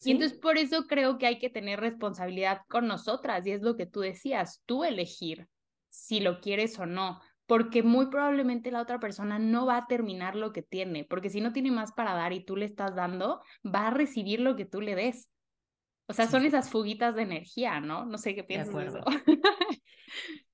Y 0.00 0.10
entonces 0.10 0.38
por 0.38 0.58
eso 0.58 0.86
creo 0.86 1.16
que 1.16 1.26
hay 1.26 1.38
que 1.38 1.48
tener 1.48 1.80
responsabilidad 1.80 2.60
con 2.68 2.86
nosotras 2.86 3.46
y 3.46 3.52
es 3.52 3.62
lo 3.62 3.76
que 3.76 3.86
tú 3.86 4.00
decías, 4.00 4.62
tú 4.66 4.84
elegir 4.84 5.48
si 5.88 6.20
lo 6.20 6.40
quieres 6.40 6.78
o 6.78 6.84
no, 6.84 7.20
porque 7.46 7.82
muy 7.82 8.06
probablemente 8.06 8.70
la 8.70 8.82
otra 8.82 8.98
persona 8.98 9.38
no 9.38 9.66
va 9.66 9.78
a 9.78 9.86
terminar 9.86 10.34
lo 10.34 10.52
que 10.52 10.62
tiene, 10.62 11.04
porque 11.04 11.30
si 11.30 11.40
no 11.40 11.52
tiene 11.52 11.70
más 11.70 11.92
para 11.92 12.14
dar 12.14 12.32
y 12.32 12.44
tú 12.44 12.56
le 12.56 12.66
estás 12.66 12.94
dando, 12.94 13.42
va 13.64 13.88
a 13.88 13.90
recibir 13.90 14.40
lo 14.40 14.56
que 14.56 14.64
tú 14.64 14.80
le 14.80 14.94
des. 14.94 15.30
O 16.08 16.12
sea, 16.12 16.26
son 16.26 16.44
esas 16.44 16.70
fuguitas 16.70 17.16
de 17.16 17.22
energía, 17.22 17.80
¿no? 17.80 18.04
No 18.04 18.18
sé 18.18 18.34
qué 18.34 18.44
piensas 18.44 18.74
de, 18.74 18.86
eso. 18.86 19.00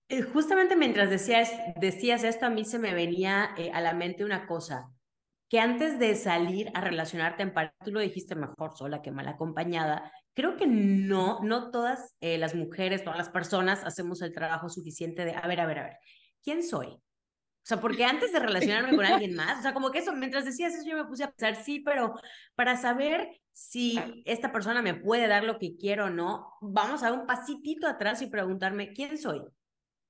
Eh, 0.09 0.21
justamente 0.21 0.77
mientras 0.77 1.09
decías, 1.09 1.51
decías 1.81 2.23
esto, 2.23 2.45
a 2.45 2.51
mí 2.51 2.67
se 2.67 2.79
me 2.79 2.93
venía 2.93 3.55
eh, 3.57 3.71
a 3.73 3.81
la 3.81 3.95
mente 3.95 4.27
una 4.27 4.47
cosa 4.47 4.91
que 5.49 5.61
antes 5.61 5.99
de 5.99 6.15
salir 6.17 6.71
a 6.75 6.81
relacionarte 6.81 7.43
en 7.43 7.53
pareja, 7.53 7.75
tú 7.85 7.93
lo 7.93 8.01
dijiste 8.01 8.35
mejor 8.35 8.77
sola 8.77 9.01
que 9.01 9.11
mal 9.11 9.29
acompañada, 9.29 10.11
creo 10.35 10.57
que 10.57 10.67
no, 10.67 11.41
no 11.43 11.71
todas 11.71 12.15
eh, 12.21 12.39
las 12.39 12.55
mujeres, 12.55 13.05
todas 13.05 13.19
las 13.19 13.29
personas 13.29 13.85
hacemos 13.85 14.23
el 14.23 14.33
trabajo 14.33 14.71
suficiente 14.71 15.25
de, 15.27 15.35
a 15.35 15.47
ver, 15.47 15.61
a 15.61 15.67
ver, 15.67 15.79
a 15.79 15.83
ver, 15.85 15.97
¿quién 16.43 16.63
soy? 16.63 16.89
O 16.89 17.65
sea, 17.65 17.81
porque 17.81 18.05
antes 18.05 18.33
de 18.33 18.39
relacionarme 18.41 18.97
con 18.97 19.05
alguien 19.05 19.35
más, 19.35 19.61
o 19.61 19.63
sea, 19.63 19.75
como 19.75 19.91
que 19.91 20.01
eso, 20.01 20.13
mientras 20.13 20.45
decías 20.45 20.75
eso, 20.75 20.89
yo 20.89 20.97
me 20.97 21.05
puse 21.05 21.25
a 21.25 21.31
pensar, 21.33 21.63
sí, 21.63 21.81
pero 21.81 22.15
para 22.55 22.77
saber 22.77 23.41
si 23.53 23.99
esta 24.25 24.51
persona 24.53 24.83
me 24.83 24.95
puede 24.95 25.29
dar 25.29 25.45
lo 25.45 25.59
que 25.59 25.77
quiero 25.77 26.07
o 26.07 26.11
no, 26.11 26.55
vamos 26.61 27.03
a 27.03 27.11
dar 27.11 27.19
un 27.19 27.27
pasitito 27.27 27.87
atrás 27.87 28.23
y 28.23 28.27
preguntarme, 28.27 28.93
¿quién 28.93 29.19
soy? 29.19 29.43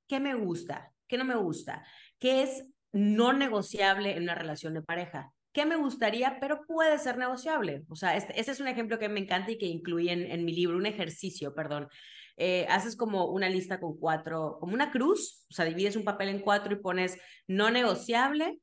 ¿Qué 0.08 0.20
me 0.20 0.34
gusta? 0.34 0.92
¿Qué 1.08 1.18
no 1.18 1.24
me 1.24 1.36
gusta? 1.36 1.84
¿Qué 2.18 2.42
es 2.42 2.64
no 2.92 3.32
negociable 3.32 4.16
en 4.16 4.24
una 4.24 4.34
relación 4.34 4.74
de 4.74 4.82
pareja. 4.82 5.32
¿Qué 5.52 5.66
me 5.66 5.76
gustaría, 5.76 6.38
pero 6.40 6.64
puede 6.66 6.98
ser 6.98 7.18
negociable? 7.18 7.84
O 7.88 7.96
sea, 7.96 8.16
este, 8.16 8.38
este 8.38 8.52
es 8.52 8.60
un 8.60 8.68
ejemplo 8.68 8.98
que 8.98 9.08
me 9.08 9.20
encanta 9.20 9.50
y 9.50 9.58
que 9.58 9.66
incluí 9.66 10.08
en, 10.08 10.44
mi 10.44 10.54
libro, 10.54 10.76
un 10.76 10.86
ejercicio, 10.86 11.54
perdón. 11.54 11.88
Eh, 12.36 12.66
haces 12.68 12.96
como 12.96 13.26
una 13.26 13.48
lista 13.48 13.80
con 13.80 13.98
cuatro, 13.98 14.56
como 14.60 14.74
una 14.74 14.90
cruz, 14.90 15.44
o 15.50 15.54
sea, 15.54 15.64
divides 15.64 15.96
un 15.96 16.04
papel 16.04 16.28
en 16.28 16.40
cuatro 16.40 16.72
y 16.72 16.80
pones 16.80 17.18
no 17.46 17.70
negociable, 17.70 18.58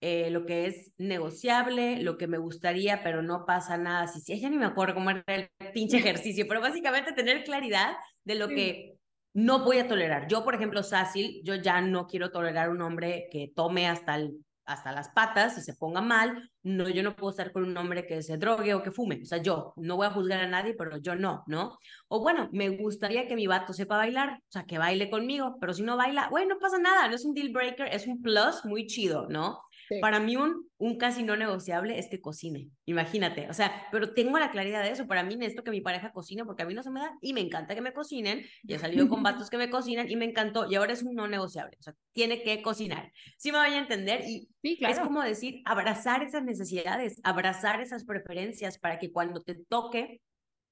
eh, 0.00 0.30
lo 0.30 0.46
que 0.46 0.66
es 0.66 0.92
negociable, 0.96 2.00
lo 2.02 2.16
que 2.18 2.28
me 2.28 2.38
gustaría, 2.38 3.02
pero 3.02 3.22
no 3.22 3.44
pasa 3.44 3.76
nada. 3.76 4.06
Si, 4.06 4.20
si 4.20 4.40
ya 4.40 4.48
ni 4.48 4.56
me 4.56 4.66
acuerdo 4.66 4.94
cómo 4.94 5.10
era 5.10 5.24
el 5.26 5.48
pinche 5.72 5.96
ejercicio, 5.98 6.46
pero 6.48 6.60
básicamente 6.60 7.12
tener 7.12 7.44
claridad 7.44 7.96
de 8.24 8.34
lo 8.36 8.48
que 8.48 8.98
no 9.34 9.64
voy 9.64 9.78
a 9.78 9.88
tolerar. 9.88 10.26
Yo, 10.28 10.44
por 10.44 10.54
ejemplo, 10.54 10.82
Sácil, 10.82 11.42
yo 11.44 11.56
ya 11.56 11.80
no 11.80 12.06
quiero 12.06 12.30
tolerar 12.30 12.70
un 12.70 12.82
hombre 12.82 13.28
que 13.30 13.52
tome 13.54 13.88
hasta, 13.88 14.16
el, 14.16 14.44
hasta 14.68 14.92
las 14.92 15.08
patas 15.08 15.56
y 15.58 15.62
se 15.62 15.74
ponga 15.74 16.00
mal. 16.02 16.50
No, 16.62 16.88
yo 16.88 17.02
no 17.02 17.16
puedo 17.16 17.30
estar 17.30 17.52
con 17.52 17.64
un 17.64 17.76
hombre 17.76 18.06
que 18.06 18.22
se 18.22 18.36
drogue 18.36 18.74
o 18.74 18.82
que 18.82 18.92
fume. 18.92 19.20
O 19.22 19.24
sea, 19.24 19.38
yo 19.38 19.72
no 19.76 19.96
voy 19.96 20.06
a 20.06 20.10
juzgar 20.10 20.40
a 20.40 20.46
nadie, 20.46 20.74
pero 20.74 20.98
yo 20.98 21.16
no, 21.16 21.42
¿no? 21.46 21.78
O 22.08 22.20
bueno, 22.20 22.48
me 22.52 22.68
gustaría 22.68 23.26
que 23.26 23.34
mi 23.34 23.46
vato 23.46 23.72
sepa 23.72 23.96
bailar, 23.96 24.38
o 24.40 24.50
sea, 24.50 24.64
que 24.64 24.78
baile 24.78 25.08
conmigo, 25.10 25.56
pero 25.58 25.72
si 25.72 25.82
no 25.82 25.96
baila, 25.96 26.28
bueno, 26.30 26.54
no 26.54 26.60
pasa 26.60 26.78
nada, 26.78 27.08
no 27.08 27.14
es 27.14 27.24
un 27.24 27.34
deal 27.34 27.50
breaker, 27.50 27.88
es 27.92 28.06
un 28.06 28.20
plus 28.20 28.64
muy 28.64 28.86
chido, 28.86 29.26
¿no? 29.28 29.60
Para 30.00 30.20
mí 30.20 30.36
un, 30.36 30.68
un 30.78 30.96
casi 30.98 31.22
no 31.22 31.36
negociable 31.36 31.98
es 31.98 32.08
que 32.08 32.20
cocine, 32.20 32.70
imagínate, 32.84 33.48
o 33.48 33.54
sea, 33.54 33.86
pero 33.90 34.12
tengo 34.14 34.38
la 34.38 34.50
claridad 34.50 34.82
de 34.82 34.90
eso, 34.90 35.06
para 35.06 35.22
mí 35.22 35.36
necesito 35.36 35.64
que 35.64 35.70
mi 35.70 35.80
pareja 35.80 36.12
cocine 36.12 36.44
porque 36.44 36.62
a 36.62 36.66
mí 36.66 36.74
no 36.74 36.82
se 36.82 36.90
me 36.90 37.00
da 37.00 37.16
y 37.20 37.32
me 37.32 37.40
encanta 37.40 37.74
que 37.74 37.80
me 37.80 37.92
cocinen 37.92 38.44
y 38.62 38.74
he 38.74 38.78
salido 38.78 39.08
con 39.08 39.22
vatos 39.22 39.50
que 39.50 39.58
me 39.58 39.70
cocinan 39.70 40.10
y 40.10 40.16
me 40.16 40.24
encantó 40.24 40.70
y 40.70 40.74
ahora 40.74 40.92
es 40.92 41.02
un 41.02 41.14
no 41.14 41.26
negociable, 41.28 41.76
o 41.80 41.82
sea, 41.82 41.94
tiene 42.12 42.42
que 42.42 42.62
cocinar. 42.62 43.12
Sí 43.36 43.52
me 43.52 43.58
voy 43.58 43.68
a 43.68 43.78
entender 43.78 44.22
y 44.26 44.48
es 44.62 44.98
como 45.00 45.22
decir, 45.22 45.62
abrazar 45.64 46.22
esas 46.22 46.44
necesidades, 46.44 47.20
abrazar 47.24 47.80
esas 47.80 48.04
preferencias 48.04 48.78
para 48.78 48.98
que 48.98 49.12
cuando 49.12 49.42
te 49.42 49.54
toque 49.54 50.20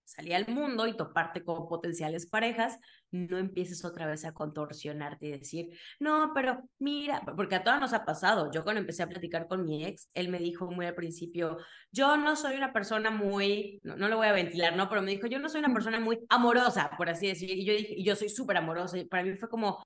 salir 0.06 0.34
al 0.34 0.46
mundo 0.48 0.86
y 0.86 0.96
toparte 0.96 1.44
con 1.44 1.68
potenciales 1.68 2.26
parejas, 2.26 2.78
no 3.10 3.38
empieces 3.38 3.84
otra 3.84 4.06
vez 4.06 4.24
a 4.24 4.32
contorsionarte 4.32 5.26
y 5.26 5.30
decir, 5.32 5.78
no, 6.00 6.32
pero 6.34 6.68
mira, 6.78 7.22
porque 7.36 7.54
a 7.56 7.64
todas 7.64 7.80
nos 7.80 7.92
ha 7.92 8.04
pasado. 8.04 8.50
Yo 8.52 8.64
cuando 8.64 8.80
empecé 8.80 9.02
a 9.02 9.08
platicar 9.08 9.46
con 9.46 9.64
mi 9.64 9.84
ex, 9.84 10.08
él 10.14 10.28
me 10.28 10.38
dijo 10.38 10.70
muy 10.70 10.86
al 10.86 10.94
principio, 10.94 11.58
yo 11.92 12.16
no 12.16 12.36
soy 12.36 12.56
una 12.56 12.72
persona 12.72 13.10
muy, 13.10 13.80
no, 13.82 13.96
no 13.96 14.08
lo 14.08 14.16
voy 14.16 14.26
a 14.28 14.32
ventilar, 14.32 14.76
¿no? 14.76 14.88
Pero 14.88 15.02
me 15.02 15.12
dijo, 15.12 15.26
yo 15.26 15.38
no 15.38 15.48
soy 15.48 15.60
una 15.60 15.72
persona 15.72 16.00
muy 16.00 16.18
amorosa, 16.28 16.90
por 16.96 17.08
así 17.08 17.28
decir. 17.28 17.50
Y 17.50 17.64
yo 17.64 17.72
dije, 17.74 18.02
yo 18.02 18.16
soy 18.16 18.28
súper 18.28 18.56
amorosa. 18.56 18.98
Y 18.98 19.04
para 19.04 19.22
mí 19.24 19.36
fue 19.36 19.48
como, 19.48 19.82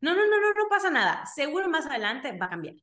no, 0.00 0.14
no, 0.14 0.26
no, 0.26 0.40
no, 0.40 0.54
no 0.54 0.68
pasa 0.68 0.90
nada. 0.90 1.26
Seguro 1.26 1.68
más 1.68 1.86
adelante 1.86 2.36
va 2.36 2.46
a 2.46 2.50
cambiar. 2.50 2.76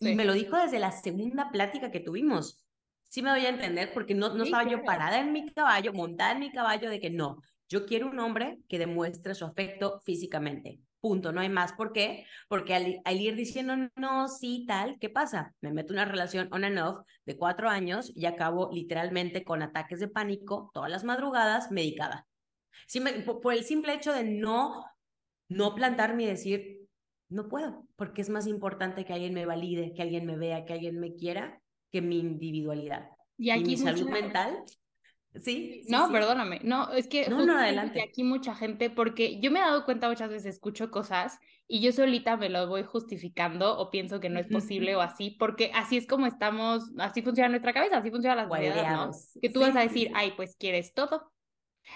Y 0.00 0.14
me 0.14 0.24
lo 0.24 0.32
dijo 0.32 0.56
desde 0.56 0.80
la 0.80 0.90
segunda 0.90 1.50
plática 1.50 1.90
que 1.90 2.00
tuvimos 2.00 2.62
sí 3.12 3.20
me 3.20 3.28
doy 3.28 3.44
a 3.44 3.50
entender 3.50 3.92
porque 3.92 4.14
no, 4.14 4.34
no 4.34 4.44
estaba 4.44 4.66
yo 4.66 4.82
parada 4.84 5.20
en 5.20 5.32
mi 5.32 5.52
caballo, 5.52 5.92
montada 5.92 6.32
en 6.32 6.40
mi 6.40 6.50
caballo 6.50 6.88
de 6.88 6.98
que 6.98 7.10
no, 7.10 7.42
yo 7.72 7.86
quiero 7.86 8.10
un 8.10 8.20
hombre 8.20 8.58
que 8.68 8.78
demuestre 8.78 9.34
su 9.34 9.46
afecto 9.46 9.98
físicamente. 10.04 10.78
Punto, 11.00 11.32
no 11.32 11.40
hay 11.40 11.48
más. 11.48 11.72
¿Por 11.72 11.94
qué? 11.94 12.26
Porque 12.46 12.74
al, 12.74 13.20
ir 13.20 13.34
diciendo 13.34 13.74
no, 13.96 14.28
sí, 14.28 14.66
tal, 14.68 14.98
¿qué 15.00 15.08
pasa? 15.08 15.54
Me 15.62 15.72
meto 15.72 15.94
una 15.94 16.04
relación 16.04 16.48
on 16.52 16.64
and 16.64 16.78
off 16.78 17.06
de 17.24 17.38
cuatro 17.38 17.70
años 17.70 18.12
y 18.14 18.26
acabo 18.26 18.68
literalmente 18.70 19.42
con 19.42 19.62
ataques 19.62 20.00
de 20.00 20.08
pánico 20.08 20.70
todas 20.74 20.90
las 20.90 21.02
madrugadas 21.02 21.70
medicada. 21.70 22.26
por, 23.40 23.54
el 23.54 23.64
simple 23.64 23.94
hecho 23.94 24.12
de 24.12 24.24
no, 24.24 24.84
no 25.48 25.74
plantarme 25.74 26.24
y 26.24 26.26
decir, 26.26 26.86
no 27.30 27.48
puedo, 27.48 27.86
porque 27.96 28.20
es 28.20 28.28
más 28.28 28.46
importante 28.46 29.06
que 29.06 29.14
alguien 29.14 29.32
me 29.32 29.46
valide, 29.46 29.94
que 29.94 30.02
alguien 30.02 30.26
me 30.26 30.36
vea, 30.36 30.66
que 30.66 30.74
alguien 30.74 31.00
me 31.00 31.14
quiera, 31.14 31.62
que 31.90 32.02
mi 32.02 32.18
individualidad. 32.18 33.08
Y 33.38 33.48
aquí 33.48 33.64
mi 33.64 33.76
salud 33.78 34.10
mental 34.10 34.62
Sí. 35.40 35.82
no, 35.88 36.10
perdóname. 36.10 36.60
No, 36.62 36.92
es 36.92 37.08
que. 37.08 37.28
No, 37.28 37.44
no, 37.44 37.58
adelante. 37.58 38.02
Aquí 38.02 38.22
mucha 38.22 38.54
gente, 38.54 38.90
porque 38.90 39.40
yo 39.40 39.50
me 39.50 39.60
he 39.60 39.62
dado 39.62 39.84
cuenta 39.84 40.08
muchas 40.08 40.30
veces, 40.30 40.54
escucho 40.54 40.90
cosas 40.90 41.38
y 41.66 41.80
yo 41.80 41.90
solita 41.92 42.36
me 42.36 42.50
lo 42.50 42.66
voy 42.66 42.82
justificando 42.82 43.78
o 43.78 43.90
pienso 43.90 44.20
que 44.20 44.28
no 44.28 44.38
es 44.38 44.46
posible 44.46 44.94
o 44.94 45.00
así, 45.00 45.30
porque 45.30 45.70
así 45.74 45.96
es 45.96 46.06
como 46.06 46.26
estamos, 46.26 46.90
así 46.98 47.22
funciona 47.22 47.48
nuestra 47.48 47.72
cabeza, 47.72 47.96
así 47.96 48.10
funciona 48.10 48.36
la 48.36 48.48
sociedad, 48.48 49.06
¿no? 49.06 49.10
Que 49.40 49.48
tú 49.48 49.60
vas 49.60 49.74
a 49.74 49.80
decir, 49.80 50.10
ay, 50.14 50.34
pues 50.36 50.54
quieres 50.56 50.92
todo. 50.92 51.32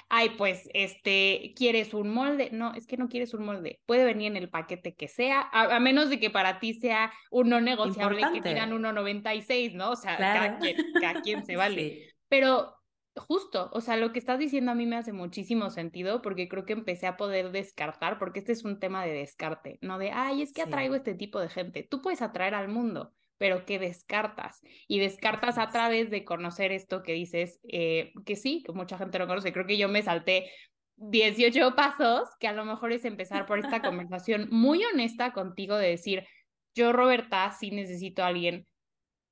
Ay, 0.08 0.30
pues, 0.30 0.68
este, 0.74 1.52
¿quieres 1.56 1.94
un 1.94 2.12
molde? 2.12 2.48
No, 2.52 2.74
es 2.74 2.86
que 2.86 2.96
no 2.96 3.08
quieres 3.08 3.34
un 3.34 3.44
molde. 3.44 3.80
Puede 3.86 4.04
venir 4.04 4.28
en 4.28 4.36
el 4.36 4.48
paquete 4.48 4.94
que 4.94 5.08
sea, 5.08 5.48
a, 5.52 5.78
menos 5.78 6.10
de 6.10 6.18
que 6.18 6.30
para 6.30 6.58
ti 6.58 6.74
sea 6.74 7.12
un 7.30 7.50
no 7.50 7.60
negociable 7.60 8.22
que 8.32 8.40
miran 8.40 8.72
1.96, 8.72 9.74
¿no? 9.74 9.90
O 9.90 9.96
sea, 9.96 10.16
cada, 10.16 10.58
quien, 10.58 10.76
cada 11.00 11.20
quien 11.20 11.44
se 11.44 11.56
vale. 11.56 12.14
Pero 12.28 12.76
justo, 13.16 13.70
o 13.72 13.80
sea, 13.80 13.96
lo 13.96 14.12
que 14.12 14.18
estás 14.18 14.38
diciendo 14.38 14.72
a 14.72 14.74
mí 14.74 14.86
me 14.86 14.96
hace 14.96 15.12
muchísimo 15.12 15.70
sentido 15.70 16.22
porque 16.22 16.48
creo 16.48 16.64
que 16.64 16.72
empecé 16.72 17.06
a 17.06 17.16
poder 17.16 17.50
descartar, 17.50 18.18
porque 18.18 18.38
este 18.40 18.52
es 18.52 18.64
un 18.64 18.78
tema 18.78 19.04
de 19.04 19.12
descarte, 19.12 19.78
no 19.80 19.98
de, 19.98 20.10
ay, 20.12 20.42
es 20.42 20.52
que 20.52 20.62
atraigo 20.62 20.94
este 20.94 21.14
tipo 21.14 21.40
de 21.40 21.48
gente. 21.48 21.82
Tú 21.82 22.02
puedes 22.02 22.22
atraer 22.22 22.54
al 22.54 22.68
mundo, 22.68 23.12
pero 23.38 23.64
que 23.64 23.78
descartas. 23.78 24.60
Y 24.88 24.98
descartas 24.98 25.58
a 25.58 25.70
través 25.70 26.10
de 26.10 26.24
conocer 26.24 26.72
esto 26.72 27.02
que 27.02 27.12
dices, 27.12 27.60
eh, 27.64 28.12
que 28.24 28.36
sí, 28.36 28.62
que 28.64 28.72
mucha 28.72 28.98
gente 28.98 29.18
lo 29.18 29.26
conoce. 29.26 29.52
Creo 29.52 29.66
que 29.66 29.78
yo 29.78 29.88
me 29.88 30.02
salté 30.02 30.50
18 30.96 31.74
pasos, 31.74 32.28
que 32.40 32.48
a 32.48 32.52
lo 32.52 32.64
mejor 32.64 32.92
es 32.92 33.04
empezar 33.04 33.46
por 33.46 33.58
esta 33.58 33.82
conversación 33.82 34.48
muy 34.50 34.84
honesta 34.84 35.32
contigo 35.32 35.76
de 35.76 35.88
decir, 35.88 36.26
yo, 36.74 36.92
Roberta, 36.92 37.50
sí 37.52 37.70
necesito 37.70 38.22
a 38.22 38.28
alguien 38.28 38.66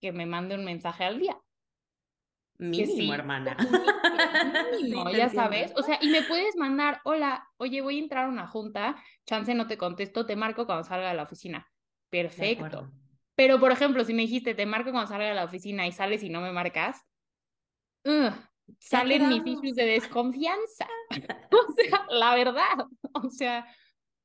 que 0.01 0.13
me 0.13 0.27
mande 0.27 0.55
un 0.55 0.65
mensaje 0.65 1.05
al 1.05 1.19
día 1.19 1.39
Mínimo, 2.59 3.15
hermana. 3.15 3.57
Mínimo, 4.81 5.11
ya 5.11 5.29
sabes. 5.29 5.73
O 5.77 5.83
sea, 5.83 5.99
y 6.01 6.09
me 6.09 6.23
puedes 6.23 6.57
mandar, 6.57 7.01
hola, 7.05 7.49
oye, 7.57 7.81
voy 7.81 7.99
a 7.99 8.03
entrar 8.03 8.25
a 8.27 8.29
una 8.29 8.47
junta, 8.47 8.97
chance 9.27 9.55
no 9.55 9.67
te 9.67 9.77
contesto, 9.77 10.25
te 10.27 10.37
marco 10.37 10.67
cuando 10.67 10.85
salga 10.85 11.09
de 11.09 11.15
la 11.15 11.25
oficina. 11.25 11.69
Perfecto. 12.11 12.91
Pero, 13.35 13.59
por 13.59 13.73
ejemplo, 13.73 14.05
si 14.05 14.15
me 14.15 14.23
dijiste, 14.23 14.55
te 14.55 14.67
marco 14.67 14.93
cuando 14.93 15.09
salga 15.09 15.27
de 15.27 15.35
la 15.35 15.45
oficina 15.45 15.87
y 15.87 15.93
sales 15.93 16.23
y 16.23 16.31
no 16.31 16.41
me 16.41 16.53
marcas, 16.53 17.03
salen 18.79 19.29
mis 19.29 19.47
issues 19.47 19.75
de 19.75 19.87
desconfianza. 19.87 20.87
o 21.51 21.73
sea, 21.73 22.07
la 22.11 22.35
verdad. 22.35 22.87
O 23.15 23.31
sea, 23.31 23.67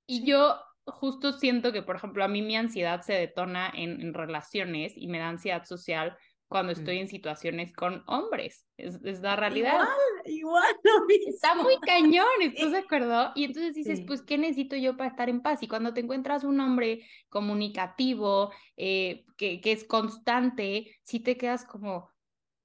y 0.05 0.23
yo 0.23 0.59
justo 0.85 1.33
siento 1.33 1.71
que, 1.71 1.81
por 1.81 1.95
ejemplo, 1.95 2.23
a 2.23 2.27
mí 2.27 2.41
mi 2.41 2.55
ansiedad 2.55 3.01
se 3.01 3.13
detona 3.13 3.71
en, 3.73 4.01
en 4.01 4.13
relaciones 4.13 4.93
y 4.95 5.07
me 5.07 5.19
da 5.19 5.29
ansiedad 5.29 5.65
social 5.65 6.15
cuando 6.49 6.73
estoy 6.73 6.97
en 6.97 7.07
situaciones 7.07 7.71
con 7.71 8.03
hombres. 8.07 8.65
Es, 8.75 8.99
es 9.05 9.21
la 9.21 9.35
realidad. 9.35 9.87
Igual, 10.25 10.65
igual. 10.73 10.75
Está 11.27 11.53
muy 11.53 11.77
cañón, 11.79 12.25
¿estás 12.41 12.71
de 12.71 12.79
acuerdo? 12.79 13.31
Y 13.35 13.45
entonces 13.45 13.75
dices, 13.75 14.01
pues, 14.05 14.23
¿qué 14.23 14.39
necesito 14.39 14.75
yo 14.75 14.97
para 14.97 15.11
estar 15.11 15.29
en 15.29 15.41
paz? 15.41 15.61
Y 15.61 15.67
cuando 15.67 15.93
te 15.93 16.01
encuentras 16.01 16.43
un 16.43 16.59
hombre 16.59 17.05
comunicativo, 17.29 18.51
eh, 18.77 19.25
que, 19.37 19.61
que 19.61 19.71
es 19.71 19.83
constante, 19.83 20.97
si 21.03 21.19
te 21.19 21.37
quedas 21.37 21.65
como, 21.65 22.09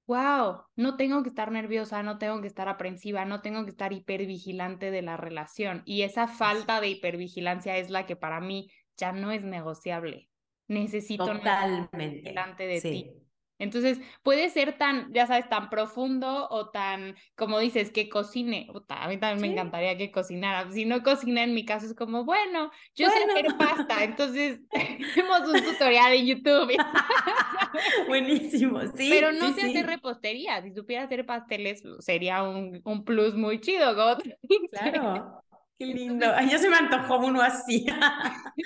wow, 0.06 0.62
no 0.76 0.96
tengo 0.96 1.22
que 1.22 1.28
estar 1.28 1.52
nerviosa, 1.52 2.02
no 2.02 2.16
tengo 2.16 2.40
que 2.40 2.48
estar 2.48 2.70
aprensiva, 2.70 3.26
no 3.26 3.42
tengo 3.42 3.64
que 3.64 3.70
estar 3.70 3.92
hipervigilante 3.92 4.90
de 4.90 5.02
la 5.02 5.18
relación. 5.18 5.82
Y 5.84 6.02
esa 6.02 6.26
falta 6.26 6.80
de 6.80 6.88
hipervigilancia 6.88 7.76
es 7.76 7.90
la 7.90 8.06
que 8.06 8.16
para 8.16 8.40
mí 8.40 8.70
ya 8.96 9.12
no 9.12 9.30
es 9.30 9.44
negociable. 9.44 10.30
Necesito 10.68 11.26
Totalmente. 11.26 12.22
delante 12.22 12.66
de 12.66 12.80
ti. 12.80 13.23
Entonces, 13.58 14.00
puede 14.22 14.48
ser 14.50 14.76
tan, 14.76 15.12
ya 15.12 15.26
sabes, 15.26 15.48
tan 15.48 15.70
profundo 15.70 16.48
o 16.50 16.70
tan, 16.70 17.14
como 17.36 17.60
dices, 17.60 17.90
que 17.90 18.08
cocine. 18.08 18.68
a 18.88 19.08
mí 19.08 19.16
también 19.18 19.40
me 19.40 19.52
encantaría 19.52 19.96
que 19.96 20.10
cocinara. 20.10 20.70
Si 20.72 20.84
no 20.84 21.02
cocina, 21.02 21.44
en 21.44 21.54
mi 21.54 21.64
caso 21.64 21.86
es 21.86 21.94
como, 21.94 22.24
bueno, 22.24 22.70
yo 22.96 23.08
sé 23.08 23.24
hacer 23.24 23.56
pasta, 23.56 24.02
entonces 24.02 24.60
hacemos 24.72 25.48
un 25.48 25.62
tutorial 25.62 26.14
en 26.14 26.26
YouTube. 26.26 26.72
Buenísimo, 28.08 28.80
sí. 28.96 29.08
Pero 29.10 29.32
no 29.32 29.52
sé 29.52 29.62
hacer 29.62 29.86
repostería. 29.86 30.60
Si 30.62 30.72
supiera 30.72 31.04
hacer 31.04 31.24
pasteles, 31.24 31.82
sería 32.00 32.42
un, 32.42 32.80
un 32.84 33.04
plus 33.04 33.34
muy 33.34 33.60
chido, 33.60 33.94
God. 33.94 34.22
Claro. 34.70 35.40
Qué 35.78 35.86
lindo. 35.86 36.26
Ay, 36.34 36.50
ya 36.50 36.58
se 36.58 36.68
me 36.68 36.76
antojó 36.76 37.18
uno 37.18 37.40
así. 37.40 37.86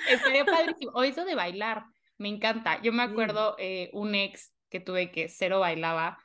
Estaría 0.09 0.45
padrísimo. 0.45 0.91
O 0.93 1.03
eso 1.03 1.25
de 1.25 1.35
bailar. 1.35 1.83
Me 2.17 2.29
encanta. 2.29 2.81
Yo 2.81 2.91
me 2.91 3.03
acuerdo 3.03 3.55
eh, 3.57 3.89
un 3.93 4.13
ex 4.15 4.53
que 4.69 4.79
tuve 4.79 5.11
que 5.11 5.29
cero 5.29 5.59
bailaba, 5.59 6.17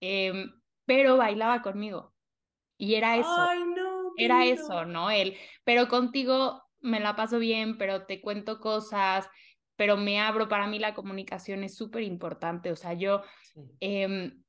em, 0.00 0.52
pero 0.84 1.16
bailaba 1.16 1.62
conmigo. 1.62 2.14
Y 2.78 2.94
era 2.94 3.16
eso. 3.16 3.28
Ay, 3.28 3.60
no, 3.64 4.12
era 4.16 4.44
eso, 4.44 4.84
¿no? 4.84 5.10
Él, 5.10 5.36
pero 5.64 5.88
contigo 5.88 6.62
me 6.80 7.00
la 7.00 7.16
paso 7.16 7.38
bien, 7.38 7.78
pero 7.78 8.04
te 8.06 8.20
cuento 8.20 8.60
cosas, 8.60 9.28
pero 9.76 9.96
me 9.96 10.20
abro. 10.20 10.48
Para 10.48 10.66
mí 10.66 10.78
la 10.78 10.94
comunicación 10.94 11.64
es 11.64 11.76
súper 11.76 12.02
importante. 12.02 12.70
O 12.70 12.76
sea, 12.76 12.92
yo 12.94 13.22
em, 13.80 14.42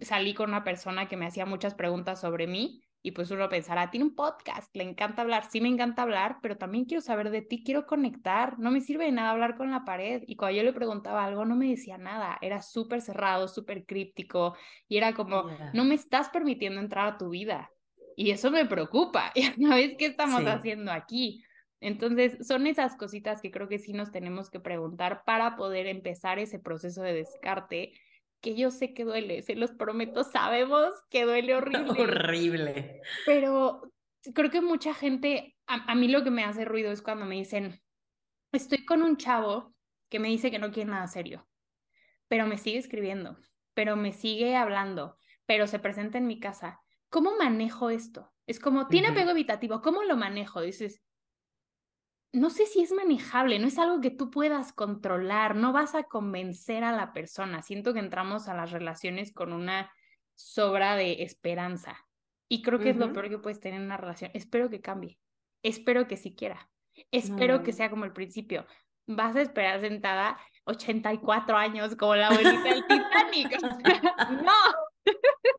salí 0.00 0.34
con 0.34 0.50
una 0.50 0.64
persona 0.64 1.08
que 1.08 1.16
me 1.16 1.26
hacía 1.26 1.46
muchas 1.46 1.74
preguntas 1.74 2.20
sobre 2.20 2.46
mí 2.46 2.83
y 3.06 3.10
pues 3.10 3.30
uno 3.30 3.50
pensará, 3.50 3.90
tiene 3.90 4.06
un 4.06 4.14
podcast, 4.14 4.74
le 4.74 4.82
encanta 4.82 5.20
hablar, 5.20 5.44
sí 5.50 5.60
me 5.60 5.68
encanta 5.68 6.00
hablar, 6.00 6.38
pero 6.40 6.56
también 6.56 6.86
quiero 6.86 7.02
saber 7.02 7.28
de 7.28 7.42
ti, 7.42 7.62
quiero 7.62 7.84
conectar, 7.84 8.58
no 8.58 8.70
me 8.70 8.80
sirve 8.80 9.04
de 9.04 9.12
nada 9.12 9.32
hablar 9.32 9.58
con 9.58 9.70
la 9.70 9.84
pared. 9.84 10.22
Y 10.26 10.36
cuando 10.36 10.56
yo 10.56 10.62
le 10.62 10.72
preguntaba 10.72 11.22
algo, 11.22 11.44
no 11.44 11.54
me 11.54 11.68
decía 11.68 11.98
nada, 11.98 12.38
era 12.40 12.62
súper 12.62 13.02
cerrado, 13.02 13.46
súper 13.46 13.84
críptico 13.84 14.56
y 14.88 14.96
era 14.96 15.12
como, 15.12 15.44
no 15.74 15.84
me 15.84 15.94
estás 15.94 16.30
permitiendo 16.30 16.80
entrar 16.80 17.06
a 17.06 17.18
tu 17.18 17.28
vida. 17.28 17.70
Y 18.16 18.30
eso 18.30 18.50
me 18.50 18.64
preocupa, 18.64 19.32
y 19.34 19.62
una 19.62 19.76
vez 19.76 19.96
qué 19.98 20.06
estamos 20.06 20.42
haciendo 20.46 20.90
aquí. 20.90 21.44
Entonces, 21.80 22.38
son 22.46 22.66
esas 22.66 22.96
cositas 22.96 23.42
que 23.42 23.50
creo 23.50 23.68
que 23.68 23.78
sí 23.78 23.92
nos 23.92 24.12
tenemos 24.12 24.48
que 24.48 24.60
preguntar 24.60 25.24
para 25.26 25.56
poder 25.56 25.88
empezar 25.88 26.38
ese 26.38 26.58
proceso 26.58 27.02
de 27.02 27.12
descarte 27.12 27.92
que 28.44 28.54
yo 28.54 28.70
sé 28.70 28.92
que 28.92 29.04
duele, 29.04 29.42
se 29.42 29.56
los 29.56 29.72
prometo, 29.72 30.22
sabemos 30.22 30.90
que 31.08 31.24
duele 31.24 31.54
horrible. 31.56 32.02
horrible. 32.02 33.00
Pero 33.24 33.90
creo 34.34 34.50
que 34.50 34.60
mucha 34.60 34.92
gente, 34.92 35.56
a, 35.66 35.94
mí 35.94 36.08
lo 36.08 36.22
que 36.22 36.30
me 36.30 36.44
hace 36.44 36.66
ruido 36.66 36.92
es 36.92 37.00
cuando 37.00 37.24
me 37.24 37.36
dicen, 37.36 37.80
estoy 38.52 38.84
con 38.84 39.02
un 39.02 39.16
chavo 39.16 39.74
que 40.10 40.18
me 40.18 40.28
dice 40.28 40.50
que 40.50 40.58
no 40.58 40.72
quiere 40.72 40.90
nada 40.90 41.06
serio, 41.06 41.48
pero 42.28 42.46
me 42.46 42.58
sigue 42.58 42.76
escribiendo, 42.76 43.38
pero 43.72 43.96
me 43.96 44.12
sigue 44.12 44.56
hablando, 44.56 45.16
pero 45.46 45.66
se 45.66 45.78
presenta 45.78 46.18
en 46.18 46.26
mi 46.26 46.38
casa. 46.38 46.82
¿Cómo 47.08 47.38
manejo 47.38 47.88
esto? 47.88 48.30
Es 48.46 48.60
como, 48.60 48.88
tiene 48.88 49.08
apego 49.08 49.30
evitativo, 49.30 49.80
¿cómo 49.80 50.02
lo 50.02 50.16
manejo? 50.16 50.60
Dices, 50.60 51.02
no 52.34 52.50
sé 52.50 52.66
si 52.66 52.82
es 52.82 52.92
manejable, 52.92 53.60
no 53.60 53.68
es 53.68 53.78
algo 53.78 54.00
que 54.00 54.10
tú 54.10 54.28
puedas 54.28 54.72
controlar, 54.72 55.54
no 55.54 55.72
vas 55.72 55.94
a 55.94 56.02
convencer 56.02 56.82
a 56.82 56.90
la 56.90 57.12
persona. 57.12 57.62
Siento 57.62 57.94
que 57.94 58.00
entramos 58.00 58.48
a 58.48 58.54
las 58.54 58.72
relaciones 58.72 59.32
con 59.32 59.52
una 59.52 59.92
sobra 60.34 60.96
de 60.96 61.22
esperanza. 61.22 61.96
Y 62.48 62.62
creo 62.62 62.80
que 62.80 62.90
es 62.90 62.96
lo 62.96 63.12
peor 63.12 63.28
que 63.28 63.38
puedes 63.38 63.60
tener 63.60 63.80
en 63.80 63.86
una 63.86 63.96
relación. 63.96 64.32
Espero 64.34 64.68
que 64.68 64.80
cambie. 64.80 65.18
Espero 65.62 66.08
que 66.08 66.16
siquiera. 66.16 66.68
Espero 67.12 67.62
que 67.62 67.72
sea 67.72 67.88
como 67.88 68.04
el 68.04 68.12
principio. 68.12 68.66
Vas 69.06 69.36
a 69.36 69.42
esperar 69.42 69.80
sentada 69.80 70.38
84 70.64 71.56
años 71.56 71.94
como 71.94 72.16
la 72.16 72.28
abuelita 72.30 72.62
del 72.64 72.84
Titanic. 72.86 73.62
no. 74.42 74.52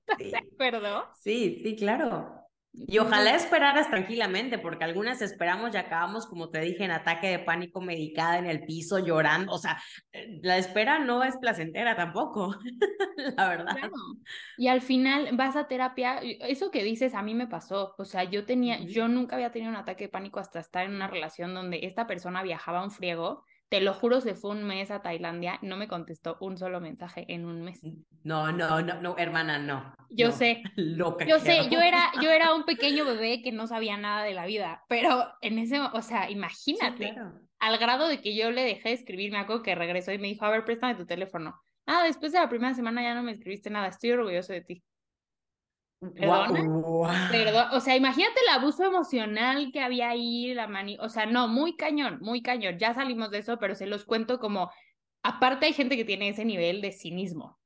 ¿Estás 0.07 0.31
de 0.31 0.37
acuerdo? 0.37 1.09
Sí, 1.15 1.61
sí, 1.63 1.75
claro. 1.75 2.44
Y 2.77 2.97
ojalá 2.99 3.35
esperaras 3.35 3.89
tranquilamente, 3.89 4.59
porque 4.59 4.83
algunas 4.83 5.21
esperamos 5.21 5.73
y 5.73 5.77
acabamos, 5.77 6.27
como 6.27 6.49
te 6.49 6.59
dije, 6.59 6.83
en 6.83 6.91
ataque 6.91 7.27
de 7.27 7.39
pánico 7.39 7.79
medicada 7.79 8.37
en 8.37 8.45
el 8.45 8.65
piso, 8.65 8.99
llorando. 8.99 9.53
O 9.53 9.57
sea, 9.57 9.81
eh, 10.11 10.39
la 10.43 10.57
espera 10.57 10.99
no 10.99 11.23
es 11.23 11.37
placentera 11.37 11.95
tampoco, 11.95 12.55
la 13.37 13.49
verdad. 13.49 13.75
Y 14.57 14.67
al 14.67 14.81
final 14.81 15.29
vas 15.33 15.55
a 15.55 15.67
terapia, 15.67 16.19
eso 16.21 16.69
que 16.69 16.83
dices 16.83 17.13
a 17.13 17.21
mí 17.21 17.33
me 17.33 17.47
pasó. 17.47 17.95
O 17.97 18.05
sea, 18.05 18.25
yo 18.25 18.45
tenía, 18.45 18.79
yo 18.81 19.07
nunca 19.07 19.35
había 19.35 19.51
tenido 19.51 19.71
un 19.71 19.77
ataque 19.77 20.05
de 20.05 20.09
pánico 20.09 20.39
hasta 20.39 20.59
estar 20.59 20.85
en 20.85 20.95
una 20.95 21.07
relación 21.07 21.53
donde 21.53 21.79
esta 21.83 22.07
persona 22.07 22.43
viajaba 22.43 22.83
un 22.83 22.91
friego 22.91 23.43
Te 23.69 23.81
lo 23.81 23.93
juro, 23.93 24.21
se 24.21 24.35
fue 24.35 24.51
un 24.51 24.63
mes 24.63 24.91
a 24.91 25.01
Tailandia, 25.01 25.57
no 25.61 25.75
me 25.75 25.87
contestó 25.87 26.37
un 26.39 26.57
solo 26.57 26.79
mensaje 26.79 27.25
en 27.29 27.45
un 27.45 27.63
mes. 27.63 27.81
No, 28.23 28.51
no, 28.51 28.81
no, 28.81 29.01
no, 29.01 29.17
hermana, 29.17 29.57
no. 29.57 29.95
Yo 30.09 30.31
sé. 30.31 30.61
Loca. 30.75 31.25
Yo 31.25 31.39
sé, 31.39 31.67
yo 31.71 31.79
era, 31.79 32.11
yo 32.21 32.29
era 32.29 32.53
un 32.53 32.63
pequeño 32.65 33.05
bebé 33.05 33.41
que 33.41 33.51
no 33.51 33.67
sabía 33.67 33.97
nada 33.97 34.23
de 34.23 34.33
la 34.33 34.45
vida, 34.45 34.83
pero 34.87 35.27
en 35.41 35.57
ese, 35.57 35.79
o 35.79 36.01
sea, 36.01 36.29
imagínate, 36.29 37.15
al 37.59 37.77
grado 37.77 38.07
de 38.07 38.21
que 38.21 38.35
yo 38.35 38.51
le 38.51 38.63
dejé 38.63 38.89
de 38.89 38.95
escribir, 38.95 39.31
me 39.31 39.39
acuerdo 39.39 39.63
que 39.63 39.75
regresó 39.75 40.11
y 40.11 40.19
me 40.19 40.27
dijo, 40.27 40.45
a 40.45 40.51
ver, 40.51 40.63
préstame 40.63 40.95
tu 40.95 41.05
teléfono. 41.05 41.59
Ah, 41.87 42.03
después 42.03 42.31
de 42.31 42.39
la 42.39 42.49
primera 42.49 42.73
semana 42.73 43.01
ya 43.01 43.13
no 43.13 43.23
me 43.23 43.31
escribiste 43.31 43.69
nada, 43.69 43.87
estoy 43.87 44.11
orgulloso 44.11 44.53
de 44.53 44.61
ti. 44.61 44.83
¿Perdona? 46.13 47.69
O 47.73 47.79
sea, 47.79 47.95
imagínate 47.95 48.39
el 48.41 48.59
abuso 48.59 48.83
emocional 48.83 49.71
que 49.71 49.81
había 49.81 50.09
ahí, 50.09 50.53
la 50.53 50.67
mani, 50.67 50.97
o 50.99 51.09
sea, 51.09 51.25
no, 51.25 51.47
muy 51.47 51.75
cañón, 51.75 52.19
muy 52.21 52.41
cañón. 52.41 52.77
Ya 52.77 52.93
salimos 52.93 53.31
de 53.31 53.39
eso, 53.39 53.57
pero 53.59 53.75
se 53.75 53.87
los 53.87 54.05
cuento 54.05 54.39
como, 54.39 54.71
aparte 55.23 55.65
hay 55.65 55.73
gente 55.73 55.97
que 55.97 56.05
tiene 56.05 56.29
ese 56.29 56.45
nivel 56.45 56.81
de 56.81 56.91
cinismo. 56.91 57.59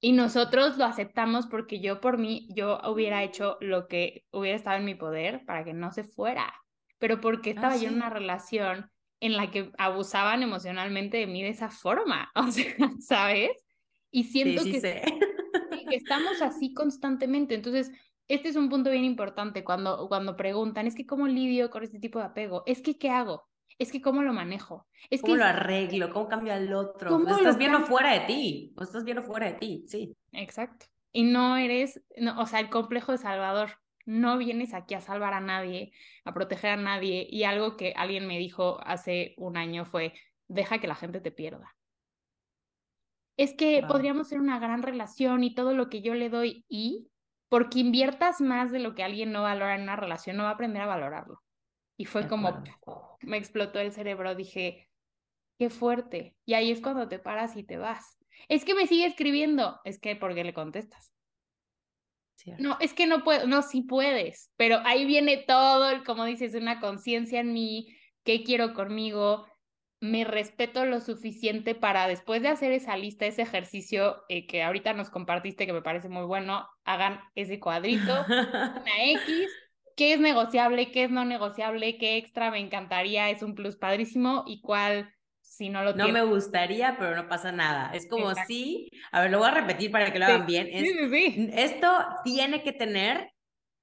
Y 0.00 0.12
nosotros 0.12 0.76
lo 0.76 0.84
aceptamos 0.84 1.46
porque 1.46 1.80
yo 1.80 2.00
por 2.00 2.18
mí, 2.18 2.48
yo 2.50 2.80
hubiera 2.86 3.22
hecho 3.22 3.56
lo 3.60 3.88
que 3.88 4.24
hubiera 4.30 4.56
estado 4.56 4.76
en 4.76 4.84
mi 4.84 4.94
poder 4.94 5.44
para 5.46 5.64
que 5.64 5.72
no 5.72 5.90
se 5.90 6.04
fuera. 6.04 6.54
Pero 6.98 7.20
porque 7.20 7.50
estaba 7.50 7.74
ah, 7.74 7.76
yo 7.76 7.88
en 7.88 7.96
una 7.96 8.10
relación 8.10 8.90
en 9.20 9.36
la 9.36 9.50
que 9.50 9.70
abusaban 9.78 10.42
emocionalmente 10.42 11.16
de 11.16 11.26
mí 11.26 11.42
de 11.42 11.50
esa 11.50 11.70
forma. 11.70 12.30
O 12.36 12.50
sea, 12.50 12.74
¿sabes? 13.00 13.50
Y 14.10 14.24
siento 14.24 14.64
que 14.64 15.02
que 15.86 15.96
estamos 15.96 16.42
así 16.42 16.74
constantemente. 16.74 17.54
Entonces, 17.54 17.90
este 18.28 18.48
es 18.48 18.56
un 18.56 18.68
punto 18.68 18.90
bien 18.90 19.04
importante 19.04 19.64
cuando, 19.64 20.08
cuando 20.08 20.36
preguntan, 20.36 20.86
es 20.86 20.94
que 20.94 21.06
cómo 21.06 21.26
lidio 21.28 21.70
con 21.70 21.82
este 21.82 21.98
tipo 21.98 22.18
de 22.18 22.26
apego, 22.26 22.62
es 22.66 22.82
que 22.82 22.98
qué 22.98 23.10
hago, 23.10 23.44
es 23.78 23.92
que 23.92 24.00
cómo 24.00 24.22
lo 24.22 24.32
manejo, 24.32 24.86
es 25.10 25.20
¿Cómo 25.20 25.34
que 25.34 25.38
lo 25.38 25.44
arreglo, 25.44 26.12
cómo 26.12 26.28
cambio 26.28 26.52
al 26.52 26.72
otro, 26.72 27.10
¿Cómo 27.10 27.28
estás 27.28 27.56
viendo 27.56 27.80
fuera 27.82 28.12
de 28.12 28.20
ti, 28.20 28.74
o 28.76 28.82
estás 28.82 29.04
viendo 29.04 29.22
fuera 29.22 29.46
de 29.46 29.54
ti, 29.54 29.84
sí. 29.86 30.16
Exacto. 30.32 30.86
Y 31.12 31.24
no 31.24 31.56
eres, 31.56 32.02
no, 32.16 32.40
o 32.40 32.46
sea, 32.46 32.60
el 32.60 32.68
complejo 32.68 33.12
de 33.12 33.18
Salvador, 33.18 33.78
no 34.04 34.38
vienes 34.38 34.74
aquí 34.74 34.94
a 34.94 35.00
salvar 35.00 35.34
a 35.34 35.40
nadie, 35.40 35.92
a 36.24 36.32
proteger 36.32 36.70
a 36.70 36.76
nadie. 36.76 37.26
Y 37.28 37.44
algo 37.44 37.76
que 37.76 37.92
alguien 37.96 38.26
me 38.26 38.38
dijo 38.38 38.78
hace 38.84 39.34
un 39.36 39.56
año 39.56 39.84
fue, 39.84 40.14
deja 40.46 40.78
que 40.78 40.86
la 40.86 40.94
gente 40.94 41.20
te 41.20 41.32
pierda 41.32 41.75
es 43.36 43.54
que 43.54 43.84
podríamos 43.86 44.28
ser 44.28 44.40
una 44.40 44.58
gran 44.58 44.82
relación 44.82 45.44
y 45.44 45.54
todo 45.54 45.74
lo 45.74 45.88
que 45.88 46.02
yo 46.02 46.14
le 46.14 46.30
doy 46.30 46.64
y 46.68 47.08
porque 47.48 47.80
inviertas 47.80 48.40
más 48.40 48.72
de 48.72 48.78
lo 48.78 48.94
que 48.94 49.04
alguien 49.04 49.32
no 49.32 49.42
valora 49.42 49.76
en 49.76 49.82
una 49.82 49.96
relación, 49.96 50.36
no 50.36 50.44
va 50.44 50.50
a 50.50 50.52
aprender 50.52 50.82
a 50.82 50.86
valorarlo. 50.86 51.42
Y 51.96 52.04
fue 52.06 52.28
como, 52.28 52.62
me 53.20 53.36
explotó 53.36 53.78
el 53.78 53.92
cerebro, 53.92 54.34
dije, 54.34 54.88
qué 55.58 55.70
fuerte. 55.70 56.36
Y 56.44 56.54
ahí 56.54 56.70
es 56.70 56.80
cuando 56.80 57.08
te 57.08 57.18
paras 57.18 57.56
y 57.56 57.62
te 57.62 57.78
vas. 57.78 58.18
Es 58.48 58.64
que 58.64 58.74
me 58.74 58.86
sigue 58.86 59.06
escribiendo, 59.06 59.80
es 59.84 59.98
que 59.98 60.16
porque 60.16 60.44
le 60.44 60.52
contestas. 60.52 61.12
No, 62.58 62.76
es 62.80 62.94
que 62.94 63.06
no 63.06 63.24
puedo, 63.24 63.46
no, 63.46 63.62
sí 63.62 63.82
puedes, 63.82 64.52
pero 64.56 64.78
ahí 64.84 65.04
viene 65.04 65.38
todo, 65.38 66.04
como 66.04 66.24
dices, 66.24 66.54
una 66.54 66.80
conciencia 66.80 67.40
en 67.40 67.52
mí, 67.52 67.88
qué 68.24 68.44
quiero 68.44 68.72
conmigo, 68.72 69.46
me 70.00 70.24
respeto 70.24 70.84
lo 70.84 71.00
suficiente 71.00 71.74
para 71.74 72.06
después 72.06 72.42
de 72.42 72.48
hacer 72.48 72.72
esa 72.72 72.96
lista, 72.96 73.26
ese 73.26 73.42
ejercicio 73.42 74.22
eh, 74.28 74.46
que 74.46 74.62
ahorita 74.62 74.92
nos 74.92 75.10
compartiste 75.10 75.66
que 75.66 75.72
me 75.72 75.82
parece 75.82 76.08
muy 76.08 76.24
bueno, 76.24 76.68
hagan 76.84 77.20
ese 77.34 77.58
cuadrito, 77.58 78.12
una 78.28 79.04
X, 79.04 79.48
qué 79.96 80.12
es 80.12 80.20
negociable, 80.20 80.90
qué 80.90 81.04
es 81.04 81.10
no 81.10 81.24
negociable, 81.24 81.96
qué 81.98 82.18
extra 82.18 82.50
me 82.50 82.60
encantaría, 82.60 83.30
es 83.30 83.42
un 83.42 83.54
plus 83.54 83.76
padrísimo 83.76 84.44
y 84.46 84.60
cuál 84.60 85.10
si 85.40 85.70
no 85.70 85.82
lo 85.82 85.94
No 85.94 86.08
me 86.08 86.22
gustaría, 86.22 86.96
pero 86.98 87.16
no 87.16 87.28
pasa 87.28 87.50
nada. 87.50 87.90
Es 87.94 88.08
como 88.08 88.34
si, 88.46 88.90
a 89.10 89.22
ver, 89.22 89.30
lo 89.30 89.38
voy 89.38 89.48
a 89.48 89.52
repetir 89.52 89.90
para 89.90 90.12
que 90.12 90.18
lo 90.18 90.26
hagan 90.26 90.44
bien. 90.44 90.68
Es, 90.70 90.82
sí, 90.82 91.08
sí, 91.10 91.50
esto 91.54 91.88
tiene 92.24 92.62
que 92.62 92.72
tener 92.72 93.30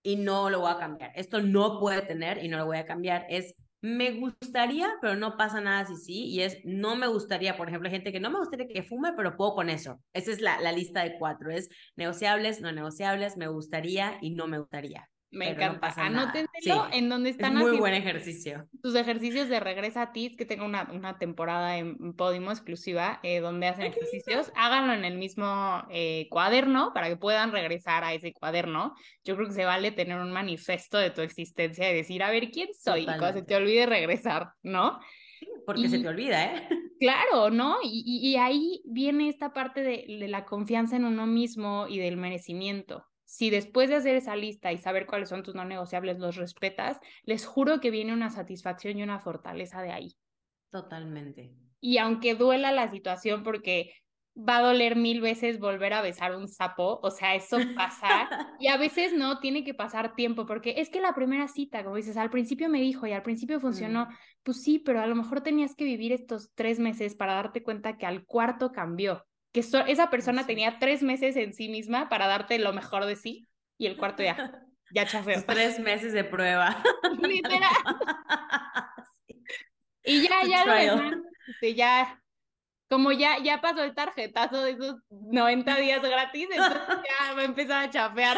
y 0.03 0.17
no 0.17 0.49
lo 0.49 0.59
voy 0.59 0.71
a 0.71 0.77
cambiar. 0.77 1.11
Esto 1.15 1.41
no 1.41 1.79
puede 1.79 2.01
tener 2.01 2.43
y 2.43 2.49
no 2.49 2.57
lo 2.57 2.65
voy 2.65 2.77
a 2.77 2.85
cambiar. 2.85 3.25
Es 3.29 3.55
me 3.83 4.11
gustaría, 4.19 4.89
pero 5.01 5.15
no 5.15 5.37
pasa 5.37 5.61
nada 5.61 5.85
si 5.85 5.97
sí, 5.97 6.25
y 6.27 6.41
es 6.41 6.57
no 6.65 6.95
me 6.95 7.07
gustaría, 7.07 7.57
por 7.57 7.67
ejemplo, 7.69 7.87
hay 7.89 7.95
gente 7.95 8.11
que 8.13 8.19
no 8.21 8.31
me 8.31 8.39
gustaría 8.39 8.67
que 8.67 8.83
fume, 8.83 9.13
pero 9.15 9.37
puedo 9.37 9.55
con 9.55 9.69
eso. 9.69 10.01
Esa 10.13 10.31
es 10.31 10.41
la, 10.41 10.59
la 10.61 10.71
lista 10.71 11.03
de 11.03 11.17
cuatro, 11.19 11.51
es 11.51 11.69
negociables, 11.97 12.61
no 12.61 12.71
negociables, 12.71 13.37
me 13.37 13.47
gustaría 13.47 14.17
y 14.21 14.31
no 14.31 14.47
me 14.47 14.59
gustaría. 14.59 15.09
Me 15.33 15.49
encanta. 15.49 15.91
Anótenselo 15.97 16.87
en 16.91 17.09
donde 17.09 17.31
están 17.31 17.57
es 17.57 17.63
muy 17.63 17.77
buen 17.77 17.95
ejercicio. 17.95 18.67
Tus 18.81 18.95
ejercicios 18.95 19.49
de 19.49 19.59
regresa 19.59 20.03
a 20.03 20.11
ti, 20.11 20.35
que 20.37 20.45
tengo 20.45 20.63
una, 20.63 20.89
una 20.93 21.17
temporada 21.17 21.77
en 21.77 22.13
Podimo 22.13 22.51
exclusiva 22.51 23.19
eh, 23.23 23.39
donde 23.39 23.67
hacen 23.67 23.85
ejercicios. 23.85 24.51
Háganlo 24.55 24.93
en 24.93 25.05
el 25.05 25.17
mismo 25.17 25.83
eh, 25.89 26.27
cuaderno 26.29 26.91
para 26.93 27.09
que 27.09 27.17
puedan 27.17 27.51
regresar 27.51 28.03
a 28.03 28.13
ese 28.13 28.31
cuaderno. 28.31 28.93
Yo 29.23 29.35
creo 29.35 29.47
que 29.47 29.55
se 29.55 29.65
vale 29.65 29.91
tener 29.91 30.19
un 30.19 30.31
manifesto 30.31 30.99
de 30.99 31.09
tu 31.09 31.21
existencia 31.21 31.91
y 31.91 31.95
decir, 31.95 32.21
a 32.21 32.29
ver, 32.29 32.51
¿quién 32.51 32.69
soy? 32.73 33.01
Y 33.01 33.05
cuando 33.05 33.33
se 33.33 33.41
te 33.43 33.55
olvide 33.55 33.87
regresar, 33.87 34.51
¿no? 34.61 34.99
porque 35.65 35.89
se 35.89 35.99
te 35.99 36.07
olvida, 36.07 36.45
¿eh? 36.45 36.67
Claro, 36.99 37.49
¿no? 37.49 37.79
Y, 37.83 38.03
y, 38.05 38.37
ahí 38.37 38.81
viene 38.85 39.27
esta 39.27 39.51
parte 39.51 39.81
de, 39.81 40.05
de 40.07 40.27
la 40.29 40.45
confianza 40.45 40.95
en 40.95 41.03
uno 41.03 41.27
mismo 41.27 41.85
y 41.89 41.99
del 41.99 42.15
merecimiento 42.15 43.05
si 43.33 43.49
después 43.49 43.89
de 43.89 43.95
hacer 43.95 44.15
esa 44.15 44.35
lista 44.35 44.71
y 44.71 44.77
saber 44.77 45.07
cuáles 45.07 45.29
son 45.29 45.41
tus 45.41 45.55
no 45.55 45.65
negociables 45.65 46.19
los 46.19 46.35
respetas, 46.35 46.99
les 47.23 47.47
juro 47.47 47.79
que 47.79 47.89
viene 47.89 48.13
una 48.13 48.29
satisfacción 48.29 48.99
y 48.99 49.01
una 49.01 49.19
fortaleza 49.19 49.81
de 49.81 49.91
ahí. 49.91 50.15
Totalmente. 50.69 51.51
Y 51.79 51.97
aunque 51.97 52.35
duela 52.35 52.71
la 52.71 52.91
situación 52.91 53.41
porque 53.41 53.91
va 54.37 54.57
a 54.57 54.61
doler 54.61 54.95
mil 54.95 55.19
veces 55.19 55.57
volver 55.57 55.93
a 55.93 56.03
besar 56.03 56.35
un 56.35 56.47
sapo, 56.47 56.99
o 57.01 57.09
sea, 57.09 57.33
eso 57.33 57.57
pasa. 57.75 58.29
y 58.59 58.67
a 58.67 58.77
veces 58.77 59.13
no, 59.13 59.39
tiene 59.39 59.63
que 59.63 59.73
pasar 59.73 60.13
tiempo, 60.13 60.45
porque 60.45 60.75
es 60.77 60.91
que 60.91 61.01
la 61.01 61.15
primera 61.15 61.47
cita, 61.47 61.83
como 61.83 61.95
dices, 61.95 62.17
al 62.17 62.29
principio 62.29 62.69
me 62.69 62.81
dijo 62.81 63.07
y 63.07 63.13
al 63.13 63.23
principio 63.23 63.59
funcionó, 63.59 64.05
mm. 64.05 64.13
pues 64.43 64.61
sí, 64.61 64.77
pero 64.77 65.01
a 65.01 65.07
lo 65.07 65.15
mejor 65.15 65.41
tenías 65.41 65.73
que 65.73 65.85
vivir 65.85 66.11
estos 66.11 66.51
tres 66.53 66.77
meses 66.77 67.15
para 67.15 67.33
darte 67.33 67.63
cuenta 67.63 67.97
que 67.97 68.05
al 68.05 68.25
cuarto 68.25 68.71
cambió 68.71 69.25
que 69.53 69.59
esa 69.59 70.09
persona 70.09 70.45
tenía 70.45 70.79
tres 70.79 71.03
meses 71.03 71.35
en 71.35 71.53
sí 71.53 71.69
misma 71.69 72.09
para 72.09 72.27
darte 72.27 72.57
lo 72.59 72.73
mejor 72.73 73.05
de 73.05 73.15
sí 73.15 73.47
y 73.77 73.85
el 73.85 73.97
cuarto 73.97 74.23
ya, 74.23 74.35
ya 74.93 75.05
chafeó. 75.05 75.41
Tres 75.45 75.79
meses 75.79 76.11
de 76.11 76.23
prueba. 76.23 76.83
Literal. 77.21 77.71
Y 80.05 80.21
ya, 80.27 80.43
ya 80.45 80.65
lo 80.65 80.73
demás, 80.73 81.13
este, 81.47 81.75
ya, 81.75 82.21
como 82.89 83.13
ya, 83.13 83.37
ya 83.41 83.61
pasó 83.61 83.85
el 83.85 83.95
tarjetazo 83.95 84.61
de 84.61 84.71
esos 84.71 84.97
90 85.09 85.77
días 85.77 86.01
gratis, 86.01 86.49
entonces 86.51 86.81
ya 86.87 87.33
va 87.33 87.41
a 87.41 87.45
empezar 87.45 87.85
a 87.85 87.89
chafear. 87.89 88.37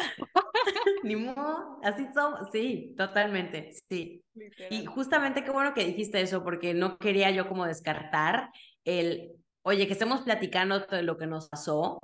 Ni 1.01 1.15
modo, 1.15 1.79
así 1.81 2.05
somos, 2.13 2.51
sí, 2.51 2.93
totalmente, 2.95 3.71
sí. 3.89 4.23
Y 4.69 4.85
justamente 4.85 5.43
qué 5.43 5.49
bueno 5.49 5.73
que 5.73 5.85
dijiste 5.85 6.21
eso, 6.21 6.43
porque 6.43 6.75
no 6.75 6.99
quería 6.99 7.31
yo 7.31 7.49
como 7.49 7.65
descartar 7.65 8.51
el 8.83 9.31
oye, 9.65 9.87
que 9.87 9.93
estemos 9.93 10.21
platicando 10.21 10.79
de 10.79 11.01
lo 11.01 11.17
que 11.17 11.25
nos 11.25 11.49
pasó, 11.49 11.99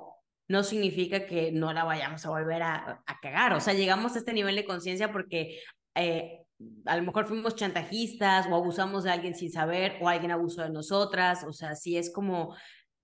no 0.48 0.64
significa 0.64 1.26
que 1.26 1.52
no 1.52 1.72
la 1.72 1.84
vayamos 1.84 2.26
a 2.26 2.30
volver 2.30 2.62
a, 2.62 3.04
cagar. 3.22 3.54
O 3.54 3.60
sea, 3.60 3.72
llegamos 3.72 4.14
a 4.14 4.18
este 4.18 4.32
nivel 4.32 4.56
de 4.56 4.64
conciencia 4.64 5.12
porque 5.12 5.60
eh, 5.94 6.40
a 6.86 6.96
lo 6.96 7.04
mejor 7.04 7.26
fuimos 7.26 7.54
chantajistas 7.54 8.48
o 8.50 8.56
abusamos 8.56 9.04
de 9.04 9.12
alguien 9.12 9.36
sin 9.36 9.52
saber 9.52 9.96
o 10.00 10.08
alguien 10.08 10.32
abusó 10.32 10.62
de 10.62 10.70
nosotras. 10.70 11.44
O 11.44 11.52
sea, 11.52 11.76
sí 11.76 11.96
es 11.96 12.12
como 12.12 12.56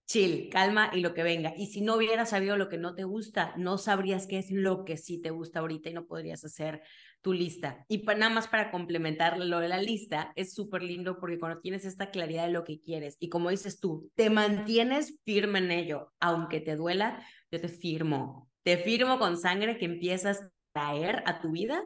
chill, 0.06 0.48
calma 0.50 0.90
y 0.92 1.00
lo 1.02 1.14
que 1.14 1.22
venga. 1.22 1.54
Y 1.56 1.68
si 1.68 1.80
no 1.80 1.94
hubieras 1.94 2.30
sabido 2.30 2.56
lo 2.56 2.68
que 2.68 2.78
no 2.78 2.96
te 2.96 3.04
gusta, 3.04 3.54
no 3.56 3.78
sabrías 3.78 4.26
qué 4.26 4.38
es 4.38 4.50
lo 4.50 4.84
que 4.84 4.96
sí 4.96 5.22
te 5.22 5.30
gusta 5.30 5.60
ahorita 5.60 5.88
y 5.88 5.94
no 5.94 6.06
podrías 6.06 6.44
hacer 6.44 6.82
tu 7.20 7.32
lista. 7.32 7.84
Y 7.88 7.98
nada 8.04 8.30
más 8.30 8.48
para 8.48 8.70
complementar 8.70 9.38
lo 9.38 9.60
de 9.60 9.68
la 9.68 9.78
lista, 9.78 10.32
es 10.36 10.54
súper 10.54 10.82
lindo 10.82 11.18
porque 11.18 11.38
cuando 11.38 11.60
tienes 11.60 11.84
esta 11.84 12.10
claridad 12.10 12.46
de 12.46 12.52
lo 12.52 12.64
que 12.64 12.80
quieres 12.80 13.16
y 13.18 13.28
como 13.28 13.50
dices 13.50 13.80
tú, 13.80 14.10
te 14.14 14.30
mantienes 14.30 15.18
firme 15.24 15.58
en 15.58 15.70
ello, 15.70 16.12
aunque 16.20 16.60
te 16.60 16.76
duela, 16.76 17.24
yo 17.50 17.60
te 17.60 17.68
firmo, 17.68 18.50
te 18.62 18.76
firmo 18.76 19.18
con 19.18 19.36
sangre 19.36 19.78
que 19.78 19.86
empiezas 19.86 20.42
a 20.42 20.50
traer 20.72 21.22
a 21.26 21.40
tu 21.40 21.50
vida 21.50 21.82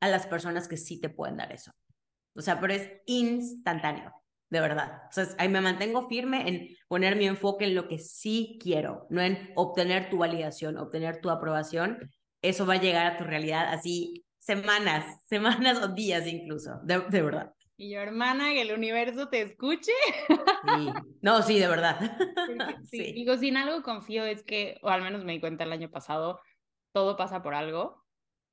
a 0.00 0.08
las 0.08 0.26
personas 0.26 0.68
que 0.68 0.76
sí 0.76 1.00
te 1.00 1.08
pueden 1.08 1.38
dar 1.38 1.52
eso. 1.52 1.72
O 2.34 2.42
sea, 2.42 2.60
pero 2.60 2.74
es 2.74 2.90
instantáneo, 3.06 4.12
de 4.50 4.60
verdad. 4.60 5.02
O 5.08 5.12
sea, 5.12 5.26
ahí 5.38 5.48
me 5.48 5.62
mantengo 5.62 6.06
firme 6.06 6.48
en 6.48 6.68
poner 6.86 7.16
mi 7.16 7.26
enfoque 7.26 7.64
en 7.64 7.74
lo 7.74 7.88
que 7.88 7.98
sí 7.98 8.58
quiero, 8.62 9.06
no 9.08 9.22
en 9.22 9.52
obtener 9.54 10.10
tu 10.10 10.18
validación, 10.18 10.76
obtener 10.76 11.20
tu 11.22 11.30
aprobación. 11.30 12.10
Eso 12.42 12.66
va 12.66 12.74
a 12.74 12.80
llegar 12.80 13.06
a 13.06 13.16
tu 13.16 13.24
realidad 13.24 13.72
así 13.72 14.25
semanas, 14.46 15.24
semanas 15.26 15.82
o 15.82 15.88
días 15.88 16.26
incluso, 16.26 16.78
de, 16.84 16.98
verdad. 17.22 17.52
Y 17.76 17.90
yo, 17.90 18.00
hermana, 18.00 18.52
que 18.52 18.62
el 18.62 18.72
universo 18.72 19.28
te 19.28 19.42
escuche. 19.42 19.92
Sí. 20.28 20.92
No, 21.20 21.42
sí, 21.42 21.58
de 21.58 21.68
verdad. 21.68 21.98
Sí, 22.90 23.12
Digo, 23.12 23.36
sin 23.36 23.56
algo 23.56 23.82
confío 23.82 24.24
es 24.24 24.44
que, 24.44 24.78
o 24.82 24.88
al 24.88 25.02
menos 25.02 25.24
me 25.24 25.32
di 25.32 25.40
cuenta 25.40 25.64
el 25.64 25.72
año 25.72 25.90
pasado, 25.90 26.40
todo 26.92 27.16
pasa 27.16 27.42
por 27.42 27.54
algo, 27.54 28.04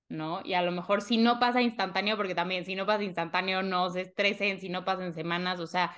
¿no? 0.09 0.41
Y 0.43 0.55
a 0.55 0.63
lo 0.63 0.71
mejor 0.71 1.01
si 1.01 1.17
no 1.17 1.39
pasa 1.39 1.61
instantáneo, 1.61 2.17
porque 2.17 2.33
también 2.33 2.65
si 2.65 2.75
no 2.75 2.87
pasa 2.87 3.03
instantáneo, 3.03 3.61
no 3.61 3.91
se 3.91 4.01
estresen, 4.01 4.59
si 4.59 4.69
no 4.69 4.83
pasan 4.83 5.13
semanas, 5.13 5.59
o 5.59 5.67
sea, 5.67 5.95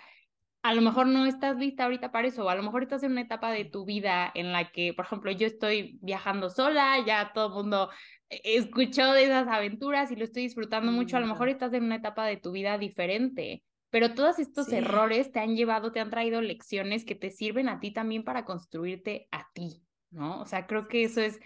a 0.65 0.73
lo 0.73 0.81
mejor 0.81 1.05
no 1.05 1.27
estás 1.27 1.57
lista 1.57 1.83
ahorita 1.83 2.11
para 2.11 2.27
eso, 2.27 2.43
o 2.43 2.49
a 2.49 2.55
lo 2.55 2.63
mejor 2.63 2.81
estás 2.81 3.03
en 3.03 3.11
una 3.11 3.21
etapa 3.21 3.51
de 3.51 3.65
tu 3.65 3.85
vida 3.85 4.31
en 4.33 4.51
la 4.51 4.71
que, 4.71 4.95
por 4.95 5.05
ejemplo, 5.05 5.29
yo 5.29 5.45
estoy 5.45 5.99
viajando 6.01 6.49
sola, 6.49 6.97
ya 7.05 7.33
todo 7.35 7.49
el 7.49 7.53
mundo 7.53 7.91
e-, 8.29 8.41
escuchó 8.57 9.11
de 9.11 9.25
esas 9.25 9.47
aventuras 9.47 10.09
y 10.09 10.15
lo 10.15 10.23
estoy 10.23 10.41
disfrutando 10.41 10.91
mucho, 10.91 11.17
a 11.17 11.19
lo 11.19 11.27
mejor 11.27 11.49
estás 11.49 11.71
en 11.73 11.83
una 11.83 11.97
etapa 11.97 12.25
de 12.25 12.37
tu 12.37 12.51
vida 12.51 12.79
diferente, 12.79 13.61
pero 13.91 14.15
todos 14.15 14.39
estos 14.39 14.73
errores 14.73 15.31
te 15.31 15.39
han 15.39 15.55
llevado, 15.55 15.91
te 15.91 15.99
han 15.99 16.09
traído 16.09 16.41
lecciones 16.41 17.05
que 17.05 17.13
te 17.13 17.29
sirven 17.29 17.69
a 17.69 17.79
ti 17.79 17.91
también 17.93 18.23
para 18.23 18.43
construirte 18.43 19.27
a 19.29 19.45
ti, 19.53 19.83
¿no? 20.09 20.41
O 20.41 20.47
sea, 20.47 20.65
creo 20.65 20.87
que 20.87 21.03
eso 21.03 21.21
es, 21.21 21.39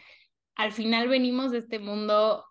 al 0.56 0.72
final 0.72 1.10
venimos 1.10 1.52
de 1.52 1.58
este 1.58 1.80
mundo, 1.80 2.46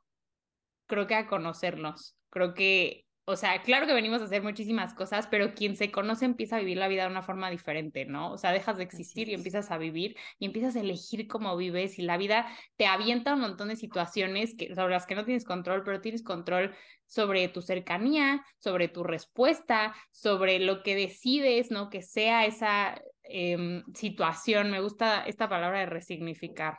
creo 0.84 1.06
que 1.06 1.14
a 1.14 1.28
conocernos, 1.28 2.18
creo 2.28 2.52
que 2.52 3.07
o 3.30 3.36
sea, 3.36 3.60
claro 3.60 3.86
que 3.86 3.92
venimos 3.92 4.22
a 4.22 4.24
hacer 4.24 4.42
muchísimas 4.42 4.94
cosas, 4.94 5.26
pero 5.26 5.52
quien 5.52 5.76
se 5.76 5.90
conoce 5.90 6.24
empieza 6.24 6.56
a 6.56 6.60
vivir 6.60 6.78
la 6.78 6.88
vida 6.88 7.02
de 7.02 7.10
una 7.10 7.20
forma 7.20 7.50
diferente, 7.50 8.06
¿no? 8.06 8.32
O 8.32 8.38
sea, 8.38 8.52
dejas 8.52 8.78
de 8.78 8.84
existir 8.84 9.28
y 9.28 9.34
empiezas 9.34 9.70
a 9.70 9.76
vivir 9.76 10.16
y 10.38 10.46
empiezas 10.46 10.76
a 10.76 10.80
elegir 10.80 11.28
cómo 11.28 11.54
vives 11.54 11.98
y 11.98 12.02
la 12.02 12.16
vida 12.16 12.46
te 12.78 12.86
avienta 12.86 13.34
un 13.34 13.40
montón 13.40 13.68
de 13.68 13.76
situaciones 13.76 14.54
que, 14.56 14.74
sobre 14.74 14.94
las 14.94 15.04
que 15.04 15.14
no 15.14 15.26
tienes 15.26 15.44
control, 15.44 15.82
pero 15.84 16.00
tienes 16.00 16.22
control 16.22 16.74
sobre 17.04 17.48
tu 17.48 17.60
cercanía, 17.60 18.42
sobre 18.56 18.88
tu 18.88 19.04
respuesta, 19.04 19.94
sobre 20.10 20.58
lo 20.58 20.82
que 20.82 20.94
decides, 20.94 21.70
¿no? 21.70 21.90
Que 21.90 22.00
sea 22.00 22.46
esa 22.46 22.98
em, 23.24 23.84
situación. 23.92 24.70
Me 24.70 24.80
gusta 24.80 25.24
esta 25.26 25.50
palabra 25.50 25.80
de 25.80 25.86
resignificar. 25.86 26.78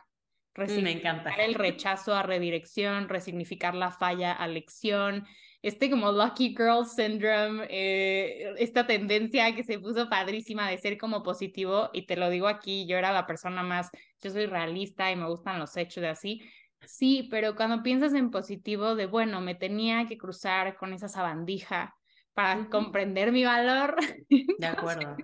Resignificar 0.56 1.14
Me 1.14 1.22
encanta. 1.22 1.44
el 1.46 1.54
rechazo 1.54 2.16
a 2.16 2.24
redirección, 2.24 3.08
resignificar 3.08 3.76
la 3.76 3.92
falla 3.92 4.34
a 4.34 4.48
lección, 4.48 5.28
este 5.62 5.90
como 5.90 6.12
Lucky 6.12 6.50
Girl 6.50 6.86
Syndrome, 6.86 7.68
eh, 7.70 8.54
esta 8.58 8.88
tendencia 8.88 9.54
que 9.56 9.64
se 9.64 9.80
puso 9.80 10.10
padrísima 10.10 10.70
de 10.70 10.78
ser 10.78 10.98
como 10.98 11.22
positivo, 11.22 11.90
y 11.94 12.06
te 12.06 12.16
lo 12.16 12.30
digo 12.30 12.48
aquí, 12.48 12.86
yo 12.88 12.98
era 12.98 13.12
la 13.12 13.26
persona 13.26 13.62
más, 13.64 13.90
yo 14.22 14.32
soy 14.32 14.46
realista 14.46 15.12
y 15.12 15.16
me 15.16 15.28
gustan 15.28 15.60
los 15.60 15.76
hechos 15.76 16.02
de 16.02 16.10
así. 16.10 16.42
Sí, 16.86 17.28
pero 17.30 17.56
cuando 17.56 17.84
piensas 17.84 18.14
en 18.14 18.32
positivo, 18.32 18.96
de 18.96 19.06
bueno, 19.06 19.42
me 19.42 19.54
tenía 19.54 20.08
que 20.08 20.18
cruzar 20.18 20.78
con 20.78 20.94
esa 20.94 21.10
sabandija 21.10 21.96
para 22.34 22.70
comprender 22.70 23.34
mi 23.34 23.44
valor. 23.44 23.98
De 24.60 24.66
acuerdo. 24.66 25.18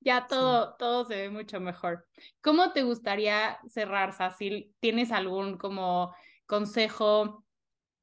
ya 0.00 0.26
todo, 0.26 0.74
todo 0.78 1.04
se 1.04 1.16
ve 1.16 1.28
mucho 1.28 1.60
mejor. 1.60 2.06
¿Cómo 2.40 2.72
te 2.72 2.82
gustaría 2.82 3.58
cerrar, 3.68 4.14
Sacil? 4.14 4.74
¿Tienes 4.80 5.12
algún 5.12 5.58
como 5.58 6.14
consejo 6.46 7.45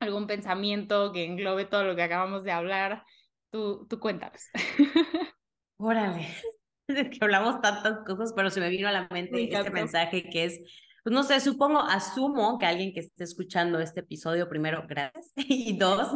algún 0.04 0.28
pensamiento 0.28 1.12
que 1.12 1.26
englobe 1.26 1.66
todo 1.66 1.84
lo 1.84 1.96
que 1.96 2.04
acabamos 2.04 2.44
de 2.44 2.52
hablar, 2.52 3.04
tú, 3.50 3.88
tú 3.90 4.00
cuéntanos. 4.00 4.42
Órale, 5.78 6.28
es 6.88 7.10
que 7.10 7.18
hablamos 7.22 7.62
tantas 7.62 8.00
cosas, 8.06 8.34
pero 8.36 8.50
se 8.50 8.60
me 8.60 8.70
vino 8.70 8.88
a 8.88 8.92
la 8.92 9.08
mente 9.12 9.44
este 9.52 9.70
mensaje 9.72 10.30
que 10.30 10.46
es, 10.46 10.60
pues 11.04 11.14
no 11.14 11.24
sé, 11.24 11.40
supongo, 11.40 11.80
asumo 11.80 12.58
que 12.58 12.66
alguien 12.66 12.94
que 12.94 13.02
esté 13.02 13.24
escuchando 13.24 13.80
este 13.80 14.00
episodio, 14.02 14.48
primero, 14.48 14.86
gracias, 14.88 15.32
y 15.36 15.78
dos, 15.78 16.08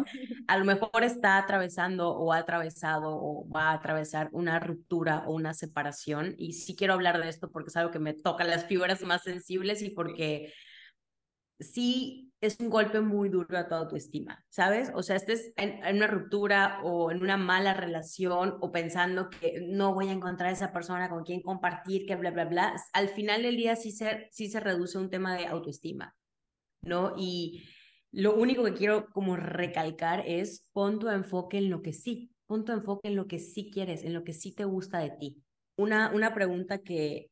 a 0.47 0.57
lo 0.57 0.65
mejor 0.65 1.03
está 1.03 1.37
atravesando 1.37 2.09
o 2.09 2.31
ha 2.31 2.37
atravesado 2.37 3.09
o 3.09 3.47
va 3.49 3.69
a 3.69 3.73
atravesar 3.73 4.29
una 4.31 4.59
ruptura 4.59 5.23
o 5.27 5.33
una 5.33 5.53
separación, 5.53 6.35
y 6.37 6.53
sí 6.53 6.75
quiero 6.75 6.93
hablar 6.93 7.21
de 7.21 7.29
esto 7.29 7.51
porque 7.51 7.69
es 7.69 7.77
algo 7.77 7.91
que 7.91 7.99
me 7.99 8.13
toca 8.13 8.43
las 8.43 8.65
fibras 8.65 9.01
más 9.01 9.23
sensibles 9.23 9.81
y 9.81 9.89
porque 9.89 10.53
sí 11.59 12.26
es 12.39 12.59
un 12.59 12.69
golpe 12.69 13.01
muy 13.01 13.29
duro 13.29 13.57
a 13.57 13.67
tu 13.67 13.73
autoestima, 13.75 14.45
¿sabes? 14.49 14.91
O 14.93 15.01
sea, 15.01 15.15
estés 15.15 15.53
en, 15.55 15.79
una 15.95 16.07
ruptura 16.07 16.79
o 16.83 17.11
en 17.11 17.21
una 17.21 17.37
mala 17.37 17.73
relación 17.73 18.57
o 18.61 18.71
pensando 18.71 19.29
que 19.29 19.61
no 19.67 19.93
voy 19.93 20.09
a 20.09 20.13
encontrar 20.13 20.49
a 20.49 20.53
esa 20.53 20.71
persona 20.71 21.09
con 21.09 21.23
quien 21.23 21.41
compartir, 21.41 22.05
que 22.05 22.15
bla, 22.15 22.31
bla, 22.31 22.45
bla, 22.45 22.75
al 22.93 23.09
final 23.09 23.41
del 23.41 23.57
día 23.57 23.75
sí 23.75 23.91
se, 23.91 24.27
sí 24.31 24.49
se 24.49 24.59
reduce 24.59 24.97
un 24.97 25.09
tema 25.09 25.35
de 25.35 25.47
autoestima, 25.47 26.15
¿no? 26.83 27.15
Y 27.17 27.63
lo 28.11 28.35
único 28.35 28.63
que 28.63 28.73
quiero 28.73 29.09
como 29.09 29.35
recalcar 29.35 30.23
es 30.27 30.67
pon 30.73 30.99
tu 30.99 31.09
enfoque 31.09 31.57
en 31.57 31.69
lo 31.71 31.81
que 31.81 31.93
sí, 31.93 32.31
pon 32.45 32.65
tu 32.65 32.71
enfoque 32.71 33.07
en 33.07 33.15
lo 33.15 33.27
que 33.27 33.39
sí 33.39 33.71
quieres, 33.71 34.03
en 34.03 34.13
lo 34.13 34.23
que 34.23 34.33
sí 34.33 34.53
te 34.53 34.65
gusta 34.65 34.99
de 34.99 35.11
ti. 35.11 35.43
Una, 35.75 36.11
una 36.13 36.33
pregunta 36.33 36.79
que, 36.79 37.31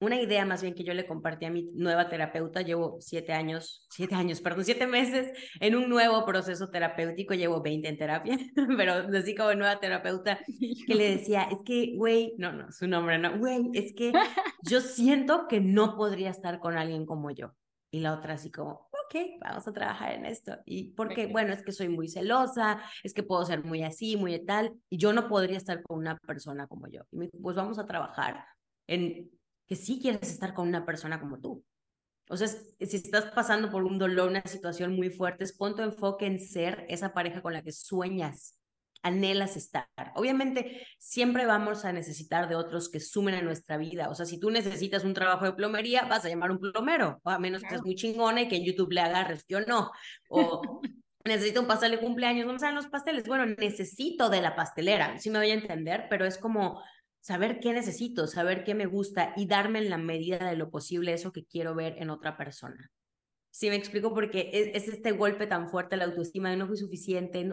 una 0.00 0.20
idea 0.20 0.46
más 0.46 0.62
bien 0.62 0.74
que 0.74 0.82
yo 0.82 0.94
le 0.94 1.06
compartí 1.06 1.44
a 1.44 1.50
mi 1.50 1.70
nueva 1.74 2.08
terapeuta. 2.08 2.62
Llevo 2.62 2.96
siete 3.00 3.32
años, 3.32 3.86
siete 3.90 4.14
años, 4.14 4.40
perdón, 4.40 4.64
siete 4.64 4.86
meses 4.86 5.30
en 5.60 5.76
un 5.76 5.88
nuevo 5.88 6.24
proceso 6.24 6.70
terapéutico. 6.70 7.34
Llevo 7.34 7.60
20 7.60 7.88
en 7.88 7.98
terapia, 7.98 8.38
pero 8.76 8.94
así 9.16 9.34
como 9.34 9.54
nueva 9.54 9.78
terapeuta 9.78 10.40
que 10.86 10.94
le 10.94 11.16
decía, 11.16 11.42
es 11.42 11.58
que, 11.64 11.94
güey, 11.96 12.34
no, 12.38 12.52
no, 12.52 12.72
su 12.72 12.86
nombre 12.88 13.18
no, 13.18 13.38
güey, 13.38 13.70
es 13.74 13.92
que 13.94 14.12
yo 14.62 14.80
siento 14.80 15.46
que 15.48 15.60
no 15.60 15.96
podría 15.96 16.30
estar 16.30 16.60
con 16.60 16.78
alguien 16.78 17.04
como 17.04 17.30
yo. 17.30 17.54
Y 17.92 18.00
la 18.00 18.14
otra 18.14 18.34
así 18.34 18.50
como, 18.52 18.88
ok, 18.92 19.40
vamos 19.40 19.66
a 19.66 19.72
trabajar 19.72 20.12
en 20.12 20.24
esto. 20.24 20.56
Y 20.64 20.92
porque, 20.92 21.26
bueno, 21.26 21.52
es 21.52 21.62
que 21.62 21.72
soy 21.72 21.88
muy 21.88 22.08
celosa, 22.08 22.80
es 23.02 23.12
que 23.12 23.24
puedo 23.24 23.44
ser 23.44 23.64
muy 23.64 23.82
así, 23.82 24.16
muy 24.16 24.38
tal, 24.46 24.72
y 24.88 24.96
yo 24.96 25.12
no 25.12 25.28
podría 25.28 25.56
estar 25.56 25.82
con 25.82 25.98
una 25.98 26.16
persona 26.16 26.68
como 26.68 26.86
yo. 26.86 27.02
Y 27.10 27.16
me 27.16 27.24
dijo, 27.26 27.38
pues 27.42 27.56
vamos 27.56 27.78
a 27.80 27.86
trabajar 27.86 28.44
en 28.86 29.30
que 29.70 29.76
sí 29.76 30.00
quieres 30.02 30.28
estar 30.28 30.52
con 30.52 30.66
una 30.66 30.84
persona 30.84 31.20
como 31.20 31.38
tú. 31.38 31.64
O 32.28 32.36
sea, 32.36 32.48
si 32.48 32.96
estás 32.96 33.26
pasando 33.26 33.70
por 33.70 33.84
un 33.84 34.00
dolor, 34.00 34.28
una 34.28 34.42
situación 34.42 34.96
muy 34.96 35.10
fuerte, 35.10 35.44
pon 35.56 35.76
tu 35.76 35.82
enfoque 35.82 36.26
en 36.26 36.40
ser 36.40 36.86
esa 36.88 37.14
pareja 37.14 37.40
con 37.40 37.52
la 37.52 37.62
que 37.62 37.70
sueñas, 37.70 38.58
anhelas 39.00 39.56
estar. 39.56 39.86
Obviamente, 40.16 40.84
siempre 40.98 41.46
vamos 41.46 41.84
a 41.84 41.92
necesitar 41.92 42.48
de 42.48 42.56
otros 42.56 42.88
que 42.88 42.98
sumen 42.98 43.36
a 43.36 43.42
nuestra 43.42 43.76
vida. 43.76 44.10
O 44.10 44.16
sea, 44.16 44.26
si 44.26 44.40
tú 44.40 44.50
necesitas 44.50 45.04
un 45.04 45.14
trabajo 45.14 45.44
de 45.44 45.52
plomería, 45.52 46.02
vas 46.02 46.24
a 46.24 46.28
llamar 46.28 46.50
a 46.50 46.54
un 46.54 46.58
plomero, 46.58 47.20
o 47.22 47.30
a 47.30 47.38
menos 47.38 47.62
que 47.62 47.68
seas 47.68 47.84
muy 47.84 47.94
chingona 47.94 48.42
y 48.42 48.48
que 48.48 48.56
en 48.56 48.64
YouTube 48.64 48.90
le 48.90 49.02
agarres, 49.02 49.44
yo 49.48 49.60
no. 49.60 49.92
O 50.30 50.62
necesito 51.24 51.60
un 51.60 51.68
pastel 51.68 51.92
de 51.92 52.00
cumpleaños, 52.00 52.44
¿dónde 52.44 52.58
salen 52.58 52.74
los 52.74 52.88
pasteles? 52.88 53.24
Bueno, 53.28 53.46
necesito 53.46 54.30
de 54.30 54.40
la 54.40 54.56
pastelera, 54.56 55.16
sí 55.20 55.30
me 55.30 55.38
voy 55.38 55.52
a 55.52 55.54
entender, 55.54 56.08
pero 56.10 56.26
es 56.26 56.38
como 56.38 56.82
saber 57.20 57.60
qué 57.60 57.72
necesito, 57.72 58.26
saber 58.26 58.64
qué 58.64 58.74
me 58.74 58.86
gusta 58.86 59.32
y 59.36 59.46
darme 59.46 59.78
en 59.78 59.90
la 59.90 59.98
medida 59.98 60.38
de 60.38 60.56
lo 60.56 60.70
posible 60.70 61.12
eso 61.12 61.32
que 61.32 61.44
quiero 61.44 61.74
ver 61.74 61.96
en 61.98 62.10
otra 62.10 62.36
persona. 62.36 62.90
Sí, 63.52 63.68
me 63.68 63.74
explico 63.74 64.14
porque 64.14 64.50
es, 64.52 64.86
este 64.86 65.10
golpe 65.10 65.46
tan 65.48 65.68
fuerte 65.68 65.96
la 65.96 66.04
autoestima 66.04 66.50
de 66.50 66.56
no 66.56 66.68
fui 66.68 66.76
suficiente. 66.76 67.44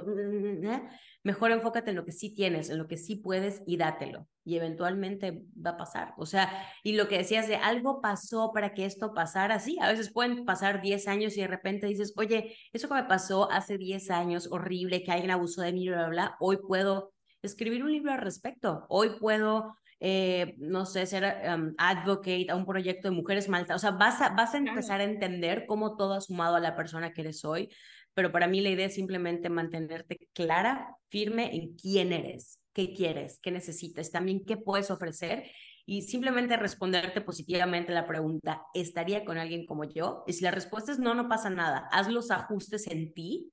mejor 1.24 1.51
enfócate 1.51 1.89
en 1.89 1.95
lo 1.95 2.05
que 2.05 2.11
sí 2.11 2.34
tienes, 2.34 2.70
en 2.70 2.78
lo 2.78 2.88
que 2.88 2.97
sí 2.97 3.15
puedes 3.15 3.63
y 3.65 3.78
dátelo. 3.78 4.28
Y 4.45 4.55
eventualmente 4.57 5.43
va 5.53 5.72
a 5.72 5.78
pasar. 5.78 6.13
O 6.18 6.26
sea, 6.26 6.49
y 6.84 6.93
lo 6.93 7.07
que 7.07 7.18
decías 7.18 7.47
de 7.47 7.55
algo 7.55 7.99
pasó 7.99 8.51
para 8.53 8.74
que 8.74 8.86
esto 8.86 9.13
pasara, 9.13 9.59
sí, 9.59 9.78
a 9.82 9.89
veces 9.89 10.13
pueden 10.13 10.45
pasar 10.45 10.82
10 10.82 11.07
años 11.07 11.36
y 11.36 11.41
de 11.41 11.47
repente 11.47 11.88
dices, 11.88 12.13
oye, 12.15 12.55
eso 12.72 12.88
que 12.88 12.93
me 12.93 13.03
pasó 13.05 13.51
hace 13.51 13.78
10 13.78 14.11
años, 14.11 14.47
horrible, 14.51 15.03
que 15.03 15.11
alguien 15.11 15.32
abusó 15.32 15.61
de 15.61 15.74
mí, 15.74 15.88
bla, 15.89 15.97
bla, 15.97 16.09
bla, 16.09 16.38
hoy 16.39 16.57
puedo 16.57 17.11
escribir 17.47 17.83
un 17.83 17.91
libro 17.91 18.11
al 18.11 18.19
respecto. 18.19 18.85
Hoy 18.89 19.11
puedo, 19.19 19.75
eh, 19.99 20.55
no 20.57 20.85
sé, 20.85 21.05
ser 21.05 21.23
um, 21.53 21.73
advocate 21.77 22.47
a 22.49 22.55
un 22.55 22.65
proyecto 22.65 23.09
de 23.09 23.15
mujeres 23.15 23.49
malta. 23.49 23.75
O 23.75 23.79
sea, 23.79 23.91
vas 23.91 24.21
a, 24.21 24.29
vas 24.29 24.53
a 24.53 24.57
empezar 24.57 25.01
a 25.01 25.05
entender 25.05 25.65
cómo 25.67 25.95
todo 25.95 26.13
ha 26.13 26.21
sumado 26.21 26.55
a 26.55 26.59
la 26.59 26.75
persona 26.75 27.13
que 27.13 27.21
eres 27.21 27.43
hoy. 27.45 27.69
Pero 28.13 28.31
para 28.31 28.47
mí 28.47 28.61
la 28.61 28.69
idea 28.69 28.87
es 28.87 28.95
simplemente 28.95 29.49
mantenerte 29.49 30.17
clara, 30.33 30.95
firme 31.09 31.55
en 31.55 31.75
quién 31.75 32.13
eres, 32.13 32.59
qué 32.73 32.93
quieres, 32.93 33.39
qué 33.41 33.51
necesitas, 33.51 34.11
también 34.11 34.43
qué 34.43 34.57
puedes 34.57 34.89
ofrecer 34.89 35.43
y 35.89 36.01
simplemente 36.01 36.57
responderte 36.57 37.21
positivamente 37.21 37.93
la 37.93 38.05
pregunta, 38.05 38.63
¿estaría 38.73 39.23
con 39.23 39.37
alguien 39.37 39.65
como 39.65 39.85
yo? 39.85 40.25
Y 40.27 40.33
si 40.33 40.43
la 40.43 40.51
respuesta 40.51 40.91
es 40.91 40.99
no, 40.99 41.15
no 41.15 41.29
pasa 41.29 41.49
nada. 41.49 41.87
Haz 41.91 42.09
los 42.09 42.29
ajustes 42.29 42.87
en 42.87 43.13
ti 43.13 43.49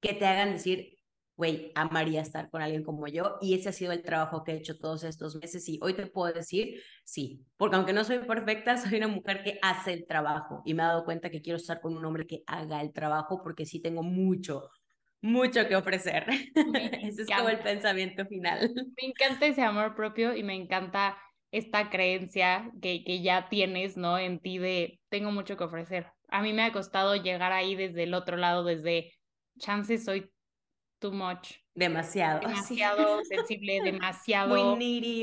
que 0.00 0.14
te 0.14 0.26
hagan 0.26 0.54
decir, 0.54 0.98
güey, 1.36 1.72
amaría 1.74 2.20
estar 2.20 2.48
con 2.50 2.62
alguien 2.62 2.84
como 2.84 3.08
yo 3.08 3.38
y 3.40 3.54
ese 3.54 3.70
ha 3.70 3.72
sido 3.72 3.92
el 3.92 4.02
trabajo 4.02 4.44
que 4.44 4.52
he 4.52 4.56
hecho 4.56 4.78
todos 4.78 5.02
estos 5.04 5.34
meses 5.36 5.68
y 5.68 5.78
hoy 5.82 5.94
te 5.94 6.06
puedo 6.06 6.32
decir, 6.32 6.80
sí, 7.04 7.44
porque 7.56 7.76
aunque 7.76 7.92
no 7.92 8.04
soy 8.04 8.20
perfecta, 8.20 8.76
soy 8.94 8.98
una 8.98 9.08
mujer 9.08 9.42
que 9.42 9.58
hace 9.62 9.92
el 9.92 10.06
trabajo 10.06 10.62
y 10.64 10.74
me 10.74 10.82
he 10.82 10.86
dado 10.86 11.04
cuenta 11.04 11.30
que 11.30 11.42
quiero 11.42 11.56
estar 11.56 11.80
con 11.80 11.96
un 11.96 12.04
hombre 12.04 12.26
que 12.26 12.42
haga 12.46 12.80
el 12.80 12.92
trabajo 12.92 13.42
porque 13.42 13.66
sí 13.66 13.80
tengo 13.80 14.02
mucho, 14.02 14.70
mucho 15.20 15.66
que 15.66 15.76
ofrecer. 15.76 16.26
ese 17.02 17.22
es 17.22 17.28
como 17.28 17.48
el 17.48 17.58
pensamiento 17.58 18.26
final. 18.26 18.72
Me 18.74 19.08
encanta 19.08 19.46
ese 19.46 19.62
amor 19.62 19.96
propio 19.96 20.36
y 20.36 20.42
me 20.42 20.54
encanta 20.54 21.18
esta 21.50 21.88
creencia 21.88 22.70
que, 22.82 23.04
que 23.04 23.22
ya 23.22 23.48
tienes, 23.48 23.96
¿no? 23.96 24.18
En 24.18 24.40
ti 24.40 24.58
de 24.58 25.00
tengo 25.08 25.30
mucho 25.30 25.56
que 25.56 25.64
ofrecer. 25.64 26.06
A 26.28 26.42
mí 26.42 26.52
me 26.52 26.62
ha 26.62 26.72
costado 26.72 27.14
llegar 27.14 27.52
ahí 27.52 27.76
desde 27.76 28.04
el 28.04 28.14
otro 28.14 28.36
lado, 28.36 28.64
desde 28.64 29.12
chances 29.58 30.04
soy 30.04 30.33
too 30.98 31.12
much. 31.12 31.52
Demasiado. 31.74 32.40
Demasiado 32.48 33.24
sensible, 33.24 33.80
demasiado. 33.82 34.54
Muy 34.54 34.78
needy. 34.78 35.22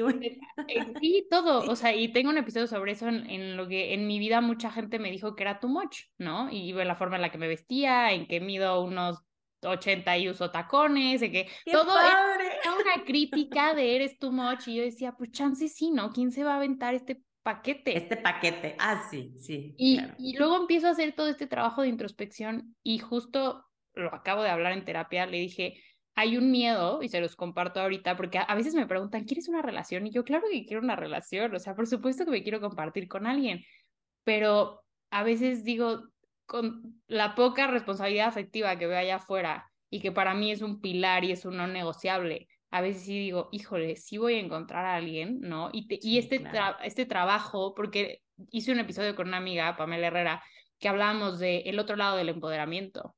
Eh, 0.67 0.93
sí, 1.01 1.27
todo. 1.29 1.69
O 1.71 1.75
sea, 1.75 1.95
y 1.95 2.11
tengo 2.11 2.29
un 2.29 2.37
episodio 2.37 2.67
sobre 2.67 2.91
eso 2.91 3.07
en, 3.07 3.55
lo 3.57 3.67
que 3.67 3.93
en 3.93 4.07
mi 4.07 4.19
vida 4.19 4.41
mucha 4.41 4.71
gente 4.71 4.99
me 4.99 5.11
dijo 5.11 5.35
que 5.35 5.43
era 5.43 5.59
too 5.59 5.69
much, 5.69 6.03
¿no? 6.17 6.49
Y 6.51 6.73
la 6.73 6.95
forma 6.95 7.15
en 7.15 7.21
la 7.21 7.31
que 7.31 7.37
me 7.37 7.47
vestía, 7.47 8.11
en 8.11 8.27
que 8.27 8.39
mido 8.39 8.83
unos 8.83 9.23
80 9.63 10.17
y 10.17 10.29
uso 10.29 10.51
tacones, 10.51 11.21
de 11.21 11.31
que 11.31 11.47
todo 11.71 11.97
era 11.99 12.73
una 12.73 13.05
crítica 13.05 13.73
de 13.73 13.95
eres 13.95 14.17
too 14.17 14.31
much 14.31 14.67
y 14.67 14.75
yo 14.75 14.83
decía, 14.83 15.13
pues 15.13 15.31
chance 15.31 15.67
sí, 15.67 15.91
¿no? 15.91 16.11
¿Quién 16.11 16.31
se 16.31 16.43
va 16.43 16.53
a 16.53 16.57
aventar 16.57 16.93
este 16.95 17.23
paquete? 17.43 17.97
Este 17.97 18.17
paquete, 18.17 18.75
ah, 18.79 19.07
sí, 19.09 19.33
sí. 19.39 19.73
Y, 19.77 20.01
y 20.17 20.37
luego 20.37 20.57
empiezo 20.57 20.87
a 20.87 20.91
hacer 20.91 21.13
todo 21.13 21.27
este 21.27 21.47
trabajo 21.47 21.81
de 21.81 21.89
introspección 21.89 22.75
y 22.83 22.99
justo 22.99 23.70
lo 23.93 24.13
acabo 24.13 24.43
de 24.43 24.49
hablar 24.49 24.73
en 24.73 24.85
terapia, 24.85 25.25
le 25.25 25.37
dije, 25.37 25.81
hay 26.15 26.37
un 26.37 26.51
miedo, 26.51 27.01
y 27.01 27.09
se 27.09 27.21
los 27.21 27.35
comparto 27.35 27.79
ahorita, 27.79 28.17
porque 28.17 28.39
a, 28.39 28.55
veces 28.55 28.75
me 28.75 28.87
preguntan, 28.87 29.23
¿quieres 29.23 29.47
una 29.47 29.61
relación? 29.61 30.07
Y 30.07 30.11
yo, 30.11 30.23
claro 30.23 30.45
que 30.51 30.65
quiero 30.65 30.81
una 30.81 30.95
relación, 30.95 31.55
o 31.55 31.59
sea, 31.59 31.75
por 31.75 31.87
supuesto 31.87 32.25
que 32.25 32.31
me 32.31 32.43
quiero 32.43 32.61
compartir 32.61 33.07
con 33.07 33.25
alguien, 33.27 33.63
pero 34.23 34.83
a 35.09 35.23
veces 35.23 35.63
digo, 35.63 36.09
con 36.45 37.01
la 37.07 37.35
poca 37.35 37.67
responsabilidad 37.67 38.27
afectiva 38.27 38.77
que 38.77 38.87
veo 38.87 38.97
allá 38.97 39.15
afuera 39.17 39.71
y 39.89 40.01
que 40.01 40.11
para 40.11 40.33
mí 40.33 40.51
es 40.51 40.61
un 40.61 40.81
pilar 40.81 41.23
y 41.23 41.31
es 41.31 41.45
un 41.45 41.57
no 41.57 41.67
negociable, 41.67 42.47
a 42.71 42.81
veces 42.81 43.03
sí 43.03 43.17
digo, 43.17 43.49
híjole, 43.51 43.97
sí 43.97 44.17
voy 44.17 44.35
a 44.35 44.39
encontrar 44.39 44.85
a 44.85 44.95
alguien, 44.95 45.41
¿no? 45.41 45.69
Y, 45.73 45.87
y 46.01 46.17
este, 46.17 46.41
este 46.83 47.05
trabajo, 47.05 47.73
porque 47.75 48.21
hice 48.49 48.71
un 48.71 48.79
episodio 48.79 49.15
con 49.15 49.27
una 49.27 49.37
amiga, 49.37 49.75
Pamela 49.75 50.07
Herrera, 50.07 50.43
que 50.79 50.87
hablábamos 50.87 51.39
de 51.39 51.59
el 51.59 51.79
otro 51.79 51.95
lado 51.97 52.17
del 52.17 52.29
empoderamiento, 52.29 53.15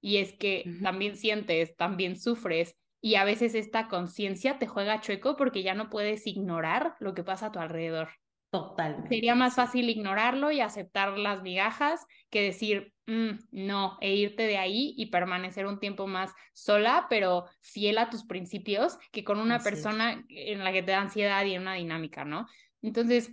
y 0.00 0.16
es 0.16 0.32
que 0.34 0.64
también 0.82 1.16
sientes, 1.16 1.76
también 1.76 2.18
sufres 2.18 2.76
y 3.00 3.14
a 3.14 3.24
veces 3.24 3.54
esta 3.54 3.88
conciencia 3.88 4.58
te 4.58 4.66
juega 4.66 5.00
chueco 5.00 5.36
porque 5.36 5.62
ya 5.62 5.74
no 5.74 5.88
puedes 5.88 6.26
ignorar 6.26 6.94
lo 7.00 7.14
que 7.14 7.24
pasa 7.24 7.46
a 7.46 7.52
tu 7.52 7.58
alrededor. 7.58 8.10
Totalmente. 8.50 9.08
Sería 9.08 9.34
más 9.34 9.54
fácil 9.54 9.88
ignorarlo 9.88 10.50
y 10.50 10.60
aceptar 10.60 11.16
las 11.16 11.42
migajas 11.42 12.04
que 12.30 12.42
decir 12.42 12.92
mm, 13.06 13.30
no 13.52 13.96
e 14.00 14.14
irte 14.14 14.42
de 14.42 14.58
ahí 14.58 14.92
y 14.96 15.06
permanecer 15.06 15.66
un 15.66 15.78
tiempo 15.78 16.08
más 16.08 16.32
sola, 16.52 17.06
pero 17.08 17.44
fiel 17.60 17.98
a 17.98 18.10
tus 18.10 18.24
principios 18.24 18.98
que 19.12 19.22
con 19.22 19.38
una 19.38 19.60
persona 19.60 20.24
en 20.28 20.64
la 20.64 20.72
que 20.72 20.82
te 20.82 20.90
da 20.90 21.00
ansiedad 21.00 21.44
y 21.44 21.54
en 21.54 21.62
una 21.62 21.74
dinámica, 21.74 22.24
¿no? 22.24 22.48
Entonces, 22.82 23.30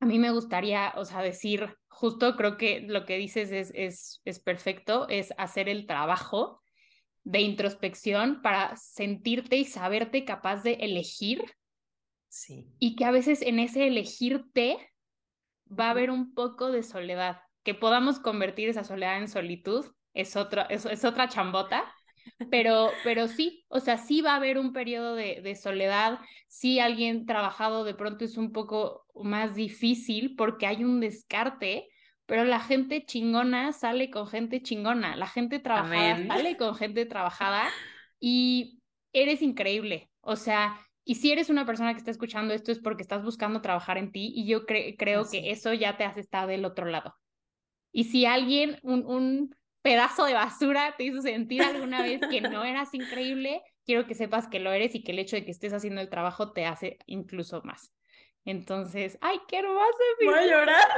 a 0.00 0.06
mí 0.06 0.18
me 0.18 0.30
gustaría, 0.30 0.94
o 0.96 1.04
sea, 1.04 1.20
decir, 1.20 1.76
justo 1.88 2.36
creo 2.36 2.56
que 2.56 2.80
lo 2.80 3.04
que 3.04 3.16
dices 3.16 3.50
es, 3.50 3.72
es, 3.74 4.20
es 4.24 4.40
perfecto, 4.40 5.08
es 5.08 5.32
hacer 5.36 5.68
el 5.68 5.86
trabajo 5.86 6.60
de 7.24 7.40
introspección 7.40 8.40
para 8.40 8.76
sentirte 8.76 9.56
y 9.56 9.64
saberte 9.64 10.24
capaz 10.24 10.62
de 10.62 10.74
elegir. 10.74 11.44
Sí. 12.28 12.68
Y 12.78 12.96
que 12.96 13.04
a 13.04 13.10
veces 13.10 13.42
en 13.42 13.58
ese 13.58 13.86
elegirte 13.86 14.78
va 15.68 15.88
a 15.88 15.90
haber 15.90 16.10
un 16.10 16.34
poco 16.34 16.70
de 16.70 16.82
soledad. 16.82 17.40
Que 17.64 17.74
podamos 17.74 18.18
convertir 18.18 18.68
esa 18.68 18.84
soledad 18.84 19.18
en 19.18 19.28
solitud 19.28 19.84
es, 20.14 20.36
otra 20.36 20.62
es, 20.62 20.86
es 20.86 21.04
otra 21.04 21.28
chambota, 21.28 21.92
pero, 22.50 22.90
pero 23.04 23.28
sí, 23.28 23.64
o 23.68 23.80
sea, 23.80 23.98
sí 23.98 24.20
va 24.20 24.32
a 24.32 24.36
haber 24.36 24.58
un 24.58 24.72
periodo 24.72 25.14
de, 25.14 25.40
de, 25.42 25.54
soledad, 25.54 26.18
sí 26.46 26.80
alguien 26.80 27.26
trabajado 27.26 27.84
de 27.84 27.94
pronto 27.94 28.24
es 28.24 28.36
un 28.36 28.52
poco 28.52 29.06
más 29.14 29.54
difícil 29.54 30.36
porque 30.36 30.66
hay 30.66 30.84
un 30.84 31.00
descarte, 31.00 31.88
pero 32.26 32.44
la 32.44 32.60
gente 32.60 33.04
chingona 33.04 33.72
sale 33.72 34.10
con 34.10 34.26
gente 34.26 34.62
chingona, 34.62 35.16
la 35.16 35.26
gente 35.26 35.58
trabajada 35.58 36.26
sale 36.26 36.56
con 36.56 36.74
gente 36.74 37.06
trabajada 37.06 37.68
y 38.20 38.80
eres 39.12 39.42
increíble, 39.42 40.10
o 40.20 40.36
sea, 40.36 40.78
y 41.04 41.14
si 41.14 41.32
eres 41.32 41.48
una 41.48 41.64
persona 41.64 41.94
que 41.94 41.98
está 41.98 42.10
escuchando 42.10 42.52
esto 42.52 42.70
es 42.70 42.80
porque 42.80 43.02
estás 43.02 43.24
buscando 43.24 43.62
trabajar 43.62 43.96
en 43.96 44.12
ti 44.12 44.30
y 44.34 44.46
yo 44.46 44.66
creo 44.66 45.24
que 45.30 45.50
eso 45.50 45.72
ya 45.72 45.96
te 45.96 46.04
hace 46.04 46.20
estar 46.20 46.46
del 46.46 46.66
otro 46.66 46.84
lado. 46.84 47.14
Y 47.92 48.04
si 48.04 48.26
alguien, 48.26 48.78
un, 48.82 49.06
un 49.06 49.56
pedazo 49.88 50.26
de 50.26 50.34
basura 50.34 50.94
te 50.98 51.04
hizo 51.04 51.22
sentir 51.22 51.62
alguna 51.62 52.02
vez 52.02 52.20
que 52.28 52.42
no 52.42 52.62
eras 52.62 52.92
increíble, 52.92 53.62
quiero 53.86 54.06
que 54.06 54.14
sepas 54.14 54.46
que 54.46 54.60
lo 54.60 54.70
eres 54.70 54.94
y 54.94 55.02
que 55.02 55.12
el 55.12 55.18
hecho 55.18 55.34
de 55.34 55.46
que 55.46 55.50
estés 55.50 55.72
haciendo 55.72 56.02
el 56.02 56.10
trabajo 56.10 56.52
te 56.52 56.66
hace 56.66 56.98
incluso 57.06 57.62
más. 57.64 57.94
Entonces, 58.44 59.16
¡ay, 59.22 59.40
qué 59.48 59.60
hermoso! 59.60 59.98
Voy 60.22 60.34
a 60.34 60.46
llorar. 60.46 60.88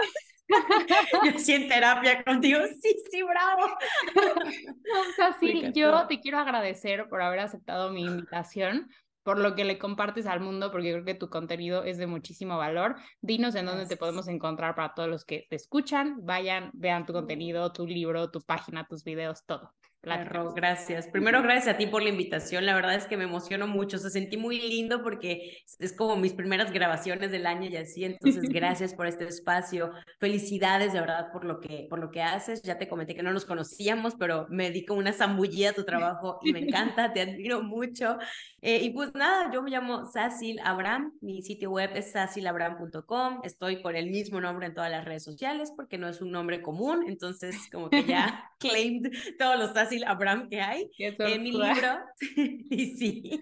yo 1.25 1.39
sí 1.39 1.55
en 1.55 1.69
terapia 1.69 2.25
contigo, 2.25 2.59
sí, 2.83 2.97
sí, 3.13 3.23
bravo. 3.23 3.63
o 3.67 5.13
sea, 5.15 5.37
sí, 5.39 5.71
yo 5.73 6.09
te 6.09 6.19
quiero 6.19 6.39
agradecer 6.39 7.09
por 7.09 7.23
haber 7.23 7.39
aceptado 7.39 7.91
mi 7.91 8.05
invitación 8.05 8.91
por 9.23 9.39
lo 9.39 9.55
que 9.55 9.65
le 9.65 9.79
compartes 9.79 10.27
al 10.27 10.41
mundo, 10.41 10.71
porque 10.71 10.93
creo 10.93 11.05
que 11.05 11.15
tu 11.15 11.29
contenido 11.29 11.85
es 11.85 11.99
de 11.99 12.07
muchísimo 12.07 12.57
valor. 12.57 12.97
Dinos 13.21 13.55
en 13.55 13.67
dónde 13.67 13.87
te 13.87 13.97
podemos 13.97 14.29
encontrar 14.29 14.75
para 14.75 14.95
todos 14.95 15.09
los 15.09 15.25
que 15.25 15.47
te 15.49 15.57
escuchan. 15.57 16.25
Vayan, 16.25 16.71
vean 16.73 17.07
tu 17.07 17.13
contenido, 17.13 17.73
tu 17.73 17.87
libro, 17.87 18.31
tu 18.31 18.41
página, 18.41 18.87
tus 18.87 19.05
videos, 19.05 19.45
todo. 19.45 19.73
Claro, 20.03 20.55
gracias. 20.55 21.09
Primero, 21.09 21.43
gracias 21.43 21.75
a 21.75 21.77
ti 21.77 21.87
por 21.87 22.03
la 22.03 22.09
invitación. 22.09 22.65
La 22.65 22.75
verdad 22.75 22.95
es 22.95 23.07
que 23.07 23.19
me 23.19 23.25
emociono 23.25 23.67
mucho. 23.67 23.99
Se 23.99 24.09
sentí 24.09 24.39
muy 24.39 24.59
lindo 24.59 25.03
porque 25.03 25.59
es 25.79 25.93
como 25.93 26.17
mis 26.17 26.33
primeras 26.33 26.73
grabaciones 26.73 27.31
del 27.31 27.45
año 27.45 27.69
y 27.69 27.77
así. 27.77 28.07
Entonces, 28.07 28.45
gracias 28.49 28.95
por 28.95 29.07
este 29.07 29.27
espacio. 29.27 29.93
Felicidades 30.19 30.95
de 30.95 31.01
verdad 31.01 31.31
por 31.31 31.45
lo 31.45 31.61
que, 31.61 31.87
por 31.91 31.99
lo 31.99 32.11
que 32.11 32.23
haces. 32.23 32.63
Ya 32.63 32.79
te 32.79 32.89
comenté 32.89 33.15
que 33.15 33.23
no 33.23 33.35
nos 33.35 33.45
conocíamos, 33.45 34.15
pero 34.15 34.47
me 34.49 34.71
di 34.71 34.87
como 34.87 35.01
una 35.01 35.13
zambullida 35.13 35.71
a 35.71 35.75
tu 35.75 35.85
trabajo 35.85 36.39
y 36.43 36.53
me 36.55 36.61
encanta. 36.67 37.13
te 37.13 37.21
admiro 37.21 37.63
mucho. 37.63 38.17
Eh, 38.63 38.79
y 38.83 38.91
pues 38.91 39.15
nada, 39.15 39.51
yo 39.53 39.63
me 39.63 39.71
llamo 39.71 40.07
Sacil 40.07 40.61
Abraham. 40.65 41.13
Mi 41.21 41.43
sitio 41.43 41.73
web 41.73 41.91
es 41.95 42.13
sacilabram.com. 42.13 43.41
Estoy 43.45 43.83
con 43.83 43.97
el 43.97 44.11
mismo 44.11 44.41
nombre 44.41 44.67
en 44.67 44.73
todas 44.73 44.91
las 44.91 45.05
redes 45.05 45.25
sociales 45.25 45.75
porque 45.77 45.99
no 45.99 46.09
es 46.09 46.23
un 46.23 46.31
nombre 46.31 46.63
común. 46.63 47.05
Entonces, 47.07 47.69
como 47.71 47.91
que 47.91 48.05
ya 48.05 48.51
claimed 48.59 49.11
todos 49.39 49.59
los 49.59 49.75
Abraham 50.07 50.49
que 50.49 50.61
hay. 50.61 50.91
en 50.99 51.43
mi 51.43 51.53
libro, 51.53 51.99
y 52.71 52.97
sí, 52.97 53.41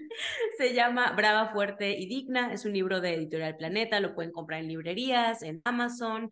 se 0.59 0.75
llama 0.75 1.13
Brava, 1.13 1.53
Fuerte 1.53 1.99
y 1.99 2.07
Digna. 2.07 2.53
Es 2.53 2.65
un 2.65 2.73
libro 2.73 3.01
de 3.01 3.15
Editorial 3.15 3.57
Planeta, 3.57 4.01
lo 4.01 4.15
pueden 4.15 4.33
comprar 4.33 4.61
en 4.61 4.69
librerías, 4.69 5.43
en 5.43 5.61
Amazon. 5.65 6.31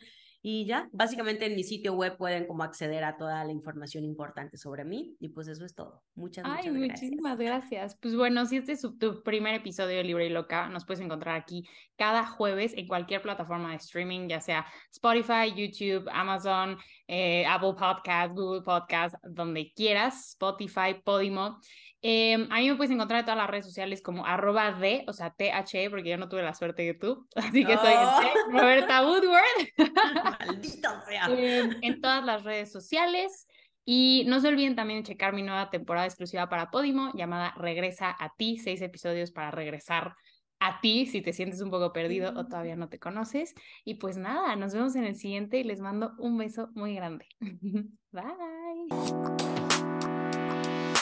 Y 0.49 0.65
ya, 0.65 0.89
básicamente 0.93 1.45
en 1.47 1.57
mi 1.57 1.65
sitio 1.65 1.95
web 1.95 2.17
pueden 2.17 2.47
como 2.47 2.63
acceder 2.63 3.03
a 3.03 3.17
toda 3.17 3.43
la 3.45 3.51
información 3.51 4.05
importante 4.05 4.57
sobre 4.57 4.85
mí. 4.85 5.17
Y 5.19 5.31
pues 5.31 5.49
eso 5.49 5.65
es 5.65 5.75
todo. 5.75 6.05
Muchas, 6.15 6.45
Ay, 6.47 6.71
muchas 6.71 6.73
gracias. 6.75 7.03
Muchísimas 7.03 7.39
gracias. 7.39 7.99
Pues 8.01 8.15
bueno, 8.15 8.47
si 8.47 8.59
este 8.59 8.71
es 8.71 8.83
tu 8.83 9.25
primer 9.25 9.57
episodio 9.57 9.97
de 9.97 10.05
Libre 10.05 10.27
y 10.27 10.29
Loca, 10.29 10.69
nos 10.69 10.85
puedes 10.85 11.05
encontrar 11.05 11.35
aquí 11.35 11.69
cada 11.97 12.25
jueves 12.25 12.75
en 12.77 12.87
cualquier 12.87 13.23
plataforma 13.23 13.71
de 13.71 13.79
streaming, 13.79 14.29
ya 14.29 14.41
sea 14.41 14.65
Spotify, 14.93 15.53
YouTube, 15.53 16.09
Amazon, 16.13 16.79
eh, 17.09 17.45
Apple 17.45 17.75
Podcast, 17.77 18.33
Google 18.33 18.63
Podcast, 18.63 19.17
donde 19.25 19.73
quieras, 19.75 20.29
Spotify, 20.29 20.95
Podimo. 21.05 21.59
Em, 22.03 22.47
a 22.51 22.59
mí 22.59 22.69
me 22.69 22.77
puedes 22.77 22.93
encontrar 22.93 23.21
en 23.21 23.25
todas 23.27 23.39
las 23.39 23.49
redes 23.51 23.65
sociales 23.65 24.03
como 24.03 24.27
arroba 24.27 24.73
de, 24.73 25.05
o 25.09 25.13
sea, 25.13 25.31
THE, 25.31 25.91
porque 25.91 26.11
yo 26.11 26.19
no 26.19 26.29
tuve 26.29 26.43
la 26.43 26.55
suerte 26.55 26.83
de 26.83 26.95
tú, 26.95 27.27
así 27.37 27.65
que 27.65 27.77
soy 27.77 27.95
oh. 27.97 28.51
Roberta 28.51 29.03
Woodward. 29.07 29.43
Maldito 30.41 30.89
sea. 31.09 31.27
Em, 31.27 31.71
en 31.83 32.01
todas 32.01 32.25
las 32.25 32.45
redes 32.45 32.71
sociales. 32.71 33.47
Y 33.89 34.25
no 34.27 34.41
se 34.41 34.49
olviden 34.49 34.75
también 34.75 35.05
de 35.05 35.09
checar 35.09 35.33
mi 35.33 35.45
nueva 35.45 35.71
temporada 35.71 36.07
exclusiva 36.07 36.49
para 36.49 36.73
Podimo, 36.73 37.13
llamada 37.15 37.55
Regresa 37.57 38.17
a 38.19 38.35
ti, 38.37 38.59
seis 38.59 38.83
episodios 38.83 39.31
para 39.31 39.53
regresar 39.53 40.17
a 40.59 40.81
ti 40.81 41.07
si 41.07 41.23
te 41.23 41.33
sientes 41.33 41.61
un 41.61 41.71
poco 41.71 41.93
perdido 41.93 42.33
o 42.37 42.47
todavía 42.47 42.77
no 42.77 42.89
te 42.89 42.99
conoces. 42.99 43.55
Y 43.85 43.95
pues 43.95 44.17
nada, 44.17 44.57
nos 44.57 44.75
vemos 44.75 44.97
en 44.97 45.05
el 45.05 45.17
siguiente 45.17 45.59
y 45.59 45.65
les 45.65 45.81
mando 45.81 46.13
un 46.19 46.37
beso 46.37 46.71
muy 46.75 46.95
grande. 46.95 47.27
Bye. 48.11 49.46